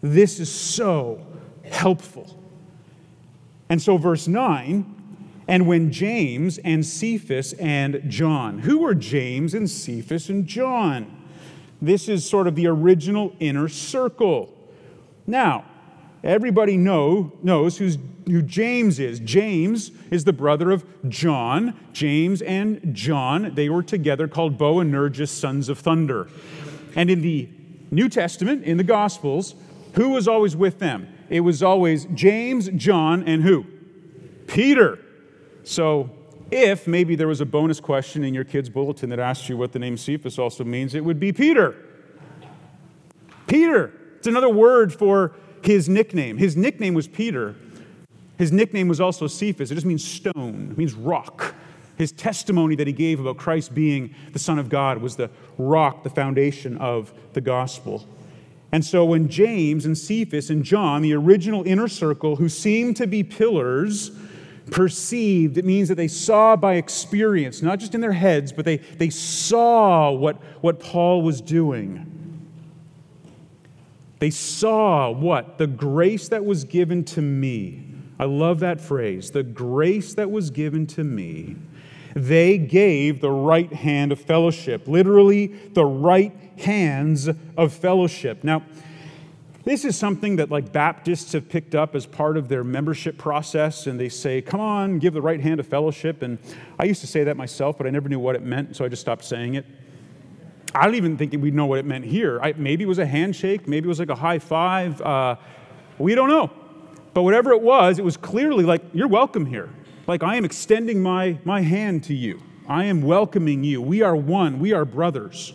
This 0.00 0.40
is 0.40 0.50
so 0.50 1.24
helpful. 1.64 2.36
And 3.68 3.80
so, 3.80 3.96
verse 3.98 4.26
9 4.26 4.96
and 5.50 5.66
when 5.66 5.90
James 5.90 6.58
and 6.58 6.86
Cephas 6.86 7.54
and 7.54 8.02
John, 8.06 8.60
who 8.60 8.78
were 8.78 8.94
James 8.94 9.52
and 9.52 9.68
Cephas 9.68 10.28
and 10.28 10.46
John? 10.46 11.24
This 11.82 12.08
is 12.08 12.24
sort 12.24 12.46
of 12.46 12.54
the 12.54 12.68
original 12.68 13.34
inner 13.40 13.66
circle. 13.66 14.56
Now, 15.26 15.64
everybody 16.22 16.76
know, 16.76 17.32
knows 17.42 17.78
who's, 17.78 17.98
who 18.26 18.42
James 18.42 18.98
is. 18.98 19.20
James 19.20 19.90
is 20.10 20.24
the 20.24 20.32
brother 20.32 20.70
of 20.70 20.84
John. 21.08 21.78
James 21.92 22.42
and 22.42 22.94
John, 22.94 23.54
they 23.54 23.68
were 23.68 23.82
together 23.82 24.28
called 24.28 24.58
Boanerges, 24.58 25.30
sons 25.30 25.68
of 25.68 25.78
thunder. 25.78 26.28
And 26.94 27.10
in 27.10 27.22
the 27.22 27.48
New 27.90 28.08
Testament, 28.08 28.64
in 28.64 28.76
the 28.76 28.84
Gospels, 28.84 29.54
who 29.94 30.10
was 30.10 30.28
always 30.28 30.56
with 30.56 30.78
them? 30.78 31.08
It 31.28 31.40
was 31.40 31.62
always 31.62 32.06
James, 32.14 32.68
John, 32.70 33.22
and 33.24 33.42
who? 33.42 33.64
Peter. 34.46 34.98
So, 35.62 36.10
if 36.50 36.88
maybe 36.88 37.14
there 37.14 37.28
was 37.28 37.40
a 37.40 37.46
bonus 37.46 37.78
question 37.78 38.24
in 38.24 38.34
your 38.34 38.44
kid's 38.44 38.68
bulletin 38.68 39.10
that 39.10 39.20
asked 39.20 39.48
you 39.48 39.56
what 39.56 39.72
the 39.72 39.78
name 39.78 39.96
Cephas 39.96 40.38
also 40.38 40.64
means, 40.64 40.94
it 40.94 41.04
would 41.04 41.20
be 41.20 41.32
Peter. 41.32 41.76
Peter. 43.46 43.92
It's 44.20 44.26
another 44.26 44.50
word 44.50 44.92
for 44.92 45.32
his 45.62 45.88
nickname. 45.88 46.36
His 46.36 46.54
nickname 46.54 46.92
was 46.92 47.08
Peter. 47.08 47.54
His 48.36 48.52
nickname 48.52 48.86
was 48.86 49.00
also 49.00 49.26
Cephas. 49.26 49.70
It 49.70 49.76
just 49.76 49.86
means 49.86 50.06
stone, 50.06 50.68
it 50.72 50.76
means 50.76 50.92
rock. 50.92 51.54
His 51.96 52.12
testimony 52.12 52.74
that 52.74 52.86
he 52.86 52.92
gave 52.92 53.18
about 53.18 53.38
Christ 53.38 53.74
being 53.74 54.14
the 54.34 54.38
Son 54.38 54.58
of 54.58 54.68
God 54.68 54.98
was 54.98 55.16
the 55.16 55.30
rock, 55.56 56.02
the 56.02 56.10
foundation 56.10 56.76
of 56.76 57.14
the 57.32 57.40
gospel. 57.40 58.06
And 58.72 58.84
so 58.84 59.06
when 59.06 59.30
James 59.30 59.86
and 59.86 59.96
Cephas 59.96 60.50
and 60.50 60.64
John, 60.64 61.00
the 61.00 61.14
original 61.14 61.66
inner 61.66 61.88
circle, 61.88 62.36
who 62.36 62.50
seemed 62.50 62.98
to 62.98 63.06
be 63.06 63.22
pillars, 63.22 64.10
perceived, 64.70 65.56
it 65.56 65.64
means 65.64 65.88
that 65.88 65.94
they 65.94 66.08
saw 66.08 66.56
by 66.56 66.74
experience, 66.74 67.62
not 67.62 67.78
just 67.78 67.94
in 67.94 68.02
their 68.02 68.12
heads, 68.12 68.52
but 68.52 68.66
they, 68.66 68.76
they 68.76 69.08
saw 69.08 70.10
what, 70.10 70.36
what 70.62 70.78
Paul 70.78 71.22
was 71.22 71.40
doing. 71.40 72.09
They 74.20 74.30
saw 74.30 75.10
what? 75.10 75.58
The 75.58 75.66
grace 75.66 76.28
that 76.28 76.44
was 76.44 76.64
given 76.64 77.04
to 77.06 77.22
me. 77.22 77.84
I 78.18 78.24
love 78.24 78.60
that 78.60 78.80
phrase. 78.80 79.30
The 79.30 79.42
grace 79.42 80.14
that 80.14 80.30
was 80.30 80.50
given 80.50 80.86
to 80.88 81.02
me. 81.02 81.56
They 82.14 82.58
gave 82.58 83.20
the 83.20 83.30
right 83.30 83.72
hand 83.72 84.12
of 84.12 84.20
fellowship, 84.20 84.86
literally, 84.86 85.46
the 85.46 85.86
right 85.86 86.32
hands 86.58 87.30
of 87.56 87.72
fellowship. 87.72 88.44
Now, 88.44 88.62
this 89.64 89.84
is 89.84 89.96
something 89.96 90.36
that 90.36 90.50
like 90.50 90.72
Baptists 90.72 91.32
have 91.32 91.48
picked 91.48 91.74
up 91.74 91.94
as 91.94 92.06
part 92.06 92.36
of 92.36 92.48
their 92.48 92.64
membership 92.64 93.16
process, 93.16 93.86
and 93.86 93.98
they 93.98 94.08
say, 94.08 94.42
"Come 94.42 94.60
on, 94.60 94.98
give 94.98 95.14
the 95.14 95.22
right 95.22 95.40
hand 95.40 95.60
of 95.60 95.66
fellowship." 95.66 96.22
And 96.22 96.38
I 96.78 96.84
used 96.84 97.00
to 97.02 97.06
say 97.06 97.24
that 97.24 97.36
myself, 97.36 97.78
but 97.78 97.86
I 97.86 97.90
never 97.90 98.08
knew 98.08 98.18
what 98.18 98.34
it 98.34 98.42
meant, 98.42 98.74
so 98.76 98.84
I 98.84 98.88
just 98.88 99.02
stopped 99.02 99.24
saying 99.24 99.54
it. 99.54 99.64
I 100.74 100.84
don't 100.84 100.94
even 100.94 101.16
think 101.16 101.34
we 101.38 101.50
know 101.50 101.66
what 101.66 101.78
it 101.78 101.84
meant 101.84 102.04
here. 102.04 102.40
I, 102.40 102.52
maybe 102.56 102.84
it 102.84 102.86
was 102.86 102.98
a 102.98 103.06
handshake, 103.06 103.66
maybe 103.66 103.86
it 103.86 103.88
was 103.88 103.98
like 103.98 104.10
a 104.10 104.14
high 104.14 104.38
five. 104.38 105.00
Uh, 105.00 105.36
we 105.98 106.14
don't 106.14 106.28
know, 106.28 106.50
but 107.12 107.22
whatever 107.22 107.52
it 107.52 107.60
was, 107.60 107.98
it 107.98 108.04
was 108.04 108.16
clearly 108.16 108.64
like 108.64 108.82
you're 108.92 109.08
welcome 109.08 109.46
here. 109.46 109.68
Like 110.06 110.22
I 110.22 110.36
am 110.36 110.44
extending 110.44 111.02
my 111.02 111.38
my 111.44 111.60
hand 111.60 112.04
to 112.04 112.14
you. 112.14 112.42
I 112.68 112.84
am 112.84 113.02
welcoming 113.02 113.64
you. 113.64 113.82
We 113.82 114.02
are 114.02 114.14
one. 114.14 114.60
We 114.60 114.72
are 114.72 114.84
brothers. 114.84 115.52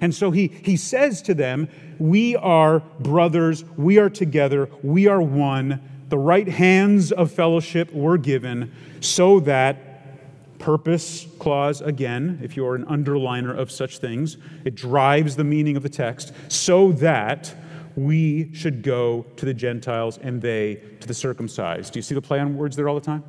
And 0.00 0.14
so 0.14 0.30
he, 0.30 0.48
he 0.48 0.76
says 0.76 1.22
to 1.22 1.34
them, 1.34 1.68
We 1.98 2.36
are 2.36 2.80
brothers, 3.00 3.64
we 3.76 3.98
are 3.98 4.10
together, 4.10 4.68
we 4.82 5.06
are 5.06 5.20
one. 5.20 5.80
The 6.08 6.18
right 6.18 6.48
hands 6.48 7.12
of 7.12 7.30
fellowship 7.30 7.92
were 7.92 8.18
given 8.18 8.72
so 9.00 9.40
that 9.40 9.89
purpose 10.60 11.26
clause 11.38 11.80
again 11.80 12.38
if 12.42 12.56
you're 12.56 12.74
an 12.74 12.84
underliner 12.86 13.56
of 13.56 13.70
such 13.70 13.98
things 13.98 14.36
it 14.64 14.74
drives 14.74 15.36
the 15.36 15.44
meaning 15.44 15.76
of 15.76 15.82
the 15.82 15.88
text 15.88 16.32
so 16.48 16.92
that 16.92 17.52
we 17.96 18.52
should 18.54 18.82
go 18.82 19.26
to 19.36 19.44
the 19.44 19.54
gentiles 19.54 20.18
and 20.18 20.40
they 20.40 20.76
to 21.00 21.08
the 21.08 21.14
circumcised 21.14 21.92
do 21.92 21.98
you 21.98 22.02
see 22.02 22.14
the 22.14 22.22
play 22.22 22.38
on 22.38 22.56
words 22.56 22.76
there 22.76 22.88
all 22.88 22.94
the 22.94 23.00
time 23.00 23.24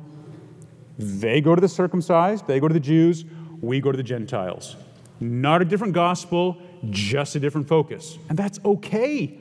they 0.98 1.40
go 1.40 1.54
to 1.54 1.60
the 1.60 1.68
circumcised 1.68 2.46
they 2.46 2.60
go 2.60 2.68
to 2.68 2.74
the 2.74 2.80
jews 2.80 3.24
we 3.60 3.80
go 3.80 3.90
to 3.90 3.96
the 3.96 4.02
gentiles 4.02 4.76
not 5.22 5.62
a 5.62 5.64
different 5.64 5.94
gospel, 5.94 6.58
just 6.90 7.36
a 7.36 7.40
different 7.40 7.68
focus. 7.68 8.18
And 8.28 8.36
that's 8.36 8.58
okay. 8.64 9.38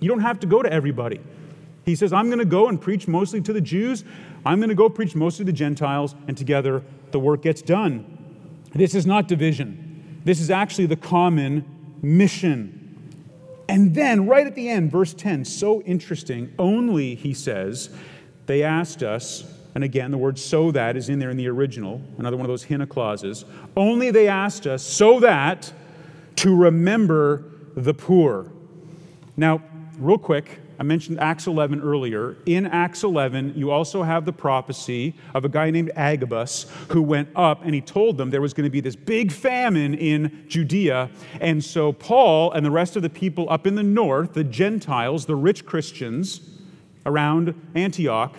You 0.00 0.08
don't 0.08 0.20
have 0.20 0.38
to 0.40 0.46
go 0.46 0.62
to 0.62 0.72
everybody. 0.72 1.20
He 1.84 1.94
says, 1.94 2.12
I'm 2.12 2.26
going 2.26 2.38
to 2.38 2.44
go 2.44 2.68
and 2.68 2.80
preach 2.80 3.06
mostly 3.06 3.40
to 3.42 3.52
the 3.52 3.60
Jews. 3.60 4.04
I'm 4.44 4.58
going 4.58 4.70
to 4.70 4.74
go 4.74 4.88
preach 4.88 5.14
mostly 5.14 5.44
to 5.44 5.52
the 5.52 5.56
Gentiles, 5.56 6.14
and 6.26 6.36
together 6.36 6.82
the 7.10 7.20
work 7.20 7.42
gets 7.42 7.62
done. 7.62 8.64
This 8.74 8.94
is 8.94 9.06
not 9.06 9.28
division. 9.28 10.20
This 10.24 10.40
is 10.40 10.50
actually 10.50 10.86
the 10.86 10.96
common 10.96 11.64
mission. 12.02 12.80
And 13.68 13.94
then, 13.94 14.26
right 14.26 14.46
at 14.46 14.54
the 14.54 14.68
end, 14.68 14.90
verse 14.90 15.14
10, 15.14 15.44
so 15.44 15.82
interesting. 15.82 16.52
Only, 16.58 17.14
he 17.14 17.32
says, 17.34 17.90
they 18.46 18.62
asked 18.62 19.02
us, 19.02 19.44
and 19.74 19.82
again, 19.82 20.10
the 20.10 20.18
word 20.18 20.38
so 20.38 20.70
that 20.70 20.96
is 20.96 21.08
in 21.08 21.18
there 21.18 21.30
in 21.30 21.36
the 21.36 21.48
original, 21.48 22.00
another 22.18 22.36
one 22.36 22.44
of 22.44 22.50
those 22.50 22.64
hina 22.64 22.86
clauses. 22.86 23.44
Only 23.76 24.10
they 24.10 24.28
asked 24.28 24.66
us 24.66 24.82
so 24.82 25.20
that 25.20 25.72
to 26.36 26.54
remember 26.54 27.44
the 27.74 27.94
poor. 27.94 28.52
Now, 29.36 29.62
real 29.98 30.18
quick, 30.18 30.60
I 30.78 30.82
mentioned 30.82 31.20
Acts 31.20 31.46
11 31.46 31.80
earlier. 31.80 32.36
In 32.46 32.66
Acts 32.66 33.04
11, 33.04 33.54
you 33.56 33.70
also 33.70 34.02
have 34.02 34.24
the 34.24 34.32
prophecy 34.32 35.14
of 35.34 35.44
a 35.44 35.48
guy 35.48 35.70
named 35.70 35.92
Agabus 35.94 36.66
who 36.88 37.02
went 37.02 37.28
up 37.36 37.64
and 37.64 37.74
he 37.74 37.80
told 37.80 38.18
them 38.18 38.30
there 38.30 38.40
was 38.40 38.54
going 38.54 38.64
to 38.64 38.70
be 38.70 38.80
this 38.80 38.96
big 38.96 39.30
famine 39.30 39.94
in 39.94 40.44
Judea. 40.48 41.10
And 41.40 41.62
so 41.62 41.92
Paul 41.92 42.52
and 42.52 42.66
the 42.66 42.70
rest 42.70 42.96
of 42.96 43.02
the 43.02 43.10
people 43.10 43.48
up 43.50 43.66
in 43.66 43.74
the 43.74 43.82
north, 43.82 44.34
the 44.34 44.44
Gentiles, 44.44 45.26
the 45.26 45.36
rich 45.36 45.64
Christians 45.64 46.40
around 47.06 47.54
Antioch, 47.74 48.34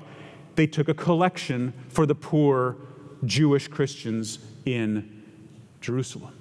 they 0.55 0.67
took 0.67 0.89
a 0.89 0.93
collection 0.93 1.73
for 1.89 2.05
the 2.05 2.15
poor 2.15 2.77
Jewish 3.23 3.67
Christians 3.67 4.39
in 4.65 5.23
Jerusalem. 5.81 6.33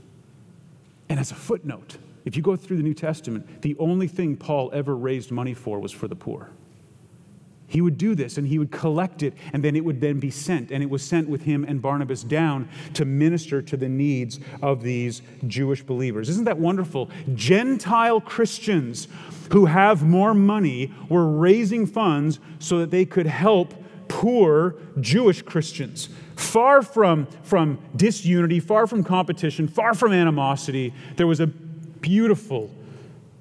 And 1.08 1.20
as 1.20 1.30
a 1.30 1.34
footnote, 1.34 1.98
if 2.24 2.36
you 2.36 2.42
go 2.42 2.56
through 2.56 2.78
the 2.78 2.82
New 2.82 2.94
Testament, 2.94 3.62
the 3.62 3.76
only 3.78 4.08
thing 4.08 4.36
Paul 4.36 4.70
ever 4.72 4.96
raised 4.96 5.30
money 5.30 5.54
for 5.54 5.78
was 5.78 5.92
for 5.92 6.08
the 6.08 6.16
poor. 6.16 6.50
He 7.66 7.80
would 7.80 7.98
do 7.98 8.14
this 8.14 8.38
and 8.38 8.46
he 8.46 8.58
would 8.58 8.70
collect 8.70 9.22
it, 9.22 9.34
and 9.52 9.62
then 9.62 9.74
it 9.74 9.84
would 9.84 10.00
then 10.00 10.20
be 10.20 10.30
sent. 10.30 10.70
And 10.70 10.82
it 10.82 10.88
was 10.88 11.02
sent 11.02 11.28
with 11.28 11.42
him 11.42 11.64
and 11.64 11.82
Barnabas 11.82 12.22
down 12.22 12.68
to 12.92 13.04
minister 13.04 13.62
to 13.62 13.76
the 13.76 13.88
needs 13.88 14.38
of 14.62 14.82
these 14.82 15.22
Jewish 15.46 15.82
believers. 15.82 16.28
Isn't 16.28 16.44
that 16.44 16.58
wonderful? 16.58 17.10
Gentile 17.34 18.20
Christians 18.20 19.08
who 19.50 19.66
have 19.66 20.02
more 20.02 20.34
money 20.34 20.92
were 21.08 21.28
raising 21.28 21.86
funds 21.86 22.38
so 22.58 22.78
that 22.78 22.90
they 22.90 23.04
could 23.04 23.26
help 23.26 23.74
poor 24.08 24.76
Jewish 25.00 25.42
Christians. 25.42 26.08
Far 26.36 26.82
from, 26.82 27.26
from 27.42 27.78
disunity, 27.96 28.60
far 28.60 28.86
from 28.86 29.02
competition, 29.02 29.68
far 29.68 29.94
from 29.94 30.12
animosity, 30.12 30.92
there 31.16 31.26
was 31.26 31.40
a 31.40 31.46
beautiful 32.04 32.70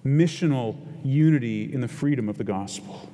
missional 0.06 0.78
unity 1.04 1.74
in 1.74 1.82
the 1.82 1.88
freedom 1.88 2.30
of 2.30 2.38
the 2.38 2.46
gospel. 2.46 3.10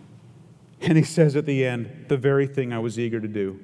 And 0.81 0.95
he 0.95 1.03
says 1.03 1.35
at 1.35 1.47
the 1.47 1.65
end, 1.65 2.05
the 2.07 2.17
very 2.17 2.45
thing 2.45 2.71
I 2.71 2.77
was 2.77 2.99
eager 2.99 3.19
to 3.19 3.27
do. 3.27 3.59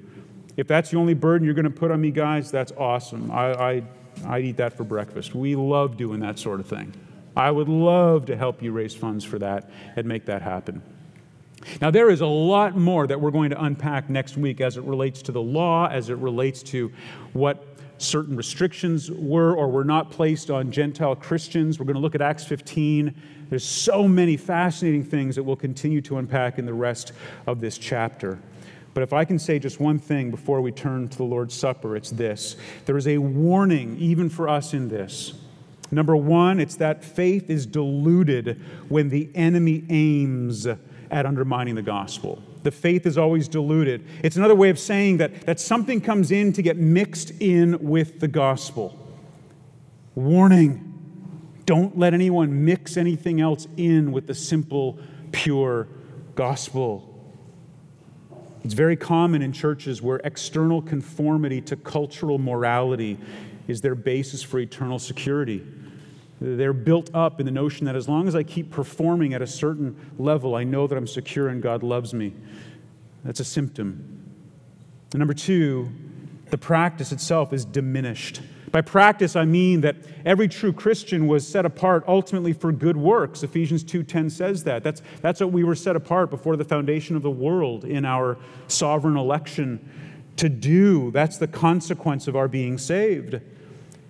If 0.57 0.67
that's 0.67 0.89
the 0.89 0.97
only 0.97 1.13
burden 1.13 1.45
you're 1.45 1.53
going 1.53 1.65
to 1.65 1.69
put 1.69 1.91
on 1.91 2.01
me, 2.01 2.09
guys, 2.09 2.49
that's 2.49 2.71
awesome. 2.71 3.29
I, 3.29 3.53
I, 3.53 3.83
I'd 4.25 4.45
eat 4.45 4.57
that 4.57 4.73
for 4.73 4.83
breakfast. 4.83 5.36
We 5.36 5.55
love 5.55 5.95
doing 5.95 6.21
that 6.21 6.39
sort 6.39 6.59
of 6.59 6.65
thing. 6.65 6.93
I 7.38 7.51
would 7.51 7.69
love 7.69 8.25
to 8.27 8.36
help 8.36 8.63
you 8.63 8.71
raise 8.71 8.95
funds 8.95 9.23
for 9.23 9.38
that 9.39 9.69
and 9.95 10.07
make 10.07 10.25
that 10.25 10.41
happen. 10.41 10.81
Now, 11.81 11.91
there 11.91 12.09
is 12.09 12.21
a 12.21 12.27
lot 12.27 12.75
more 12.75 13.05
that 13.05 13.21
we're 13.21 13.31
going 13.31 13.51
to 13.51 13.63
unpack 13.63 14.09
next 14.09 14.38
week 14.38 14.59
as 14.59 14.77
it 14.77 14.83
relates 14.83 15.21
to 15.23 15.31
the 15.31 15.41
law, 15.41 15.88
as 15.88 16.09
it 16.09 16.17
relates 16.17 16.63
to 16.63 16.91
what 17.33 17.74
certain 17.98 18.36
restrictions 18.36 19.10
were 19.12 19.56
or 19.56 19.70
were 19.70 19.84
not 19.84 20.12
placed 20.12 20.50
on 20.50 20.72
Gentile 20.72 21.16
Christians. 21.16 21.80
We're 21.80 21.86
going 21.86 21.96
to 21.96 22.02
look 22.02 22.16
at 22.16 22.22
Acts 22.22 22.43
15. 22.46 23.14
There's 23.50 23.64
so 23.64 24.08
many 24.08 24.38
fascinating 24.38 25.04
things 25.04 25.36
that 25.36 25.43
we'll 25.43 25.56
continue 25.56 26.02
to 26.02 26.18
unpack 26.18 26.58
in 26.60 26.66
the 26.66 26.74
rest 26.74 27.14
of 27.48 27.62
this 27.62 27.78
chapter. 27.78 28.39
But 28.93 29.04
if 29.04 29.12
I 29.12 29.26
can 29.26 29.38
say 29.38 29.60
just 29.60 29.80
one 29.80 30.00
thing 30.00 30.32
before 30.32 30.62
we 30.62 30.72
turn 30.72 31.10
to 31.10 31.18
the 31.18 31.24
Lord's 31.24 31.54
Supper, 31.54 31.96
it's 31.96 32.10
this 32.12 32.56
there 32.86 32.98
is 32.98 33.08
a 33.08 33.18
warning, 33.18 33.98
even 33.98 34.30
for 34.30 34.48
us 34.48 34.74
in 34.74 34.88
this. 34.88 35.34
Number 35.91 36.16
one, 36.16 36.60
it's 36.60 36.78
that 36.78 37.04
faith 37.04 37.50
is 37.50 37.66
diluted 37.66 38.62
when 38.89 39.10
the 39.10 39.30
enemy 39.36 39.84
aims 39.89 40.66
at 40.66 41.26
undermining 41.26 41.76
the 41.76 41.82
gospel. 41.82 42.41
The 42.66 42.72
faith 42.72 43.05
is 43.05 43.16
always 43.16 43.47
diluted. 43.47 44.03
It's 44.24 44.38
another 44.38 44.55
way 44.55 44.72
of 44.72 44.80
saying 44.80 45.18
that, 45.18 45.41
that 45.41 45.59
something 45.59 46.01
comes 46.01 46.32
in 46.32 46.51
to 46.53 46.63
get 46.63 46.78
mixed 46.78 47.30
in 47.39 47.78
with 47.78 48.20
the 48.20 48.28
gospel. 48.28 48.97
Warning 50.16 50.82
don't 51.68 51.95
let 51.95 52.16
anyone 52.16 52.66
mix 52.66 52.97
anything 52.97 53.39
else 53.39 53.68
in 53.78 54.11
with 54.11 54.26
the 54.26 54.34
simple, 54.34 54.97
pure 55.32 55.88
gospel. 56.34 57.11
It's 58.63 58.74
very 58.74 58.95
common 58.95 59.43
in 59.43 59.51
churches 59.53 60.01
where 60.01 60.18
external 60.24 60.82
conformity 60.82 61.61
to 61.61 61.76
cultural 61.76 62.39
morality 62.39 63.20
is 63.68 63.82
their 63.82 63.93
basis 63.93 64.41
for 64.41 64.57
eternal 64.57 64.97
security. 64.97 65.63
They're 66.41 66.73
built 66.73 67.09
up 67.13 67.39
in 67.39 67.45
the 67.45 67.51
notion 67.51 67.86
that 67.86 67.95
as 67.95 68.09
long 68.09 68.27
as 68.27 68.36
I 68.36 68.43
keep 68.43 68.69
performing 68.69 69.33
at 69.33 69.41
a 69.41 69.47
certain 69.47 69.95
level, 70.17 70.55
I 70.55 70.63
know 70.63 70.86
that 70.86 70.97
I'm 70.97 71.07
secure 71.07 71.47
and 71.47 71.61
God 71.61 71.81
loves 71.81 72.13
me. 72.13 72.33
That's 73.23 73.39
a 73.39 73.45
symptom. 73.45 74.21
And 75.13 75.19
number 75.19 75.33
two, 75.33 75.89
the 76.49 76.57
practice 76.57 77.11
itself 77.11 77.53
is 77.53 77.63
diminished. 77.63 78.41
By 78.71 78.81
practice, 78.81 79.38
I 79.38 79.45
mean 79.45 79.81
that 79.81 79.95
every 80.25 80.49
true 80.49 80.73
Christian 80.73 81.27
was 81.27 81.47
set 81.47 81.65
apart 81.65 82.03
ultimately 82.07 82.51
for 82.51 82.73
good 82.73 82.97
works. 82.97 83.41
Ephesians 83.41 83.86
2:10 83.86 84.29
says 84.29 84.65
that. 84.65 84.83
That's, 84.83 85.01
that's 85.21 85.39
what 85.39 85.53
we 85.53 85.63
were 85.63 85.75
set 85.75 85.95
apart 85.95 86.29
before 86.29 86.57
the 86.57 86.65
foundation 86.65 87.15
of 87.15 87.21
the 87.21 87.31
world 87.31 87.86
in 87.86 88.03
our 88.03 88.38
sovereign 88.67 89.15
election 89.15 89.79
to 90.36 90.49
do. 90.49 91.09
That's 91.11 91.38
the 91.38 91.47
consequence 91.47 92.27
of 92.27 92.36
our 92.36 92.49
being 92.49 92.77
saved. 92.77 93.39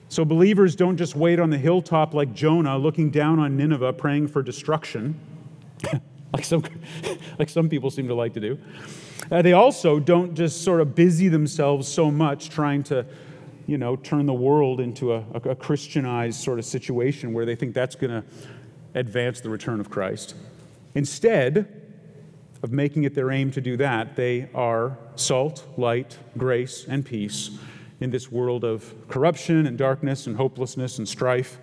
So 0.10 0.24
believers 0.24 0.76
don't 0.76 0.98
just 0.98 1.16
wait 1.16 1.40
on 1.40 1.50
the 1.50 1.58
hilltop 1.58 2.14
like 2.14 2.34
Jonah, 2.34 2.78
looking 2.78 3.10
down 3.10 3.40
on 3.40 3.58
Nineveh, 3.58 3.94
praying 3.94 4.28
for 4.28 4.44
destruction, 4.44 5.20
like, 6.34 6.46
some, 6.46 6.64
like 7.40 7.50
some 7.50 7.70
people 7.70 7.90
seem 7.90 8.08
to 8.08 8.16
like 8.16 8.34
to 8.34 8.40
do. 8.40 8.60
Uh, 9.32 9.42
they 9.42 9.54
also 9.54 10.00
don't 10.00 10.36
just 10.36 10.64
sort 10.64 10.82
of 10.82 10.94
busy 10.94 11.28
themselves 11.28 11.88
so 11.88 12.12
much 12.12 12.50
trying 12.50 12.84
to, 12.84 13.06
you 13.66 13.78
know, 13.78 13.96
turn 13.96 14.28
the 14.28 14.34
world 14.34 14.80
into 14.80 15.14
a, 15.14 15.26
a, 15.34 15.50
a 15.50 15.56
Christianized 15.56 16.42
sort 16.44 16.60
of 16.60 16.66
situation 16.66 17.34
where 17.34 17.46
they 17.46 17.56
think 17.56 17.74
that's 17.74 17.96
going 17.96 18.12
to 18.12 18.24
advance 18.94 19.42
the 19.42 19.50
return 19.50 19.80
of 19.80 19.90
Christ. 19.90 20.36
Instead 20.94 21.82
of 22.62 22.72
making 22.72 23.04
it 23.04 23.16
their 23.16 23.32
aim 23.32 23.50
to 23.52 23.60
do 23.60 23.76
that, 23.78 24.16
they 24.16 24.50
are 24.54 24.98
salt, 25.16 25.66
light, 25.78 26.20
grace, 26.38 26.86
and 26.88 27.04
peace 27.04 27.58
in 28.00 28.12
this 28.12 28.32
world 28.32 28.64
of 28.64 28.94
corruption 29.08 29.66
and 29.66 29.78
darkness 29.78 30.28
and 30.28 30.36
hopelessness 30.36 30.98
and 30.98 31.08
strife. 31.08 31.60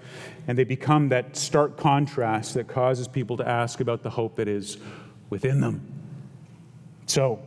And 0.49 0.57
they 0.57 0.65
become 0.65 1.09
that 1.11 1.37
stark 1.37 1.77
contrast 1.77 2.55
that 2.55 2.69
causes 2.69 3.07
people 3.07 3.37
to 3.37 3.47
ask 3.47 3.81
about 3.81 4.03
the 4.03 4.11
hope 4.11 4.37
that 4.37 4.49
is 4.49 4.79
within 5.31 5.61
them. 5.61 5.87
So, 7.07 7.41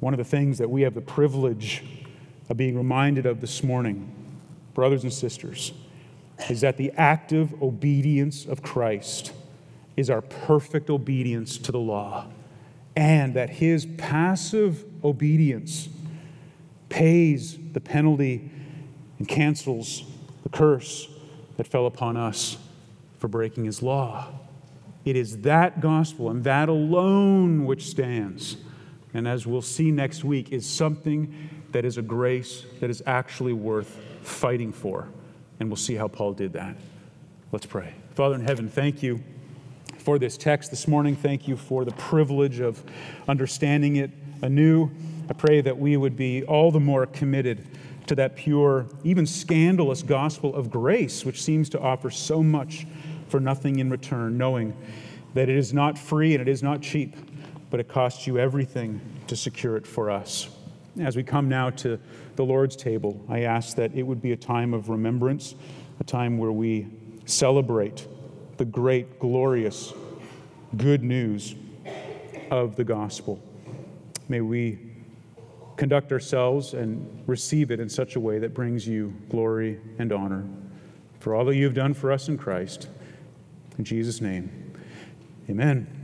one 0.00 0.12
of 0.12 0.18
the 0.18 0.24
things 0.24 0.58
that 0.58 0.68
we 0.68 0.82
have 0.82 0.94
the 0.94 1.00
privilege 1.00 1.82
of 2.48 2.56
being 2.56 2.76
reminded 2.76 3.26
of 3.26 3.40
this 3.40 3.62
morning, 3.62 4.12
brothers 4.74 5.02
and 5.02 5.12
sisters, 5.12 5.72
is 6.50 6.60
that 6.60 6.76
the 6.76 6.92
active 6.92 7.62
obedience 7.62 8.44
of 8.44 8.62
Christ 8.62 9.32
is 9.96 10.10
our 10.10 10.20
perfect 10.20 10.90
obedience 10.90 11.56
to 11.58 11.72
the 11.72 11.78
law 11.78 12.26
and 12.96 13.34
that 13.34 13.50
his 13.50 13.86
passive 13.98 14.84
obedience 15.04 15.88
pays 16.88 17.58
the 17.72 17.80
penalty 17.80 18.50
and 19.18 19.28
cancels 19.28 20.04
the 20.42 20.48
curse 20.48 21.08
that 21.58 21.66
fell 21.66 21.86
upon 21.86 22.16
us 22.16 22.56
for 23.18 23.28
breaking 23.28 23.66
his 23.66 23.82
law. 23.82 24.28
It 25.04 25.14
is 25.14 25.42
that 25.42 25.80
gospel 25.80 26.30
and 26.30 26.42
that 26.44 26.68
alone 26.68 27.66
which 27.66 27.86
stands. 27.86 28.56
And 29.14 29.28
as 29.28 29.46
we'll 29.46 29.62
see 29.62 29.90
next 29.90 30.24
week, 30.24 30.50
is 30.50 30.66
something 30.66 31.32
that 31.72 31.84
is 31.84 31.98
a 31.98 32.02
grace 32.02 32.64
that 32.80 32.90
is 32.90 33.02
actually 33.06 33.52
worth 33.52 34.00
fighting 34.22 34.72
for. 34.72 35.08
And 35.60 35.68
we'll 35.68 35.76
see 35.76 35.94
how 35.94 36.08
Paul 36.08 36.32
did 36.32 36.54
that. 36.54 36.76
Let's 37.52 37.66
pray. 37.66 37.94
Father 38.14 38.34
in 38.34 38.40
heaven, 38.40 38.68
thank 38.68 39.02
you 39.02 39.22
for 40.06 40.20
this 40.20 40.36
text 40.36 40.70
this 40.70 40.86
morning. 40.86 41.16
Thank 41.16 41.48
you 41.48 41.56
for 41.56 41.84
the 41.84 41.90
privilege 41.90 42.60
of 42.60 42.80
understanding 43.26 43.96
it 43.96 44.12
anew. 44.40 44.88
I 45.28 45.32
pray 45.32 45.60
that 45.62 45.76
we 45.76 45.96
would 45.96 46.16
be 46.16 46.44
all 46.44 46.70
the 46.70 46.78
more 46.78 47.06
committed 47.06 47.66
to 48.06 48.14
that 48.14 48.36
pure, 48.36 48.86
even 49.02 49.26
scandalous 49.26 50.04
gospel 50.04 50.54
of 50.54 50.70
grace, 50.70 51.24
which 51.24 51.42
seems 51.42 51.68
to 51.70 51.80
offer 51.80 52.08
so 52.08 52.40
much 52.40 52.86
for 53.26 53.40
nothing 53.40 53.80
in 53.80 53.90
return, 53.90 54.38
knowing 54.38 54.76
that 55.34 55.48
it 55.48 55.56
is 55.56 55.74
not 55.74 55.98
free 55.98 56.34
and 56.34 56.40
it 56.40 56.46
is 56.46 56.62
not 56.62 56.82
cheap, 56.82 57.16
but 57.68 57.80
it 57.80 57.88
costs 57.88 58.28
you 58.28 58.38
everything 58.38 59.00
to 59.26 59.34
secure 59.34 59.76
it 59.76 59.88
for 59.88 60.08
us. 60.08 60.48
As 61.00 61.16
we 61.16 61.24
come 61.24 61.48
now 61.48 61.70
to 61.70 61.98
the 62.36 62.44
Lord's 62.44 62.76
table, 62.76 63.20
I 63.28 63.40
ask 63.40 63.74
that 63.74 63.92
it 63.92 64.04
would 64.04 64.22
be 64.22 64.30
a 64.30 64.36
time 64.36 64.72
of 64.72 64.88
remembrance, 64.88 65.56
a 65.98 66.04
time 66.04 66.38
where 66.38 66.52
we 66.52 66.86
celebrate 67.24 68.06
the 68.58 68.64
great, 68.64 69.18
glorious 69.18 69.92
good 70.76 71.02
news 71.02 71.54
of 72.50 72.76
the 72.76 72.84
gospel. 72.84 73.40
May 74.28 74.40
we 74.40 74.78
conduct 75.76 76.12
ourselves 76.12 76.74
and 76.74 77.22
receive 77.26 77.70
it 77.70 77.80
in 77.80 77.88
such 77.88 78.16
a 78.16 78.20
way 78.20 78.38
that 78.38 78.54
brings 78.54 78.86
you 78.86 79.14
glory 79.28 79.80
and 79.98 80.12
honor 80.12 80.44
for 81.20 81.34
all 81.34 81.44
that 81.44 81.56
you've 81.56 81.74
done 81.74 81.94
for 81.94 82.10
us 82.12 82.28
in 82.28 82.38
Christ. 82.38 82.88
In 83.78 83.84
Jesus' 83.84 84.20
name, 84.20 84.72
amen. 85.50 85.95